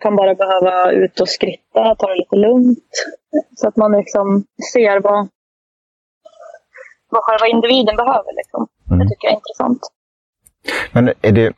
kan 0.00 0.16
bara 0.16 0.34
behöva 0.34 0.90
ut 0.92 1.20
och 1.20 1.28
skritta, 1.28 1.94
ta 1.94 2.06
det 2.06 2.16
lite 2.16 2.36
lugnt. 2.36 2.78
Så 3.56 3.68
att 3.68 3.76
man 3.76 3.92
liksom 3.92 4.44
ser 4.72 5.00
vad, 5.00 5.28
vad 7.08 7.22
själva 7.22 7.46
individen 7.46 7.96
behöver. 7.96 8.36
Liksom. 8.36 8.66
Mm. 8.90 8.98
Det 8.98 9.08
tycker 9.08 9.26
jag 9.26 9.32
är 9.32 9.36
intressant. 9.36 9.80
Men 10.92 11.08
är 11.08 11.32
det... 11.32 11.52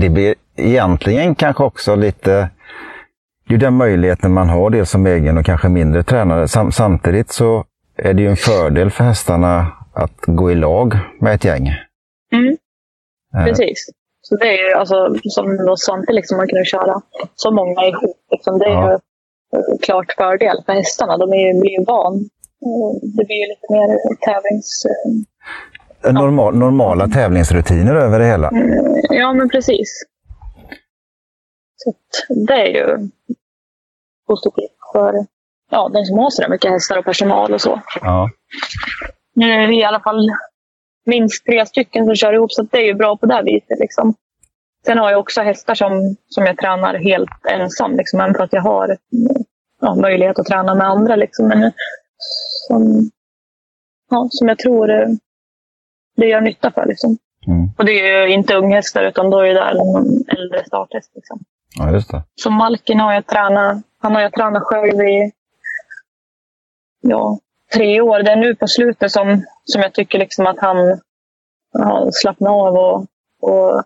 Det 0.00 0.08
blir 0.08 0.34
egentligen 0.56 1.34
kanske 1.34 1.64
också 1.64 1.94
lite... 1.94 2.50
Det 3.48 3.54
är 3.54 3.58
den 3.58 3.74
möjligheten 3.74 4.32
man 4.32 4.48
har, 4.48 4.70
dels 4.70 4.90
som 4.90 5.06
egen 5.06 5.38
och 5.38 5.44
kanske 5.46 5.68
mindre 5.68 6.02
tränare. 6.02 6.48
Sam, 6.48 6.72
samtidigt 6.72 7.32
så 7.32 7.64
är 7.96 8.14
det 8.14 8.22
ju 8.22 8.28
en 8.28 8.36
fördel 8.36 8.90
för 8.90 9.04
hästarna 9.04 9.66
att 9.94 10.16
gå 10.26 10.50
i 10.50 10.54
lag 10.54 10.98
med 11.20 11.34
ett 11.34 11.44
gäng. 11.44 11.68
Mm, 12.32 12.56
Eh, 13.36 13.44
precis. 13.44 13.86
Så 14.22 14.36
det 14.36 14.48
är 14.48 14.68
ju 14.68 14.74
alltså, 14.74 15.14
som 15.22 15.76
Svante, 15.78 16.12
liksom, 16.12 16.36
man 16.36 16.48
kunde 16.48 16.64
köra 16.64 17.00
så 17.34 17.50
många 17.50 17.86
ihop. 17.86 18.16
Liksom, 18.30 18.58
det 18.58 18.64
är 18.64 18.70
Ja. 18.70 18.88
ju 18.90 18.94
eh, 18.94 19.78
klart 19.82 20.12
fördel 20.18 20.62
för 20.66 20.72
hästarna. 20.72 21.16
De 21.16 21.32
är 21.32 21.36
ju, 21.54 21.60
blir 21.60 21.70
ju 21.78 21.84
van. 21.84 22.14
Eh, 22.66 22.92
Det 23.16 23.24
blir 23.26 23.36
ju 23.42 23.48
lite 23.48 23.66
mer 23.72 23.88
tävlings... 24.26 24.82
normal, 26.04 26.54
normala 26.56 27.08
tävlingsrutiner 27.08 27.94
över 27.94 28.18
det 28.18 28.26
hela. 28.26 28.48
Mm, 28.48 29.00
Ja, 29.10 29.32
men 29.32 29.48
precis. 29.48 30.04
Så 31.76 31.94
det 32.46 32.52
är 32.54 32.66
ju 32.66 33.08
positivt 34.26 34.76
för 34.92 35.26
ja, 35.70 35.88
den 35.88 36.06
som 36.06 36.18
har 36.18 36.30
så 36.30 36.42
där 36.42 36.48
mycket 36.48 36.70
hästar 36.70 36.98
och 36.98 37.04
personal 37.04 37.54
och 37.54 37.60
så. 37.60 37.80
Ja. 38.00 38.30
Nu 39.34 39.52
är 39.52 39.68
vi 39.68 39.80
i 39.80 39.84
alla 39.84 40.00
fall 40.00 40.28
minst 41.06 41.44
tre 41.46 41.66
stycken 41.66 42.06
som 42.06 42.14
kör 42.14 42.32
ihop, 42.32 42.52
så 42.52 42.62
det 42.62 42.78
är 42.78 42.84
ju 42.84 42.94
bra 42.94 43.16
på 43.16 43.26
det 43.26 43.42
viset. 43.44 43.78
Liksom. 43.78 44.14
Sen 44.86 44.98
har 44.98 45.10
jag 45.10 45.20
också 45.20 45.40
hästar 45.40 45.74
som, 45.74 46.16
som 46.28 46.46
jag 46.46 46.58
tränar 46.58 46.94
helt 46.94 47.46
ensam, 47.50 47.96
liksom, 47.96 48.20
även 48.20 48.34
för 48.34 48.44
att 48.44 48.52
jag 48.52 48.62
har 48.62 48.96
ja, 49.80 49.94
möjlighet 49.94 50.38
att 50.38 50.46
träna 50.46 50.74
med 50.74 50.86
andra. 50.86 51.16
Liksom. 51.16 51.48
Men 51.48 51.72
som, 52.68 53.10
ja, 54.10 54.28
som 54.30 54.48
jag 54.48 54.58
tror 54.58 54.90
eh, 54.90 55.08
det 56.20 56.26
gör 56.26 56.40
nytta 56.40 56.70
för. 56.70 56.86
Liksom. 56.86 57.18
Mm. 57.46 57.70
Och 57.78 57.84
det 57.84 57.92
är 57.92 58.26
ju 58.26 58.34
inte 58.34 58.54
unghästar, 58.54 59.04
utan 59.04 59.30
då 59.30 59.38
är 59.38 59.54
det 59.54 59.74
någon 59.74 60.06
äldre 60.28 60.64
starthäst. 60.66 61.12
Liksom. 61.14 61.40
ja, 61.78 61.92
just 61.92 62.10
det. 62.10 62.22
Så 62.34 62.50
Malkin 62.50 63.00
har 63.00 63.12
jag 63.12 63.26
tränat, 63.26 63.82
han 63.98 64.14
har 64.14 64.22
jag 64.22 64.32
tränat 64.32 64.62
själv 64.62 65.00
i 65.00 65.32
ja, 67.00 67.38
tre 67.74 68.00
år. 68.00 68.22
Det 68.22 68.30
är 68.30 68.36
nu 68.36 68.54
på 68.54 68.66
slutet 68.66 69.12
som, 69.12 69.44
som 69.64 69.82
jag 69.82 69.92
tycker 69.92 70.18
liksom 70.18 70.46
att 70.46 70.58
han 70.60 70.76
har 71.72 72.10
slappnat 72.12 72.50
av 72.50 72.74
och, 72.74 73.06
och 73.40 73.84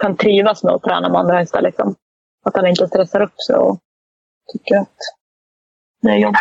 kan 0.00 0.16
trivas 0.16 0.62
med 0.62 0.72
att 0.72 0.82
träna 0.82 1.08
med 1.08 1.20
andra 1.20 1.38
hästar. 1.38 1.62
Liksom. 1.62 1.94
Att 2.44 2.56
han 2.56 2.66
inte 2.66 2.88
stressar 2.88 3.20
upp 3.20 3.40
sig 3.46 3.56
och 3.56 3.78
tycker 4.52 4.76
att 4.76 4.96
det 6.02 6.10
är 6.10 6.16
jobbigt. 6.16 6.40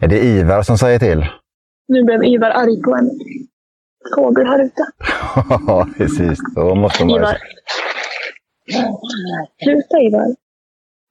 Är 0.00 0.08
det 0.08 0.18
Ivar 0.24 0.62
som 0.62 0.78
säger 0.78 0.98
till? 0.98 1.26
Nu 1.88 2.04
blev 2.04 2.24
Ivar 2.24 2.50
arg 2.50 2.82
på 2.82 2.94
en 2.94 3.10
fågel 4.16 4.46
här 4.46 4.62
ute. 4.64 4.86
Ja, 5.66 5.88
precis. 5.96 6.38
Då 6.54 6.74
måste 6.74 7.04
man... 7.04 7.16
Ivar. 7.16 7.36
Sluta 9.62 9.98
Ivar. 10.00 10.26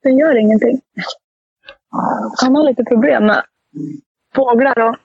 Den 0.02 0.18
gör 0.18 0.36
ingenting. 0.40 0.80
Han 2.42 2.56
har 2.56 2.64
lite 2.64 2.84
problem 2.84 3.26
med 3.26 3.42
fåglar 4.34 4.88
och 4.88 4.96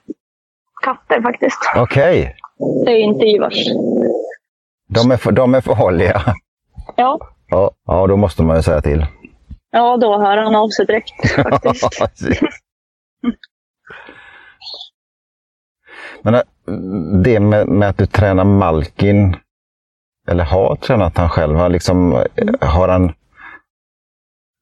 katter 0.84 1.22
faktiskt. 1.22 1.58
Okej, 1.76 2.36
Det 2.84 2.90
är 2.92 2.96
inte 2.98 3.24
Ivars. 3.26 3.54
de, 4.88 5.10
är, 5.10 5.16
för- 5.16 5.32
de 5.32 5.54
är 5.54 5.60
farliga. 5.60 6.22
Ja, 6.96 7.18
Ja, 7.48 7.70
ja, 7.86 8.06
då 8.06 8.16
måste 8.16 8.42
man 8.42 8.56
ju 8.56 8.62
säga 8.62 8.80
till. 8.80 9.06
Ja 9.74 9.96
då 9.96 10.18
hör 10.18 10.36
han 10.36 10.54
av 10.54 10.68
sig 10.68 10.86
direkt 10.86 11.12
faktiskt. 11.98 12.42
Men 16.22 16.34
äh, 16.34 16.42
det 17.22 17.40
med, 17.40 17.68
med 17.68 17.88
att 17.88 17.98
du 17.98 18.06
tränar 18.06 18.44
Malkin, 18.44 19.36
eller 20.28 20.44
har 20.44 20.76
tränat 20.76 21.16
han 21.16 21.28
själv, 21.28 21.56
har, 21.56 21.68
liksom, 21.68 22.12
Mm. 22.36 22.54
har 22.60 22.88
han 22.88 23.12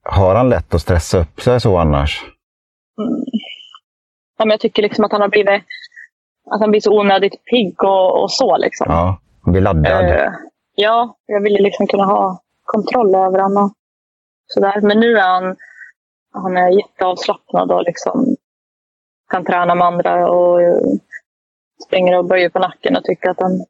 har 0.04 0.34
han 0.34 0.48
lätt 0.48 0.74
att 0.74 0.80
stressa 0.80 1.18
upp 1.18 1.40
sig 1.40 1.60
så 1.60 1.78
annars? 1.78 2.22
Mm. 2.98 3.24
Ja, 4.38 4.44
men 4.44 4.50
jag 4.50 4.60
tycker 4.60 4.82
liksom 4.82 5.04
att 5.04 5.12
han 5.12 5.20
har 5.20 5.28
blivit 5.28 5.62
att 6.50 6.60
han 6.60 6.70
blir 6.70 6.80
så 6.80 7.00
onödigt 7.00 7.44
pigg 7.44 7.84
och, 7.84 8.22
och 8.22 8.32
så. 8.32 8.56
Liksom. 8.56 8.86
Ja, 8.90 9.18
han 9.42 9.52
blir 9.52 9.62
laddad. 9.62 10.04
Uh, 10.04 10.32
ja, 10.74 11.16
jag 11.26 11.40
ville 11.40 11.62
liksom 11.62 11.86
kunna 11.86 12.04
ha 12.04 12.40
kontroll 12.64 13.14
över 13.14 13.38
honom. 13.38 13.74
Sådär. 14.55 14.80
Men 14.80 15.00
nu 15.00 15.18
är 15.18 15.22
han, 15.22 15.57
han 16.32 16.57
är 16.57 16.68
jätteavslappnad 16.68 17.72
och 17.72 17.82
liksom 17.82 18.36
kan 19.30 19.44
träna 19.44 19.74
med 19.74 19.86
andra 19.86 20.30
och 20.30 20.61
springer 21.86 22.18
och 22.18 22.24
böjer 22.24 22.48
på 22.48 22.59
nacken 22.59 22.96
och 22.96 23.05
tycker 23.05 23.30
att 23.30 23.40
han, 23.40 23.64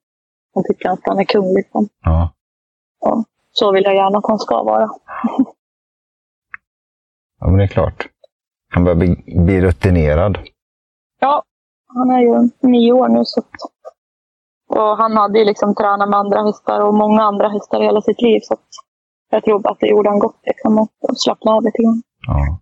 han, 0.55 0.65
tycker 0.65 0.89
att 0.89 1.01
han 1.03 1.19
är 1.19 1.25
kung. 1.25 1.55
Liksom. 1.55 1.89
Ja. 2.03 2.33
ja. 3.01 3.25
Så 3.53 3.73
vill 3.73 3.85
jag 3.85 3.95
gärna 3.95 4.19
att 4.19 4.29
han 4.29 4.39
ska 4.39 4.63
vara. 4.63 4.83
ja, 7.41 7.47
men 7.47 7.57
det 7.57 7.65
är 7.65 7.69
klart. 7.69 8.09
Han 8.71 8.85
börjar 8.85 8.97
bli, 8.97 9.25
bli 9.45 9.61
rutinerad. 9.61 10.39
Ja, 11.21 11.43
han 11.87 12.11
är 12.11 12.21
ju 12.21 12.51
nio 12.61 12.93
år 12.93 13.09
nu. 13.09 13.25
Så 13.25 13.43
och 14.69 14.97
han 14.97 15.17
hade 15.17 15.39
ju 15.39 15.45
liksom 15.45 15.75
tränat 15.75 16.09
med 16.09 16.19
andra 16.19 16.43
hästar 16.43 16.81
och 16.81 16.95
många 16.95 17.23
andra 17.23 17.49
hästar 17.49 17.81
hela 17.81 18.01
sitt 18.01 18.23
liv. 18.23 18.41
Så 18.43 18.57
jag 19.33 19.45
tror 19.45 19.71
att 19.71 19.81
det 19.81 19.87
gjorde 19.87 20.09
han 20.09 20.19
gott 20.19 20.41
liksom, 20.47 20.79
och 20.79 20.89
slappna 21.17 21.53
av 21.53 21.65
lite 21.65 21.83
grann. 21.83 22.03
Ja. 22.27 22.59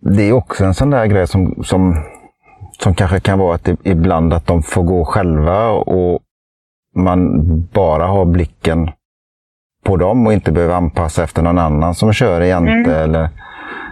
Det 0.00 0.28
är 0.28 0.32
också 0.32 0.64
en 0.64 0.74
sån 0.74 0.90
där 0.90 1.06
grej 1.06 1.26
som, 1.26 1.64
som, 1.64 1.96
som 2.78 2.94
kanske 2.94 3.20
kan 3.20 3.38
vara 3.38 3.54
att 3.54 3.64
det, 3.64 3.76
ibland 3.82 4.32
att 4.32 4.46
de 4.46 4.62
får 4.62 4.82
gå 4.82 5.04
själva 5.04 5.68
och 5.70 6.20
man 6.96 7.40
bara 7.66 8.06
har 8.06 8.24
blicken 8.24 8.90
på 9.84 9.96
dem 9.96 10.26
och 10.26 10.32
inte 10.32 10.52
behöver 10.52 10.74
anpassa 10.74 11.24
efter 11.24 11.42
någon 11.42 11.58
annan 11.58 11.94
som 11.94 12.12
kör 12.12 12.40
jämte. 12.40 12.72
Mm. 12.72 12.90
Eller, 12.90 13.28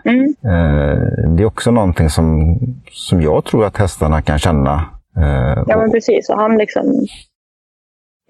mm. 0.05 0.35
eh, 0.45 1.31
det 1.37 1.43
är 1.43 1.45
också 1.45 1.71
någonting 1.71 2.11
som, 2.11 2.57
som 2.91 3.23
jag 3.23 3.45
tror 3.45 3.65
att 3.65 3.77
hästarna 3.77 4.23
kan 4.23 4.39
känna. 4.39 4.75
Eh, 5.17 5.63
ja, 5.67 5.77
men 5.77 5.91
precis. 5.91 6.31
Och 6.31 6.39
han 6.39 6.57
liksom, 6.59 6.83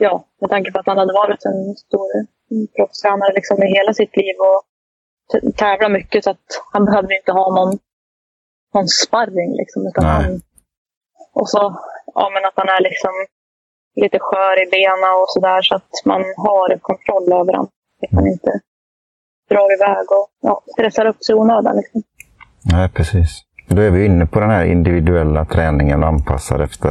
ja, 0.00 0.24
med 0.40 0.50
tanke 0.50 0.72
på 0.72 0.78
att 0.78 0.86
han 0.86 0.98
hade 0.98 1.12
varit 1.12 1.44
en 1.44 1.74
stor 1.76 2.08
proffstränare 2.76 3.32
liksom 3.34 3.62
i 3.62 3.66
hela 3.76 3.92
sitt 3.94 4.16
liv 4.16 4.34
och 4.48 4.60
tävlat 5.56 5.92
mycket 5.92 6.24
så 6.24 6.30
att 6.30 6.48
han 6.72 6.84
behövde 6.84 7.16
inte 7.16 7.32
ha 7.32 7.54
någon, 7.54 7.78
någon 8.74 8.88
sparring. 8.88 9.52
Liksom, 9.60 9.86
utan 9.86 10.04
han, 10.04 10.40
och 11.32 11.48
så 11.48 11.62
ja, 12.14 12.30
men 12.34 12.44
att 12.44 12.56
han 12.56 12.68
är 12.68 12.82
liksom 12.82 13.10
lite 14.02 14.18
skör 14.20 14.62
i 14.62 14.70
benen 14.70 15.12
och 15.20 15.28
sådär 15.28 15.62
så 15.62 15.74
att 15.74 15.92
man 16.04 16.22
har 16.36 16.78
kontroll 16.78 17.32
över 17.32 17.52
honom. 17.52 17.70
Att 18.02 18.14
han 18.18 18.26
inte 18.26 18.52
drar 19.50 19.74
iväg 19.76 20.06
och 20.18 20.28
ja, 20.40 20.62
stressar 20.66 21.06
upp 21.06 21.24
sig 21.24 21.34
i 21.34 21.38
onödan. 21.38 21.76
Liksom. 21.76 22.02
Nej, 22.72 22.88
precis. 22.88 23.42
Då 23.68 23.82
är 23.82 23.90
vi 23.90 24.04
inne 24.04 24.26
på 24.26 24.40
den 24.40 24.50
här 24.50 24.64
individuella 24.64 25.44
träningen 25.44 26.04
anpassad 26.04 26.60
efter... 26.60 26.90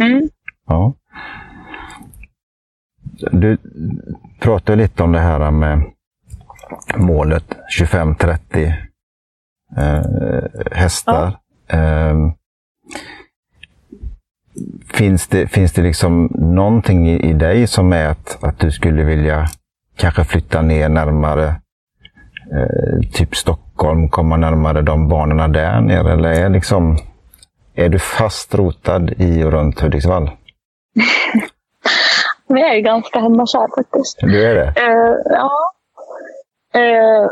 Mm. 0.00 0.28
Ja. 0.66 0.94
Du 3.20 3.58
pratade 4.40 4.82
lite 4.82 5.02
om 5.02 5.12
det 5.12 5.20
här 5.20 5.50
med 5.50 5.82
målet 6.96 7.44
25-30 7.78 8.74
eh, 9.76 10.02
hästar. 10.72 11.36
Ja. 11.66 11.78
Eh, 11.78 12.32
finns, 14.92 15.26
det, 15.26 15.48
finns 15.48 15.72
det 15.72 15.82
liksom 15.82 16.28
någonting 16.34 17.08
i, 17.08 17.30
i 17.30 17.32
dig 17.32 17.66
som 17.66 17.92
är 17.92 18.06
att, 18.06 18.44
att 18.44 18.58
du 18.58 18.70
skulle 18.70 19.04
vilja 19.04 19.46
kanske 19.96 20.24
flytta 20.24 20.62
ner 20.62 20.88
närmare 20.88 21.46
eh, 22.52 23.10
typ 23.12 23.36
Stockholm, 23.36 24.08
komma 24.08 24.36
närmare 24.36 24.82
de 24.82 25.08
banorna 25.08 25.48
där 25.48 25.80
nere? 25.80 26.12
Eller 26.12 26.28
är, 26.28 26.48
liksom, 26.48 26.98
är 27.74 27.88
du 27.88 27.98
fast 27.98 28.54
rotad 28.54 29.10
i 29.16 29.44
och 29.44 29.52
runt 29.52 29.80
Hudiksvall? 29.80 30.30
Vi 32.48 32.62
är 32.62 32.74
ju 32.74 32.80
ganska 32.80 33.20
hemmakär 33.20 33.68
faktiskt. 33.76 34.18
Du 34.20 34.46
är 34.46 34.54
det? 34.54 34.66
Uh, 34.66 35.16
ja. 35.24 35.50
Uh, 36.76 37.30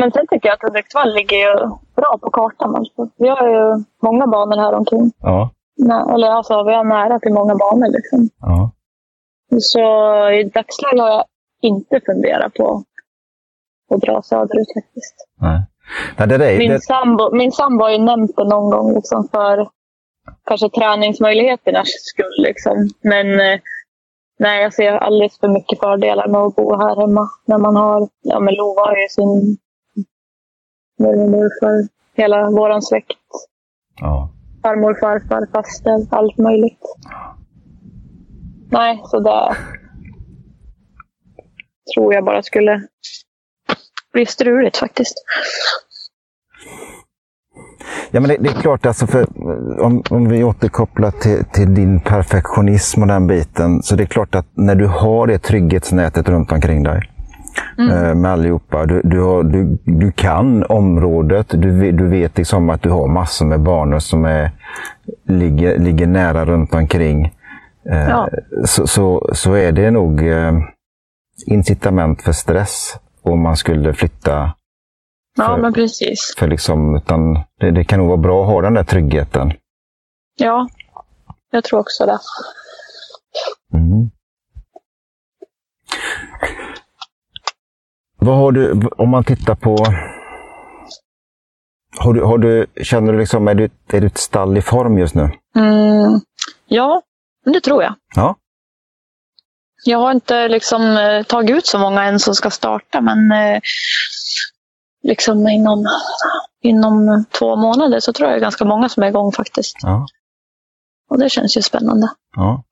men 0.00 0.12
sen 0.12 0.26
tycker 0.26 0.48
jag 0.48 0.54
att 0.54 0.62
Hudiksvall 0.62 1.14
ligger 1.14 1.36
ju 1.36 1.56
bra 1.96 2.18
på 2.22 2.30
kartan. 2.30 2.76
Alltså. 2.76 3.08
Vi 3.16 3.28
har 3.28 3.48
ju 3.48 3.84
många 4.02 4.26
banor 4.26 4.56
här 4.56 4.72
omkring. 4.72 5.12
Ja. 5.20 5.50
Nej, 5.76 6.14
eller 6.14 6.28
alltså, 6.28 6.62
vi 6.62 6.74
har 6.74 6.84
nära 6.84 7.18
till 7.18 7.32
många 7.32 7.54
banor. 7.54 7.88
Liksom. 7.88 8.28
Ja. 8.40 8.70
Så 9.60 9.80
i 10.30 10.44
dagsläget 10.44 11.00
har 11.00 11.08
jag 11.08 11.24
inte 11.62 12.00
funderat 12.06 12.54
på 12.54 12.82
att 13.94 14.00
dra 14.00 14.22
söderut 14.22 14.68
faktiskt. 14.74 15.14
Nej. 15.40 15.60
Nej, 16.18 16.28
det 16.28 16.34
är, 16.34 16.58
min, 16.58 16.70
det... 16.70 16.80
sambo, 16.80 17.34
min 17.34 17.52
sambo 17.52 17.84
har 17.84 17.90
ju 17.90 17.98
nämnt 17.98 18.36
det 18.36 18.44
någon 18.44 18.70
gång 18.70 18.94
liksom, 18.94 19.28
för 19.32 19.68
kanske 20.44 20.68
träningsmöjligheternas 20.68 21.88
skull. 21.88 22.36
Liksom. 22.38 22.88
Men 23.00 23.40
eh, 23.40 23.60
nej, 24.40 24.62
jag 24.62 24.74
ser 24.74 24.92
alldeles 24.92 25.38
för 25.38 25.48
mycket 25.48 25.80
fördelar 25.80 26.28
med 26.28 26.40
att 26.40 26.56
bo 26.56 26.76
här 26.76 27.00
hemma. 27.00 27.28
När 27.46 27.58
man 27.58 27.76
har, 27.76 28.08
ja 28.22 28.40
men 28.40 28.54
Lova 28.54 28.82
har 28.82 28.96
ju 28.96 29.08
sin 29.08 29.58
mormor 30.98 31.48
för 31.60 31.88
hela 32.22 32.50
våran 32.50 32.82
släkt. 32.82 33.18
Ja 34.00 34.30
farmor, 34.62 34.94
farfar, 35.00 35.46
faster, 35.52 36.06
allt 36.10 36.38
möjligt. 36.38 36.80
Nej, 38.70 39.00
så 39.04 39.20
det 39.20 39.56
tror 41.94 42.14
jag 42.14 42.24
bara 42.24 42.42
skulle 42.42 42.86
bli 44.12 44.26
struligt 44.26 44.76
faktiskt. 44.76 45.14
Ja, 48.10 48.20
men 48.20 48.28
det, 48.28 48.36
det, 48.40 48.48
är 48.48 48.60
klart, 48.60 48.86
alltså 48.86 49.06
för, 49.06 49.26
om, 49.82 50.02
om 50.10 50.28
vi 50.28 50.44
återkopplar 50.44 51.10
till, 51.10 51.44
till, 51.44 51.74
din 51.74 52.00
perfektionism 52.00 53.02
och 53.02 53.08
den 53.08 53.26
biten, 53.26 53.82
så 53.82 53.96
det 53.96 54.02
är 54.02 54.06
klart 54.06 54.34
att 54.34 54.46
när 54.54 54.74
du 54.74 54.86
har 54.86 55.26
det 55.26 55.38
trygghetsnätet 55.38 56.28
runt 56.28 56.52
omkring 56.52 56.82
dig, 56.82 57.02
mm. 57.78 58.04
Eh, 58.04 58.14
med 58.14 58.30
allihopa. 58.30 58.86
Du, 58.86 59.00
du, 59.04 59.20
har, 59.20 59.42
du, 59.42 59.78
du 59.84 60.12
kan 60.12 60.64
området. 60.68 61.46
Du, 61.48 61.92
du 61.92 62.08
vet 62.08 62.38
liksom 62.38 62.70
att 62.70 62.82
du 62.82 62.90
har 62.90 63.08
massor 63.08 63.46
med 63.46 63.60
banor 63.60 63.98
som 63.98 64.24
är, 64.24 64.50
ligger, 65.28 65.78
ligger 65.78 66.06
nära 66.06 66.44
runt 66.44 66.74
omkring. 66.74 67.24
Eh, 67.90 68.08
ja. 68.08 68.28
Så, 68.64 68.86
så, 68.86 69.30
så 69.32 69.54
är 69.54 69.72
det 69.72 69.90
nog 69.90 70.28
eh, 70.28 70.52
incitament 71.46 72.22
för 72.22 72.32
stress 72.32 72.96
om 73.22 73.40
man 73.40 73.56
skulle 73.56 73.94
flytta. 73.94 74.52
För, 75.36 75.42
ja, 75.42 75.56
men 75.56 75.72
precis. 75.72 76.34
För 76.38 76.48
liksom, 76.48 76.96
utan 76.96 77.34
det, 77.60 77.70
det 77.70 77.84
kan 77.84 77.98
nog 77.98 78.08
vara 78.08 78.16
bra 78.16 78.42
att 78.42 78.48
ha 78.48 78.62
den 78.62 78.74
där 78.74 78.84
tryggheten. 78.84 79.52
Ja, 80.36 80.68
jag 81.50 81.64
tror 81.64 81.80
också 81.80 82.06
det. 82.06 82.18
Mm. 83.74 84.10
Vad 88.18 88.36
har 88.36 88.52
du, 88.52 88.88
om 88.96 89.08
man 89.08 89.24
tittar 89.24 89.54
på... 89.54 89.76
Har 91.98 92.14
du, 92.14 92.22
har 92.22 92.38
du, 92.38 92.66
känner 92.82 93.12
du 93.12 93.18
liksom, 93.18 93.48
är 93.48 93.54
du, 93.54 93.70
är 93.92 94.00
du 94.00 94.06
ett 94.06 94.18
stall 94.18 94.58
i 94.58 94.62
form 94.62 94.98
just 94.98 95.14
nu? 95.14 95.30
Mm, 95.56 96.20
ja, 96.66 97.02
det 97.44 97.60
tror 97.60 97.82
jag. 97.82 97.94
Ja. 98.16 98.36
Jag 99.84 99.98
har 99.98 100.12
inte 100.12 100.48
liksom 100.48 100.96
eh, 100.96 101.22
tagit 101.22 101.56
ut 101.56 101.66
så 101.66 101.78
många 101.78 102.04
än 102.04 102.18
som 102.18 102.34
ska 102.34 102.50
starta, 102.50 103.00
men 103.00 103.32
eh, 103.32 103.60
liksom 105.02 105.48
inom, 105.48 105.86
inom 106.60 107.24
två 107.38 107.56
månader 107.56 108.00
så 108.00 108.12
tror 108.12 108.28
jag 108.28 108.36
det 108.36 108.40
är 108.40 108.42
ganska 108.42 108.64
många 108.64 108.88
som 108.88 109.02
är 109.02 109.08
igång 109.08 109.32
faktiskt. 109.32 109.76
Ja. 109.82 110.06
Och 111.10 111.18
det 111.18 111.28
känns 111.28 111.56
ju 111.56 111.62
spännande. 111.62 112.08
Ja. 112.36 112.64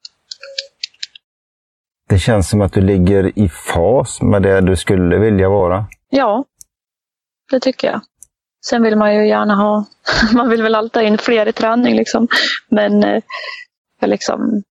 Det 2.08 2.18
känns 2.18 2.50
som 2.50 2.60
att 2.60 2.72
du 2.72 2.80
ligger 2.80 3.38
i 3.38 3.48
fas 3.48 4.22
med 4.22 4.42
det 4.42 4.60
du 4.60 4.76
skulle 4.76 5.18
vilja 5.18 5.48
vara. 5.48 5.86
Ja, 6.10 6.44
det 7.50 7.60
tycker 7.60 7.88
jag. 7.88 8.00
Sen 8.66 8.82
vill 8.82 8.96
man 8.96 9.14
ju 9.14 9.28
gärna 9.28 9.54
ha, 9.54 9.84
man 10.34 10.48
vill 10.48 10.62
väl 10.62 10.74
alltid 10.74 11.02
ha 11.02 11.08
in 11.08 11.18
fler 11.18 11.48
i 11.48 11.52
träning 11.52 11.94
liksom. 11.94 12.28
Men 12.68 13.04
eh, 13.04 13.22
jag 14.00 14.10
liksom, 14.10 14.62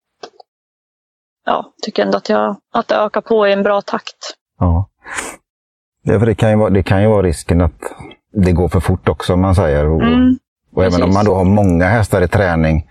ja, 1.44 1.72
tycker 1.82 2.02
ändå 2.02 2.18
att, 2.18 2.28
jag, 2.28 2.56
att 2.72 2.88
det 2.88 2.96
ökar 2.96 3.20
på 3.20 3.48
i 3.48 3.52
en 3.52 3.62
bra 3.62 3.82
takt. 3.82 4.36
Ja. 4.58 4.88
Ja 6.06 6.18
för 6.18 6.26
det, 6.26 6.34
kan 6.34 6.50
ju 6.50 6.56
vara, 6.56 6.70
det 6.70 6.82
kan 6.82 7.02
ju 7.02 7.08
vara 7.08 7.22
risken 7.22 7.60
att 7.60 7.80
det 8.32 8.52
går 8.52 8.68
för 8.68 8.80
fort 8.80 9.08
också, 9.08 9.34
om 9.34 9.40
man 9.40 9.54
säger. 9.54 9.86
Och, 9.86 10.02
mm, 10.02 10.38
och 10.74 10.84
även 10.84 11.02
om 11.02 11.14
man 11.14 11.24
då 11.24 11.34
har 11.34 11.44
många 11.44 11.86
hästar 11.86 12.22
i 12.22 12.28
träning 12.28 12.84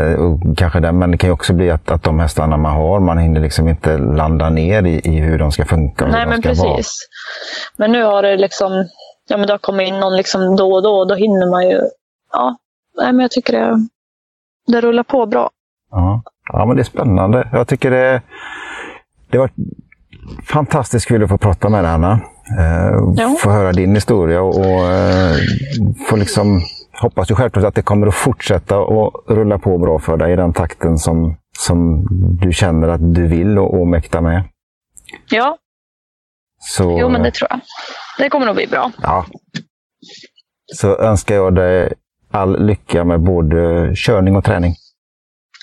Eh, 0.00 0.14
och 0.14 0.40
kanske 0.56 0.80
där, 0.80 0.92
men 0.92 1.10
det 1.10 1.18
kan 1.18 1.28
ju 1.28 1.34
också 1.34 1.52
bli 1.52 1.70
att, 1.70 1.90
att 1.90 2.02
de 2.02 2.20
hästarna 2.20 2.56
man 2.56 2.72
har, 2.72 3.00
man 3.00 3.18
hinner 3.18 3.40
liksom 3.40 3.68
inte 3.68 3.98
landa 3.98 4.50
ner 4.50 4.86
i, 4.86 5.00
i 5.04 5.20
hur 5.20 5.38
de 5.38 5.52
ska 5.52 5.64
funka. 5.64 6.06
Nej, 6.06 6.26
men 6.26 6.42
precis. 6.42 6.62
Vara. 6.64 6.82
Men 7.76 7.92
nu 7.92 8.02
har 8.02 8.22
det 8.22 8.36
liksom, 8.36 8.88
ja 9.28 9.36
men 9.36 9.46
det 9.46 9.52
har 9.52 9.58
kommit 9.58 9.88
in 9.88 10.00
någon 10.00 10.16
liksom 10.16 10.56
då 10.56 10.72
och 10.72 10.82
då 10.82 10.98
och 10.98 11.08
då 11.08 11.14
hinner 11.14 11.50
man 11.50 11.68
ju, 11.68 11.80
ja, 12.32 12.56
nej 12.98 13.12
men 13.12 13.20
jag 13.20 13.30
tycker 13.30 13.52
det, 13.52 13.86
det 14.66 14.80
rullar 14.80 15.02
på 15.02 15.26
bra. 15.26 15.50
Ja. 15.90 16.22
ja, 16.52 16.66
men 16.66 16.76
det 16.76 16.82
är 16.82 16.84
spännande. 16.84 17.48
Jag 17.52 17.68
tycker 17.68 17.90
det, 17.90 18.22
det 19.30 19.38
var 19.38 19.50
fantastiskt 20.44 21.08
kul 21.08 21.22
att 21.22 21.28
få 21.28 21.38
prata 21.38 21.68
med 21.68 21.84
dig, 21.84 21.90
Anna. 21.92 22.20
Eh. 22.58 23.34
Få 23.38 23.50
höra 23.50 23.72
din 23.72 23.94
historia 23.94 24.40
och, 24.42 24.58
och 24.58 24.86
eh, 24.92 25.36
få 26.08 26.16
liksom, 26.16 26.60
hoppas 27.00 27.30
ju 27.30 27.34
självklart 27.34 27.64
att 27.64 27.74
det 27.74 27.82
kommer 27.82 28.06
att 28.06 28.14
fortsätta 28.14 28.78
och 28.78 29.24
rulla 29.28 29.58
på 29.58 29.78
bra 29.78 29.98
för 29.98 30.16
dig 30.16 30.32
i 30.32 30.36
den 30.36 30.52
takten 30.52 30.98
som, 30.98 31.36
som 31.58 32.06
du 32.40 32.52
känner 32.52 32.88
att 32.88 33.14
du 33.14 33.26
vill 33.26 33.58
och, 33.58 33.80
och 33.80 33.86
mäktar 33.86 34.20
med. 34.20 34.44
Ja, 35.30 35.56
Så, 36.58 36.98
jo 37.00 37.08
men 37.08 37.22
det 37.22 37.30
tror 37.30 37.48
jag. 37.50 37.60
Det 38.18 38.28
kommer 38.30 38.46
nog 38.46 38.54
bli 38.54 38.66
bra. 38.66 38.92
ja. 39.02 39.26
Så 40.74 40.96
önskar 40.96 41.34
jag 41.34 41.54
dig 41.54 41.92
all 42.30 42.66
lycka 42.66 43.04
med 43.04 43.20
både 43.20 43.92
körning 43.96 44.36
och 44.36 44.44
träning. 44.44 44.74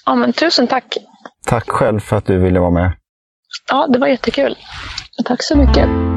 Ja, 0.05 0.15
men 0.15 0.33
tusen 0.33 0.67
tack. 0.67 0.97
Tack 1.45 1.69
själv 1.69 1.99
för 1.99 2.17
att 2.17 2.25
du 2.25 2.37
ville 2.39 2.59
vara 2.59 2.71
med. 2.71 2.91
Ja, 3.69 3.87
det 3.87 3.99
var 3.99 4.07
jättekul. 4.07 4.55
Tack 5.25 5.43
så 5.43 5.57
mycket. 5.57 6.16